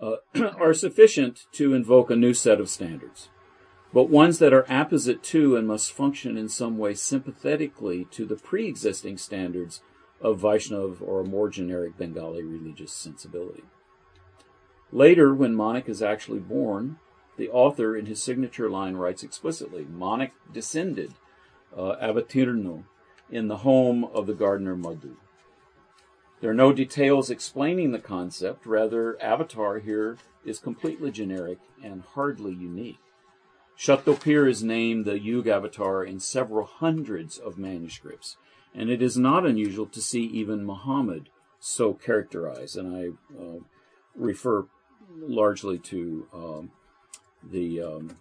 uh, 0.00 0.50
are 0.58 0.74
sufficient 0.74 1.46
to 1.52 1.74
invoke 1.74 2.10
a 2.10 2.16
new 2.16 2.32
set 2.32 2.60
of 2.60 2.70
standards, 2.70 3.28
but 3.92 4.08
ones 4.08 4.38
that 4.38 4.52
are 4.52 4.66
apposite 4.68 5.22
to 5.24 5.56
and 5.56 5.68
must 5.68 5.92
function 5.92 6.36
in 6.36 6.48
some 6.48 6.78
way 6.78 6.94
sympathetically 6.94 8.06
to 8.12 8.24
the 8.24 8.36
pre 8.36 8.66
existing 8.66 9.18
standards 9.18 9.82
of 10.20 10.40
Vaishnav 10.40 11.00
or 11.00 11.20
a 11.20 11.26
more 11.26 11.48
generic 11.48 11.96
Bengali 11.96 12.42
religious 12.42 12.92
sensibility. 12.92 13.64
Later, 14.92 15.34
when 15.34 15.54
Manik 15.54 15.88
is 15.88 16.02
actually 16.02 16.40
born, 16.40 16.98
the 17.36 17.48
author 17.48 17.96
in 17.96 18.06
his 18.06 18.22
signature 18.22 18.68
line 18.68 18.96
writes 18.96 19.22
explicitly 19.22 19.84
Manik 19.84 20.32
descended 20.52 21.14
uh, 21.76 21.96
Avatirno 22.02 22.84
in 23.30 23.48
the 23.48 23.58
home 23.58 24.04
of 24.04 24.26
the 24.26 24.34
gardener 24.34 24.76
Madhu. 24.76 25.16
There 26.40 26.50
are 26.50 26.54
no 26.54 26.72
details 26.72 27.30
explaining 27.30 27.92
the 27.92 27.98
concept, 27.98 28.66
rather, 28.66 29.20
Avatar 29.22 29.78
here 29.78 30.16
is 30.44 30.58
completely 30.58 31.10
generic 31.10 31.58
and 31.84 32.02
hardly 32.02 32.52
unique. 32.52 32.98
Shatopir 33.78 34.48
is 34.48 34.62
named 34.62 35.04
the 35.04 35.18
Yug 35.18 35.46
Avatar 35.46 36.04
in 36.04 36.18
several 36.18 36.66
hundreds 36.66 37.38
of 37.38 37.58
manuscripts, 37.58 38.36
and 38.74 38.90
it 38.90 39.02
is 39.02 39.16
not 39.16 39.46
unusual 39.46 39.86
to 39.86 40.00
see 40.00 40.24
even 40.24 40.64
Muhammad 40.64 41.28
so 41.58 41.92
characterized. 41.94 42.76
And 42.76 42.96
I 42.96 43.38
uh, 43.38 43.60
refer 44.14 44.66
largely 45.18 45.78
to 45.78 46.26
um, 46.32 46.70
the 47.42 47.82
um, 47.82 48.16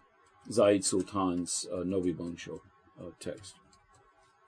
Sayyid 0.50 0.84
Sultan's 0.84 1.68
uh, 1.72 1.84
Novi 1.84 2.16
uh, 2.20 3.04
text. 3.20 3.56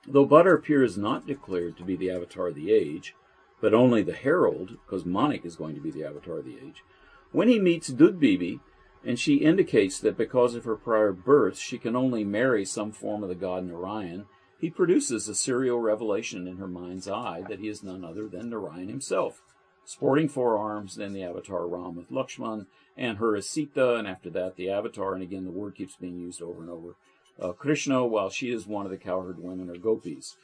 Though 0.06 0.26
Badar 0.26 0.62
Pir 0.62 0.82
is 0.82 0.98
not 0.98 1.26
declared 1.26 1.76
to 1.76 1.84
be 1.84 1.94
the 1.94 2.10
avatar 2.10 2.48
of 2.48 2.56
the 2.56 2.72
age, 2.72 3.14
but 3.60 3.72
only 3.72 4.02
the 4.02 4.14
herald, 4.14 4.78
because 4.84 5.06
Manik 5.06 5.44
is 5.44 5.54
going 5.54 5.76
to 5.76 5.80
be 5.80 5.92
the 5.92 6.04
avatar 6.04 6.38
of 6.38 6.44
the 6.44 6.56
age, 6.56 6.82
when 7.30 7.48
he 7.48 7.60
meets 7.60 7.86
Dud 7.88 8.18
Bibi, 8.18 8.58
and 9.04 9.18
she 9.18 9.36
indicates 9.36 10.00
that 10.00 10.16
because 10.16 10.54
of 10.54 10.64
her 10.64 10.76
prior 10.76 11.12
birth 11.12 11.58
she 11.58 11.78
can 11.78 11.94
only 11.96 12.24
marry 12.24 12.64
some 12.64 12.92
form 12.92 13.22
of 13.22 13.28
the 13.28 13.34
god 13.34 13.64
Narayan, 13.64 14.26
he 14.62 14.70
produces 14.70 15.28
a 15.28 15.34
serial 15.34 15.80
revelation 15.80 16.46
in 16.46 16.58
her 16.58 16.68
mind's 16.68 17.08
eye 17.08 17.42
that 17.48 17.58
he 17.58 17.66
is 17.66 17.82
none 17.82 18.04
other 18.04 18.28
than 18.28 18.48
Narayan 18.48 18.86
himself, 18.86 19.42
sporting 19.84 20.28
four 20.28 20.56
arms, 20.56 20.94
then 20.94 21.12
the 21.12 21.24
avatar 21.24 21.66
Ram 21.66 21.96
with 21.96 22.12
Lakshman, 22.12 22.66
and 22.96 23.18
her 23.18 23.34
is 23.34 23.48
Sita, 23.48 23.96
and 23.96 24.06
after 24.06 24.30
that 24.30 24.54
the 24.54 24.70
avatar, 24.70 25.14
and 25.14 25.22
again 25.22 25.44
the 25.44 25.50
word 25.50 25.74
keeps 25.74 25.96
being 25.96 26.16
used 26.16 26.40
over 26.40 26.60
and 26.60 26.70
over. 26.70 26.94
Uh, 27.40 27.50
Krishna, 27.50 28.06
while 28.06 28.30
she 28.30 28.52
is 28.52 28.64
one 28.64 28.86
of 28.86 28.92
the 28.92 28.98
cowherd 28.98 29.42
women 29.42 29.68
or 29.68 29.76
gopis, 29.78 30.36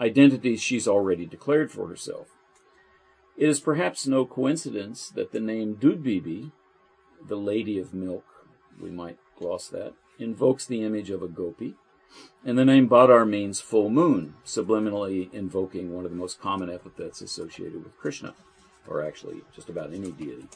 identities 0.00 0.62
she's 0.62 0.86
already 0.86 1.26
declared 1.26 1.72
for 1.72 1.88
herself. 1.88 2.28
It 3.36 3.48
is 3.48 3.58
perhaps 3.58 4.06
no 4.06 4.24
coincidence 4.24 5.08
that 5.08 5.32
the 5.32 5.40
name 5.40 5.74
Dudbibi, 5.74 6.52
the 7.26 7.36
Lady 7.36 7.80
of 7.80 7.92
Milk, 7.92 8.24
we 8.80 8.92
might 8.92 9.18
gloss 9.36 9.66
that, 9.70 9.94
invokes 10.16 10.64
the 10.64 10.84
image 10.84 11.10
of 11.10 11.24
a 11.24 11.28
gopi, 11.28 11.74
and 12.44 12.58
the 12.58 12.64
name 12.64 12.88
Badar 12.88 13.28
means 13.28 13.60
full 13.60 13.88
moon, 13.88 14.34
subliminally 14.44 15.32
invoking 15.32 15.92
one 15.92 16.04
of 16.04 16.10
the 16.10 16.16
most 16.16 16.40
common 16.40 16.70
epithets 16.70 17.22
associated 17.22 17.82
with 17.82 17.96
Krishna, 17.96 18.34
or 18.86 19.02
actually 19.02 19.42
just 19.54 19.68
about 19.68 19.92
any 19.92 20.12
deity. 20.12 20.46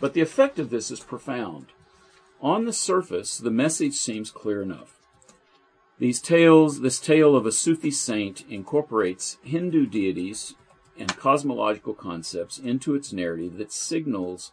But 0.00 0.14
the 0.14 0.20
effect 0.20 0.58
of 0.58 0.70
this 0.70 0.90
is 0.90 1.00
profound. 1.00 1.66
On 2.40 2.64
the 2.64 2.72
surface, 2.72 3.38
the 3.38 3.50
message 3.50 3.94
seems 3.94 4.30
clear 4.30 4.62
enough. 4.62 4.96
These 5.98 6.22
tales, 6.22 6.80
this 6.80 6.98
tale 6.98 7.36
of 7.36 7.44
a 7.44 7.52
Sufi 7.52 7.90
saint 7.90 8.44
incorporates 8.48 9.36
Hindu 9.42 9.86
deities 9.86 10.54
and 10.98 11.14
cosmological 11.16 11.94
concepts 11.94 12.58
into 12.58 12.94
its 12.94 13.12
narrative 13.12 13.58
that 13.58 13.72
signals 13.72 14.52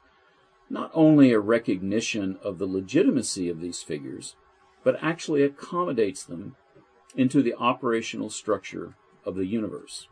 not 0.69 0.91
only 0.93 1.31
a 1.31 1.39
recognition 1.39 2.37
of 2.43 2.57
the 2.57 2.65
legitimacy 2.65 3.47
of 3.47 3.61
these 3.61 3.81
figures, 3.81 4.35
but 4.87 5.03
actually 5.03 5.43
accommodates 5.43 6.23
them 6.23 6.55
into 7.13 7.41
the 7.41 7.53
operational 7.55 8.29
structure 8.29 8.95
of 9.25 9.35
the 9.35 9.45
universe. 9.45 10.07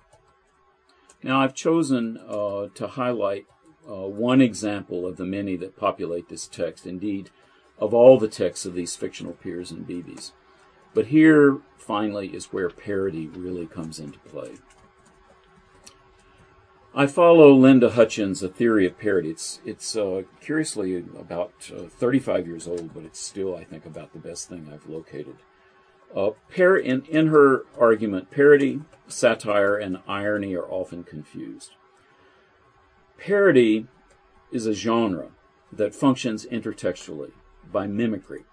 Now, 1.24 1.40
I've 1.40 1.54
chosen 1.54 2.18
uh, 2.18 2.68
to 2.76 2.88
highlight 2.88 3.46
uh, 3.90 4.06
one 4.06 4.42
example 4.42 5.08
of 5.08 5.16
the 5.16 5.24
many 5.24 5.56
that 5.56 5.78
populate 5.78 6.28
this 6.28 6.46
text, 6.46 6.86
indeed, 6.86 7.30
of 7.80 7.94
all 7.94 8.20
the 8.20 8.28
texts 8.28 8.66
of 8.66 8.74
these 8.74 8.98
fictional 8.98 9.32
pirs 9.32 9.72
and 9.72 9.88
bibis. 9.88 10.34
But 10.94 11.06
here, 11.06 11.60
finally, 11.78 12.36
is 12.36 12.52
where 12.52 12.70
parody 12.70 13.28
really 13.28 13.68
comes 13.68 13.98
into 13.98 14.20
play. 14.20 14.56
I 16.98 17.08
follow 17.08 17.52
Linda 17.52 17.89
Hutcheon's 17.89 18.41
A 18.41 18.48
Theory 18.48 18.86
of 18.86 18.98
Parody. 18.98 19.30
It's, 19.30 19.60
it's 19.66 19.98
uh, 19.98 20.22
curiously 20.39 20.96
about 21.20 21.52
uh, 21.76 21.89
35 21.89 22.48
years 22.48 22.70
old, 22.70 22.93
but 22.93 23.04
it's 23.04 23.20
still, 23.20 23.54
I 23.54 23.66
think, 23.66 23.86
about 23.86 24.14
the 24.14 24.20
best 24.20 24.48
thing 24.48 24.70
I've 24.72 24.88
located. 24.88 25.36
Uh, 26.16 26.30
par- 26.56 26.78
in, 26.78 27.04
in 27.10 27.28
her 27.28 27.66
argument, 27.78 28.32
parody, 28.32 28.80
satire, 29.10 29.76
and 29.76 29.98
irony 30.08 30.56
are 30.56 30.72
often 30.72 31.04
confused. 31.04 31.72
Parody 33.18 33.88
is 34.50 34.66
a 34.66 34.74
genre 34.74 35.32
that 35.74 35.93
functions 35.93 36.46
intertextually 36.46 37.34
by 37.70 37.88
mimicry, 37.88 38.46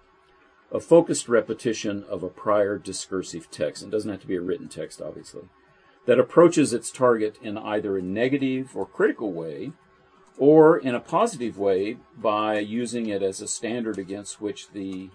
a 0.73 0.81
focused 0.81 1.29
repetition 1.29 2.05
of 2.09 2.25
a 2.25 2.29
prior 2.29 2.77
discursive 2.77 3.53
text. 3.53 3.85
It 3.85 3.91
doesn't 3.91 4.11
have 4.11 4.23
to 4.23 4.27
be 4.27 4.35
a 4.35 4.41
written 4.41 4.69
text, 4.69 5.01
obviously 5.01 5.43
that 6.07 6.19
approaches 6.19 6.73
its 6.73 6.91
target 6.91 7.39
in 7.43 7.57
either 7.57 7.97
a 7.97 8.03
negative 8.03 8.77
or 8.77 8.87
critical 8.87 9.33
way, 9.33 9.73
or 10.39 10.79
in 10.79 10.95
a 10.95 11.01
positive 11.01 11.59
way 11.59 11.97
by 12.17 12.59
using 12.59 13.09
it 13.09 13.23
as 13.23 13.41
a 13.41 13.49
standard 13.49 13.99
against 13.99 14.41
which 14.41 14.71
the 14.71 15.11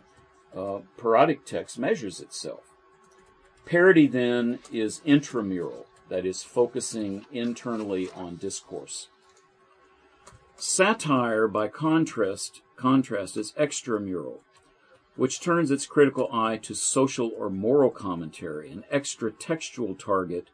uh, 0.55 0.79
parodic 0.97 1.45
text 1.45 1.77
measures 1.77 2.19
itself. 2.21 2.73
Parody 3.65 4.07
then 4.07 4.59
is 4.71 5.01
intramural, 5.03 5.87
that 6.07 6.25
is, 6.25 6.43
focusing 6.43 7.25
internally 7.33 8.09
on 8.15 8.37
discourse. 8.37 9.09
Satire, 10.55 11.47
by 11.47 11.67
contrast, 11.67 12.61
contrast 12.77 13.35
is 13.35 13.51
extramural, 13.53 14.39
which 15.17 15.41
turns 15.41 15.69
its 15.69 15.85
critical 15.85 16.29
eye 16.31 16.57
to 16.57 16.73
social 16.73 17.31
or 17.37 17.49
moral 17.49 17.89
commentary, 17.89 18.71
an 18.71 18.85
extra 18.89 19.31
textual 19.31 19.93
target 19.93 20.49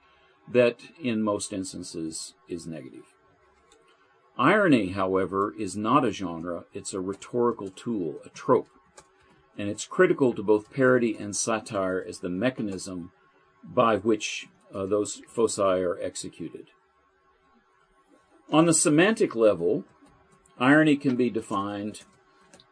that 0.52 0.80
in 1.02 1.22
most 1.22 1.54
instances 1.54 2.34
is 2.48 2.68
negative. 2.68 3.14
Irony, 4.38 4.90
however, 4.90 5.54
is 5.58 5.78
not 5.78 6.06
a 6.06 6.12
genre, 6.12 6.66
it's 6.74 6.94
a 6.94 7.00
rhetorical 7.00 7.70
tool, 7.70 8.20
a 8.26 8.30
trope, 8.30 8.70
and 9.58 9.70
it's 9.70 9.86
critical 9.86 10.34
to 10.34 10.42
both 10.42 10.74
parody 10.74 11.16
and 11.16 11.36
satire 11.36 12.04
as 12.08 12.20
the 12.20 12.30
mechanism 12.30 13.12
by 13.64 13.98
which 13.98 14.48
uh, 14.74 14.86
those 14.86 15.22
foci 15.28 15.62
are 15.62 16.00
executed. 16.02 16.72
On 18.52 18.66
the 18.66 18.74
semantic 18.74 19.36
level, 19.36 19.86
irony 20.60 20.96
can 20.96 21.16
be 21.16 21.30
defined 21.30 22.04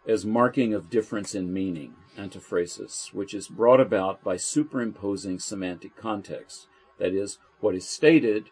as 0.07 0.26
marking 0.26 0.74
of 0.74 0.89
difference 0.89 1.36
in 1.36 1.53
meaning, 1.53 1.93
antiphrasis, 2.17 3.13
which 3.13 3.34
is 3.34 3.47
brought 3.47 3.80
about 3.80 4.24
by 4.24 4.36
superimposing 4.36 5.39
semantic 5.39 5.95
context, 5.95 6.67
that 6.97 7.13
is, 7.13 7.38
what 7.62 7.76
is 7.76 7.88
stated 7.88 8.49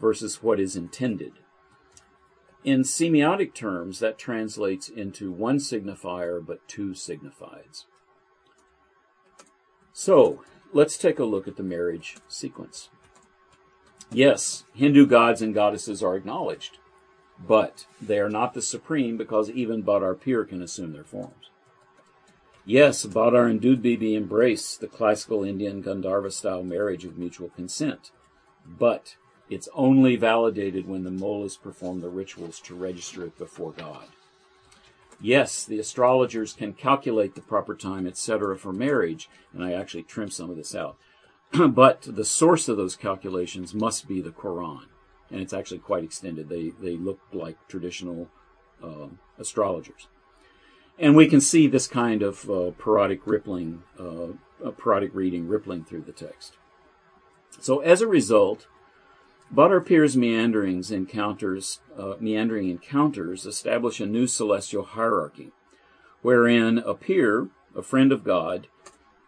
versus 0.00 0.42
what 0.42 0.58
is 0.58 0.76
intended. 0.76 1.32
In 2.64 2.82
semiotic 2.82 3.54
terms, 3.54 4.00
that 4.00 4.18
translates 4.18 4.88
into 4.88 5.30
one 5.30 5.58
signifier 5.58 6.44
but 6.44 6.66
two 6.66 6.90
signifieds. 6.90 7.84
So, 9.92 10.42
let's 10.72 10.98
take 10.98 11.18
a 11.18 11.24
look 11.24 11.46
at 11.46 11.56
the 11.56 11.62
marriage 11.62 12.16
sequence. 12.28 12.90
Yes, 14.10 14.64
Hindu 14.74 15.06
gods 15.06 15.42
and 15.42 15.54
goddesses 15.54 16.02
are 16.02 16.16
acknowledged, 16.16 16.78
but 17.38 17.86
they 18.00 18.18
are 18.18 18.30
not 18.30 18.54
the 18.54 18.62
supreme 18.62 19.16
because 19.16 19.50
even 19.50 19.82
Badar 19.82 20.20
Pir 20.20 20.44
can 20.44 20.62
assume 20.62 20.92
their 20.92 21.04
forms. 21.04 21.50
Yes, 22.64 23.06
Badar 23.06 23.48
and 23.48 23.60
Dudbibi 23.60 24.14
embrace 24.14 24.76
the 24.76 24.88
classical 24.88 25.44
Indian 25.44 25.82
Gandharva 25.82 26.32
style 26.32 26.64
marriage 26.64 27.04
of 27.04 27.16
mutual 27.16 27.48
consent, 27.50 28.10
but 28.66 29.16
it's 29.48 29.68
only 29.74 30.16
validated 30.16 30.88
when 30.88 31.04
the 31.04 31.10
mullahs 31.10 31.56
perform 31.56 32.00
the 32.00 32.08
rituals 32.08 32.60
to 32.60 32.74
register 32.74 33.24
it 33.24 33.38
before 33.38 33.72
God. 33.72 34.06
Yes, 35.20 35.64
the 35.64 35.78
astrologers 35.78 36.52
can 36.52 36.74
calculate 36.74 37.34
the 37.34 37.40
proper 37.40 37.74
time, 37.74 38.06
etc., 38.06 38.58
for 38.58 38.72
marriage, 38.72 39.30
and 39.54 39.64
I 39.64 39.72
actually 39.72 40.02
trimmed 40.02 40.34
some 40.34 40.50
of 40.50 40.56
this 40.56 40.74
out. 40.74 40.96
but 41.70 42.02
the 42.02 42.24
source 42.24 42.68
of 42.68 42.76
those 42.76 42.96
calculations 42.96 43.74
must 43.74 44.08
be 44.08 44.20
the 44.20 44.30
Quran, 44.30 44.86
and 45.30 45.40
it's 45.40 45.54
actually 45.54 45.78
quite 45.78 46.04
extended. 46.04 46.48
They 46.48 46.72
they 46.80 46.96
look 46.96 47.20
like 47.32 47.56
traditional 47.68 48.28
uh, 48.82 49.08
astrologers, 49.38 50.08
and 50.98 51.16
we 51.16 51.28
can 51.28 51.40
see 51.40 51.66
this 51.66 51.86
kind 51.86 52.22
of 52.22 52.50
uh, 52.50 52.72
parodic 52.72 53.26
rippling, 53.26 53.84
uh, 53.98 54.70
parodic 54.72 55.14
reading 55.14 55.48
rippling 55.48 55.84
through 55.84 56.02
the 56.02 56.12
text. 56.12 56.56
So 57.60 57.80
as 57.80 58.00
a 58.00 58.06
result, 58.06 58.66
Pir's 59.84 60.16
meanderings 60.16 60.90
encounters, 60.90 61.80
uh, 61.96 62.14
meandering 62.20 62.68
encounters 62.68 63.46
establish 63.46 64.00
a 64.00 64.06
new 64.06 64.26
celestial 64.26 64.84
hierarchy, 64.84 65.52
wherein 66.22 66.78
a 66.78 66.94
pir, 66.94 67.48
a 67.74 67.82
friend 67.82 68.12
of 68.12 68.24
God, 68.24 68.68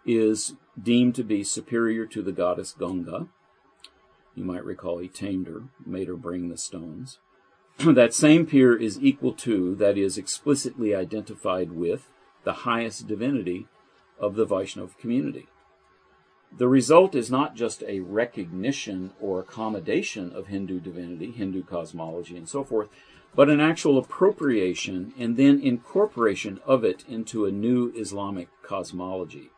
is 0.04 0.54
deemed 0.80 1.14
to 1.16 1.24
be 1.24 1.44
superior 1.44 2.06
to 2.06 2.22
the 2.22 2.32
goddess 2.32 2.72
Ganga. 2.72 3.28
You 4.34 4.44
might 4.44 4.64
recall 4.64 4.98
he 4.98 5.08
tamed 5.08 5.48
her, 5.48 5.64
made 5.84 6.08
her 6.08 6.16
bring 6.16 6.48
the 6.48 6.56
stones. 6.56 7.18
that 7.78 8.14
same 8.14 8.46
pir 8.46 8.74
is 8.74 8.98
equal 9.02 9.32
to, 9.32 9.74
that 9.76 9.98
is, 9.98 10.18
explicitly 10.18 10.94
identified 10.94 11.72
with, 11.72 12.08
the 12.44 12.64
highest 12.64 13.06
divinity 13.06 13.66
of 14.18 14.34
the 14.34 14.46
Vaishnav 14.46 14.96
community. 14.98 15.48
The 16.57 16.68
result 16.68 17.14
is 17.14 17.30
not 17.30 17.55
just 17.55 17.82
a 17.84 18.01
recognition 18.01 19.12
or 19.20 19.38
accommodation 19.38 20.32
of 20.32 20.46
Hindu 20.46 20.80
divinity, 20.80 21.30
Hindu 21.30 21.62
cosmology, 21.62 22.36
and 22.36 22.49
so 22.49 22.64
forth, 22.64 22.88
but 23.34 23.51
an 23.51 23.61
actual 23.61 23.99
appropriation 23.99 25.12
and 25.18 25.36
then 25.36 25.61
incorporation 25.61 26.61
of 26.66 26.84
it 26.84 27.05
into 27.09 27.44
a 27.44 27.53
new 27.53 27.92
Islamic 27.94 28.49
cosmology. 28.62 29.51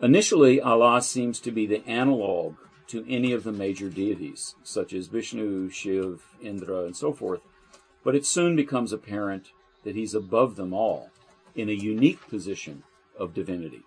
Initially, 0.00 0.60
Allah 0.60 1.02
seems 1.02 1.40
to 1.40 1.50
be 1.50 1.66
the 1.66 1.84
analog 1.88 2.56
to 2.88 3.04
any 3.08 3.32
of 3.32 3.42
the 3.42 3.52
major 3.52 3.88
deities, 3.88 4.54
such 4.62 4.92
as 4.92 5.08
Vishnu, 5.08 5.70
Shiv, 5.70 6.22
Indra, 6.40 6.84
and 6.84 6.96
so 6.96 7.12
forth, 7.12 7.40
but 8.04 8.14
it 8.14 8.24
soon 8.24 8.54
becomes 8.54 8.92
apparent 8.92 9.50
that 9.84 9.96
he's 9.96 10.14
above 10.14 10.56
them 10.56 10.72
all 10.72 11.10
in 11.54 11.68
a 11.68 11.72
unique 11.72 12.28
position 12.28 12.84
of 13.18 13.34
divinity. 13.34 13.82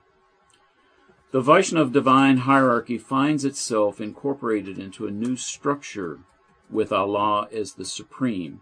The 1.32 1.42
Vaishnav 1.42 1.94
divine 1.94 2.40
hierarchy 2.40 2.98
finds 2.98 3.46
itself 3.46 4.02
incorporated 4.02 4.78
into 4.78 5.08
a 5.08 5.12
new 5.12 5.38
structure 5.38 6.20
with 6.70 6.92
Allah 6.92 7.48
as 7.54 7.74
the 7.74 7.86
supreme. 7.86 8.60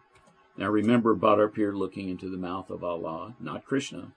Now 0.56 0.70
remember 0.70 1.16
Badar 1.16 1.76
looking 1.76 2.10
into 2.10 2.30
the 2.30 2.38
mouth 2.38 2.70
of 2.70 2.84
Allah, 2.84 3.34
not 3.40 3.66
Krishna, 3.66 4.12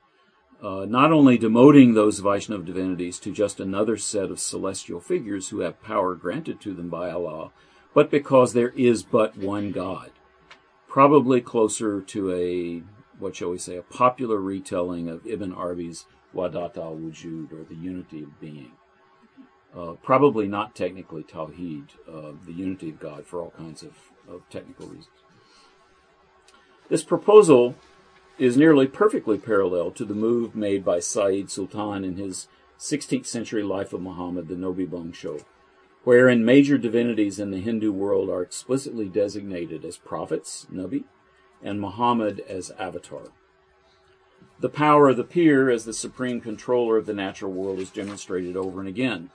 uh, 0.62 0.84
not 0.86 1.12
only 1.12 1.38
demoting 1.38 1.94
those 1.94 2.20
Vaishnav 2.20 2.66
divinities 2.66 3.18
to 3.20 3.32
just 3.32 3.58
another 3.58 3.96
set 3.96 4.30
of 4.30 4.38
celestial 4.38 5.00
figures 5.00 5.48
who 5.48 5.60
have 5.60 5.82
power 5.82 6.14
granted 6.14 6.60
to 6.60 6.74
them 6.74 6.90
by 6.90 7.10
Allah, 7.10 7.52
but 7.94 8.10
because 8.10 8.52
there 8.52 8.74
is 8.76 9.02
but 9.02 9.34
one 9.34 9.72
God. 9.72 10.10
Probably 10.88 11.40
closer 11.40 12.02
to 12.02 12.30
a, 12.32 12.82
what 13.18 13.34
shall 13.34 13.48
we 13.48 13.56
say, 13.56 13.78
a 13.78 13.82
popular 13.82 14.36
retelling 14.36 15.08
of 15.08 15.26
Ibn 15.26 15.52
Arabi's 15.52 16.04
Wahdat 16.34 16.76
al 16.76 16.96
Wujud, 16.96 17.52
or 17.52 17.64
the 17.64 17.74
unity 17.74 18.22
of 18.22 18.40
being. 18.40 18.72
Uh, 19.76 19.92
probably 20.02 20.46
not 20.46 20.74
technically 20.74 21.22
Tawheed, 21.22 21.88
uh, 22.06 22.32
the 22.44 22.52
unity 22.52 22.90
of 22.90 23.00
God, 23.00 23.26
for 23.26 23.40
all 23.40 23.52
kinds 23.56 23.82
of, 23.82 23.96
of 24.28 24.42
technical 24.50 24.86
reasons. 24.86 25.08
This 26.88 27.02
proposal 27.02 27.74
is 28.38 28.56
nearly 28.56 28.86
perfectly 28.86 29.38
parallel 29.38 29.90
to 29.92 30.04
the 30.04 30.14
move 30.14 30.54
made 30.54 30.84
by 30.84 31.00
Sayyid 31.00 31.50
Sultan 31.50 32.04
in 32.04 32.16
his 32.16 32.48
16th 32.78 33.26
century 33.26 33.62
Life 33.62 33.92
of 33.92 34.02
Muhammad, 34.02 34.48
the 34.48 34.56
Nobi 34.56 34.86
Bangsho, 34.86 35.44
wherein 36.04 36.44
major 36.44 36.76
divinities 36.76 37.38
in 37.38 37.50
the 37.50 37.60
Hindu 37.60 37.92
world 37.92 38.28
are 38.28 38.42
explicitly 38.42 39.08
designated 39.08 39.84
as 39.84 39.96
prophets, 39.96 40.66
Nabi, 40.70 41.04
and 41.62 41.80
Muhammad 41.80 42.40
as 42.40 42.72
avatar. 42.72 43.28
The 44.62 44.68
power 44.68 45.08
of 45.08 45.16
the 45.16 45.24
pir 45.24 45.70
as 45.70 45.86
the 45.86 45.92
supreme 45.92 46.40
controller 46.40 46.96
of 46.96 47.06
the 47.06 47.12
natural 47.12 47.50
world 47.50 47.80
is 47.80 47.90
demonstrated 47.90 48.56
over 48.56 48.78
and 48.78 48.88
again. 48.88 49.30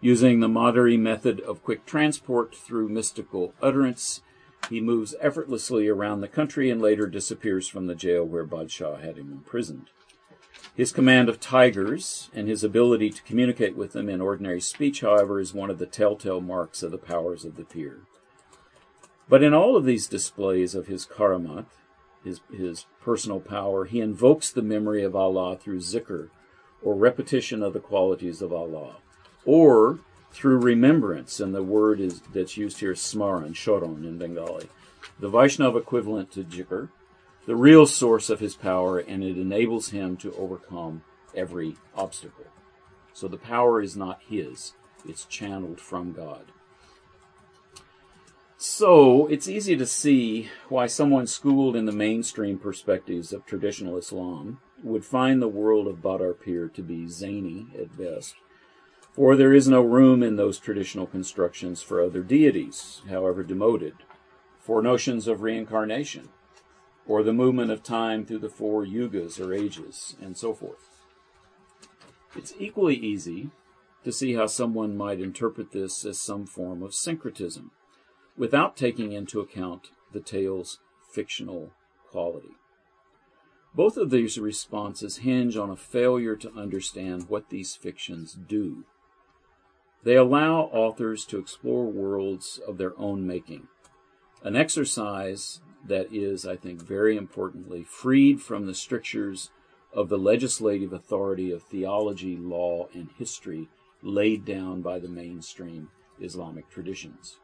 Using 0.00 0.40
the 0.40 0.48
Madari 0.48 0.98
method 0.98 1.38
of 1.42 1.62
quick 1.62 1.86
transport 1.86 2.56
through 2.56 2.88
mystical 2.88 3.54
utterance, 3.62 4.22
he 4.68 4.80
moves 4.80 5.14
effortlessly 5.20 5.86
around 5.86 6.20
the 6.20 6.26
country 6.26 6.68
and 6.68 6.82
later 6.82 7.06
disappears 7.06 7.68
from 7.68 7.86
the 7.86 7.94
jail 7.94 8.24
where 8.24 8.44
Badshah 8.44 9.00
had 9.00 9.18
him 9.18 9.30
imprisoned. 9.30 9.90
His 10.74 10.90
command 10.90 11.28
of 11.28 11.38
tigers 11.38 12.28
and 12.34 12.48
his 12.48 12.64
ability 12.64 13.10
to 13.10 13.22
communicate 13.22 13.76
with 13.76 13.92
them 13.92 14.08
in 14.08 14.20
ordinary 14.20 14.60
speech, 14.60 15.02
however, 15.02 15.38
is 15.38 15.54
one 15.54 15.70
of 15.70 15.78
the 15.78 15.86
telltale 15.86 16.40
marks 16.40 16.82
of 16.82 16.90
the 16.90 16.98
powers 16.98 17.44
of 17.44 17.54
the 17.54 17.62
pir. 17.62 18.00
But 19.28 19.44
in 19.44 19.54
all 19.54 19.76
of 19.76 19.84
these 19.84 20.08
displays 20.08 20.74
of 20.74 20.88
his 20.88 21.06
karamat, 21.06 21.66
his, 22.24 22.40
his 22.52 22.86
personal 23.00 23.40
power, 23.40 23.84
he 23.84 24.00
invokes 24.00 24.50
the 24.50 24.62
memory 24.62 25.02
of 25.02 25.16
Allah 25.16 25.56
through 25.56 25.80
zikr, 25.80 26.28
or 26.82 26.94
repetition 26.94 27.62
of 27.62 27.72
the 27.72 27.80
qualities 27.80 28.40
of 28.42 28.52
Allah, 28.52 28.96
or 29.44 30.00
through 30.32 30.58
remembrance, 30.58 31.40
and 31.40 31.54
the 31.54 31.62
word 31.62 32.00
is 32.00 32.20
that's 32.32 32.56
used 32.56 32.80
here 32.80 32.94
smaran, 32.94 33.54
shoron 33.54 34.04
in 34.04 34.18
Bengali, 34.18 34.68
the 35.18 35.30
Vaishnav 35.30 35.76
equivalent 35.76 36.30
to 36.32 36.44
zikr, 36.44 36.88
the 37.46 37.56
real 37.56 37.86
source 37.86 38.30
of 38.30 38.40
his 38.40 38.54
power, 38.54 38.98
and 38.98 39.24
it 39.24 39.38
enables 39.38 39.90
him 39.90 40.16
to 40.18 40.32
overcome 40.34 41.02
every 41.34 41.76
obstacle. 41.96 42.46
So 43.12 43.28
the 43.28 43.36
power 43.36 43.80
is 43.80 43.96
not 43.96 44.20
his, 44.28 44.74
it's 45.08 45.24
channeled 45.24 45.80
from 45.80 46.12
God. 46.12 46.52
So 48.62 49.26
it's 49.28 49.48
easy 49.48 49.74
to 49.78 49.86
see 49.86 50.50
why 50.68 50.86
someone 50.86 51.26
schooled 51.26 51.74
in 51.74 51.86
the 51.86 51.92
mainstream 51.92 52.58
perspectives 52.58 53.32
of 53.32 53.46
traditional 53.46 53.96
Islam 53.96 54.60
would 54.84 55.02
find 55.02 55.40
the 55.40 55.48
world 55.48 55.86
of 55.86 56.02
Badar 56.02 56.38
Pir 56.38 56.68
to 56.68 56.82
be 56.82 57.06
zany 57.06 57.68
at 57.80 57.96
best, 57.96 58.34
for 59.12 59.34
there 59.34 59.54
is 59.54 59.66
no 59.66 59.80
room 59.80 60.22
in 60.22 60.36
those 60.36 60.58
traditional 60.58 61.06
constructions 61.06 61.80
for 61.80 62.02
other 62.02 62.22
deities, 62.22 63.00
however 63.08 63.42
demoted, 63.42 63.94
for 64.58 64.82
notions 64.82 65.26
of 65.26 65.40
reincarnation, 65.40 66.28
or 67.06 67.22
the 67.22 67.32
movement 67.32 67.70
of 67.70 67.82
time 67.82 68.26
through 68.26 68.40
the 68.40 68.50
four 68.50 68.84
yugas 68.84 69.40
or 69.40 69.54
ages, 69.54 70.16
and 70.20 70.36
so 70.36 70.52
forth. 70.52 70.86
It's 72.36 72.52
equally 72.58 72.96
easy 72.96 73.52
to 74.04 74.12
see 74.12 74.34
how 74.34 74.48
someone 74.48 74.98
might 74.98 75.18
interpret 75.18 75.72
this 75.72 76.04
as 76.04 76.20
some 76.20 76.44
form 76.44 76.82
of 76.82 76.94
syncretism 76.94 77.70
without 78.40 78.74
taking 78.74 79.12
into 79.12 79.38
account 79.38 79.90
the 80.14 80.18
tale's 80.18 80.78
fictional 81.12 81.72
quality. 82.10 82.56
Both 83.74 83.98
of 83.98 84.08
these 84.08 84.38
responses 84.38 85.18
hinge 85.18 85.58
on 85.58 85.68
a 85.68 85.76
failure 85.76 86.36
to 86.36 86.52
understand 86.54 87.28
what 87.28 87.50
these 87.50 87.76
fictions 87.76 88.32
do. 88.48 88.84
They 90.04 90.16
allow 90.16 90.70
authors 90.72 91.26
to 91.26 91.38
explore 91.38 91.84
worlds 91.84 92.58
of 92.66 92.78
their 92.78 92.98
own 92.98 93.26
making, 93.26 93.68
an 94.42 94.56
exercise 94.56 95.60
that 95.86 96.10
is, 96.10 96.46
I 96.46 96.56
think, 96.56 96.80
very 96.80 97.18
importantly, 97.18 97.84
freed 97.84 98.40
from 98.40 98.64
the 98.64 98.74
strictures 98.74 99.50
of 99.92 100.08
the 100.08 100.16
legislative 100.16 100.94
authority 100.94 101.52
of 101.52 101.62
theology, 101.64 102.38
law, 102.38 102.88
and 102.94 103.10
history 103.18 103.68
laid 104.02 104.46
down 104.46 104.80
by 104.80 104.98
the 104.98 105.08
mainstream 105.08 105.90
Islamic 106.18 106.70
traditions. 106.70 107.38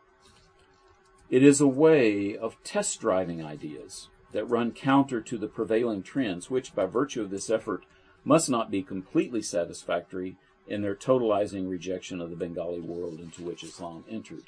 It 1.28 1.42
is 1.42 1.60
a 1.60 1.66
way 1.66 2.36
of 2.36 2.62
test 2.62 3.00
driving 3.00 3.44
ideas 3.44 4.10
that 4.30 4.44
run 4.44 4.70
counter 4.70 5.20
to 5.20 5.36
the 5.36 5.48
prevailing 5.48 6.04
trends, 6.04 6.50
which, 6.50 6.72
by 6.72 6.86
virtue 6.86 7.22
of 7.22 7.30
this 7.30 7.50
effort, 7.50 7.84
must 8.24 8.48
not 8.48 8.70
be 8.70 8.82
completely 8.82 9.42
satisfactory 9.42 10.36
in 10.68 10.82
their 10.82 10.94
totalizing 10.94 11.68
rejection 11.68 12.20
of 12.20 12.30
the 12.30 12.36
Bengali 12.36 12.80
world 12.80 13.18
into 13.18 13.42
which 13.42 13.64
Islam 13.64 14.04
entered. 14.08 14.44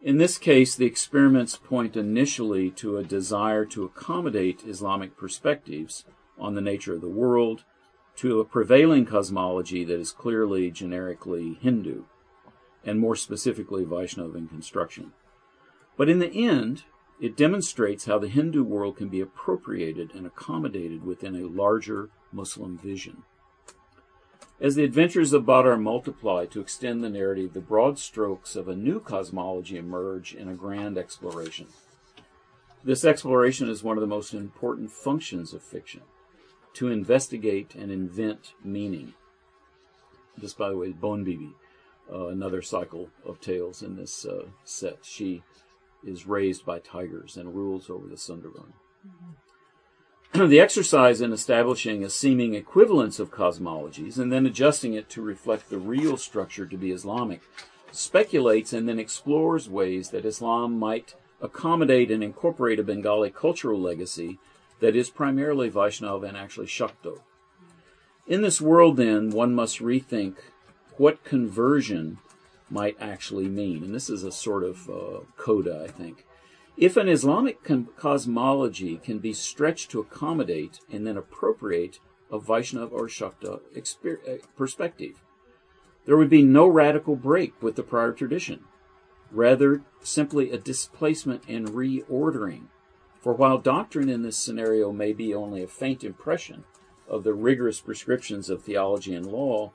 In 0.00 0.18
this 0.18 0.38
case, 0.38 0.76
the 0.76 0.86
experiments 0.86 1.56
point 1.56 1.96
initially 1.96 2.70
to 2.72 2.98
a 2.98 3.04
desire 3.04 3.64
to 3.66 3.84
accommodate 3.84 4.62
Islamic 4.64 5.16
perspectives 5.16 6.04
on 6.38 6.54
the 6.54 6.60
nature 6.60 6.94
of 6.94 7.00
the 7.00 7.08
world 7.08 7.64
to 8.16 8.38
a 8.38 8.44
prevailing 8.44 9.04
cosmology 9.04 9.84
that 9.84 9.98
is 9.98 10.12
clearly 10.12 10.70
generically 10.70 11.54
Hindu, 11.60 12.04
and 12.84 13.00
more 13.00 13.16
specifically 13.16 13.84
Vaishnav 13.84 14.36
in 14.36 14.46
construction. 14.46 15.12
But 15.96 16.08
in 16.08 16.18
the 16.18 16.30
end, 16.30 16.84
It 17.20 17.36
demonstrates 17.36 18.06
how 18.06 18.18
the 18.18 18.28
Hindu 18.28 18.64
world 18.64 18.96
can 18.96 19.08
be 19.08 19.20
appropriated 19.20 20.14
and 20.14 20.26
accommodated 20.26 21.04
within 21.04 21.36
a 21.36 21.46
larger 21.46 22.10
Muslim 22.32 22.76
vision. 22.76 23.22
As 24.60 24.74
the 24.74 24.84
adventures 24.84 25.32
of 25.32 25.46
Badr 25.46 25.76
multiply 25.76 26.46
to 26.46 26.60
extend 26.60 27.02
the 27.02 27.10
narrative, 27.10 27.52
the 27.52 27.60
broad 27.60 27.98
strokes 27.98 28.56
of 28.56 28.68
a 28.68 28.76
new 28.76 29.00
cosmology 29.00 29.76
emerge 29.76 30.34
in 30.34 30.48
a 30.48 30.54
grand 30.54 30.98
exploration. 30.98 31.66
This 32.82 33.04
exploration 33.04 33.68
is 33.68 33.82
one 33.82 33.96
of 33.96 34.00
the 34.00 34.06
most 34.06 34.34
important 34.34 34.90
functions 34.90 35.54
of 35.54 35.62
fiction 35.62 36.02
to 36.74 36.88
investigate 36.88 37.74
and 37.74 37.90
invent 37.90 38.52
meaning. 38.62 39.14
This, 40.36 40.52
by 40.52 40.68
the 40.68 40.76
way, 40.76 40.88
is 40.88 40.94
Bon 40.94 41.24
Bibi, 41.24 41.54
uh, 42.12 42.26
another 42.26 42.60
cycle 42.60 43.08
of 43.24 43.40
tales 43.40 43.82
in 43.82 43.96
this 43.96 44.26
uh, 44.26 44.46
set. 44.64 44.98
She 45.02 45.42
is 46.06 46.26
raised 46.26 46.64
by 46.64 46.78
tigers 46.78 47.36
and 47.36 47.54
rules 47.54 47.90
over 47.90 48.06
the 48.06 48.16
Sundaban. 48.16 48.72
Mm-hmm. 49.06 50.46
the 50.48 50.60
exercise 50.60 51.20
in 51.20 51.32
establishing 51.32 52.02
a 52.02 52.10
seeming 52.10 52.54
equivalence 52.54 53.18
of 53.18 53.30
cosmologies 53.30 54.18
and 54.18 54.32
then 54.32 54.46
adjusting 54.46 54.94
it 54.94 55.08
to 55.10 55.22
reflect 55.22 55.70
the 55.70 55.78
real 55.78 56.16
structure 56.16 56.66
to 56.66 56.76
be 56.76 56.90
Islamic 56.90 57.40
speculates 57.92 58.72
and 58.72 58.88
then 58.88 58.98
explores 58.98 59.68
ways 59.68 60.10
that 60.10 60.24
Islam 60.24 60.78
might 60.78 61.14
accommodate 61.40 62.10
and 62.10 62.24
incorporate 62.24 62.80
a 62.80 62.82
Bengali 62.82 63.30
cultural 63.30 63.80
legacy 63.80 64.38
that 64.80 64.96
is 64.96 65.10
primarily 65.10 65.70
Vaishnav 65.70 66.26
and 66.26 66.36
actually 66.36 66.66
Shakto. 66.66 67.20
In 68.26 68.42
this 68.42 68.60
world, 68.60 68.96
then, 68.96 69.30
one 69.30 69.54
must 69.54 69.78
rethink 69.78 70.36
what 70.96 71.24
conversion 71.24 72.18
might 72.74 72.96
actually 73.00 73.48
mean. 73.48 73.84
And 73.84 73.94
this 73.94 74.10
is 74.10 74.24
a 74.24 74.32
sort 74.32 74.64
of 74.64 74.90
uh, 74.90 75.20
coda, 75.36 75.86
I 75.88 75.90
think. 75.90 76.26
If 76.76 76.96
an 76.96 77.08
Islamic 77.08 77.60
cosmology 77.96 78.96
can 78.96 79.20
be 79.20 79.32
stretched 79.32 79.92
to 79.92 80.00
accommodate 80.00 80.80
and 80.90 81.06
then 81.06 81.16
appropriate 81.16 82.00
a 82.32 82.38
Vaishnav 82.40 82.90
or 82.90 83.06
Shakta 83.06 83.60
exper- 83.76 84.28
uh, 84.28 84.44
perspective, 84.56 85.22
there 86.04 86.16
would 86.16 86.28
be 86.28 86.42
no 86.42 86.66
radical 86.66 87.14
break 87.14 87.62
with 87.62 87.76
the 87.76 87.84
prior 87.84 88.12
tradition 88.12 88.64
rather 89.30 89.82
simply 90.02 90.50
a 90.50 90.58
displacement 90.58 91.42
and 91.48 91.68
reordering. 91.70 92.66
For 93.20 93.32
while 93.32 93.58
doctrine 93.58 94.08
in 94.08 94.22
this 94.22 94.36
scenario 94.36 94.92
may 94.92 95.12
be 95.12 95.34
only 95.34 95.62
a 95.62 95.68
faint 95.68 96.04
impression 96.04 96.64
of 97.08 97.24
the 97.24 97.34
rigorous 97.34 97.80
prescriptions 97.80 98.50
of 98.50 98.62
theology 98.62 99.14
and 99.14 99.26
law, 99.26 99.72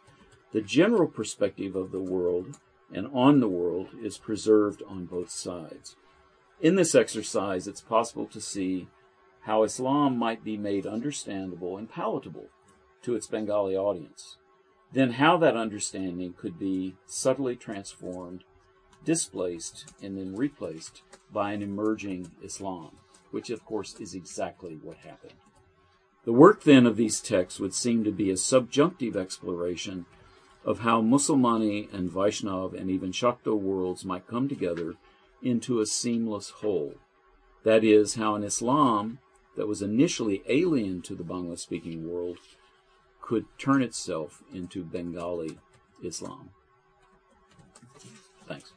the 0.52 0.62
general 0.62 1.08
perspective 1.08 1.76
of 1.76 1.92
the 1.92 2.00
world 2.00 2.58
and 2.94 3.08
on 3.14 3.40
the 3.40 3.50
world 3.50 3.90
is 4.02 4.18
preserved 4.18 4.84
on 4.88 5.06
both 5.06 5.30
sides. 5.30 5.96
In 6.60 6.76
this 6.76 6.96
exercise, 6.96 7.68
it's 7.68 7.82
possible 7.82 8.26
to 8.28 8.42
see 8.42 8.88
how 9.42 9.64
Islam 9.64 10.18
might 10.18 10.44
be 10.44 10.58
made 10.58 10.86
understandable 10.86 11.78
and 11.78 11.90
palatable 11.90 12.50
to 13.04 13.16
its 13.16 13.28
Bengali 13.28 13.76
audience. 13.76 14.38
Then, 14.92 15.14
how 15.14 15.38
that 15.38 15.56
understanding 15.56 16.34
could 16.34 16.58
be 16.58 16.96
subtly 17.06 17.56
transformed 17.56 18.44
displaced 19.06 19.94
and 20.02 20.18
then 20.18 20.36
replaced 20.36 21.04
by 21.32 21.54
an 21.54 21.62
emerging 21.62 22.32
Islam, 22.44 22.98
which 23.32 23.50
of 23.50 23.64
course 23.66 23.96
is 24.00 24.14
exactly 24.14 24.78
what 24.82 24.98
happened. 24.98 25.36
The 26.26 26.34
work 26.34 26.64
then 26.64 26.86
of 26.86 26.98
these 26.98 27.22
texts 27.22 27.60
would 27.60 27.74
seem 27.74 28.04
to 28.04 28.12
be 28.12 28.30
a 28.30 28.38
subjunctive 28.38 29.16
exploration 29.16 30.06
of 30.70 30.82
how 30.82 31.02
Musulmani 31.02 31.92
and 31.92 32.12
Vaishnav 32.12 32.80
and 32.80 32.92
even 32.92 33.12
Shakto 33.12 33.58
worlds 33.58 34.06
might 34.06 34.28
come 34.28 34.48
together 34.48 34.94
into 35.42 35.82
a 35.82 35.86
seamless 35.88 36.52
whole. 36.52 36.94
That 37.64 37.84
is, 37.84 38.14
how 38.16 38.36
an 38.36 38.44
Islam 38.44 39.18
that 39.58 39.68
was 39.68 39.82
initially 39.82 40.44
alien 40.48 41.02
to 41.02 41.16
the 41.16 41.24
Bangla 41.24 41.58
speaking 41.58 42.08
world 42.08 42.38
could 43.20 43.46
turn 43.58 43.82
itself 43.82 44.44
into 44.54 44.84
Bengali 44.84 45.58
Islam. 46.04 46.52
Thanks. 48.48 48.72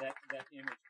That, 0.00 0.14
that 0.32 0.46
image 0.52 0.87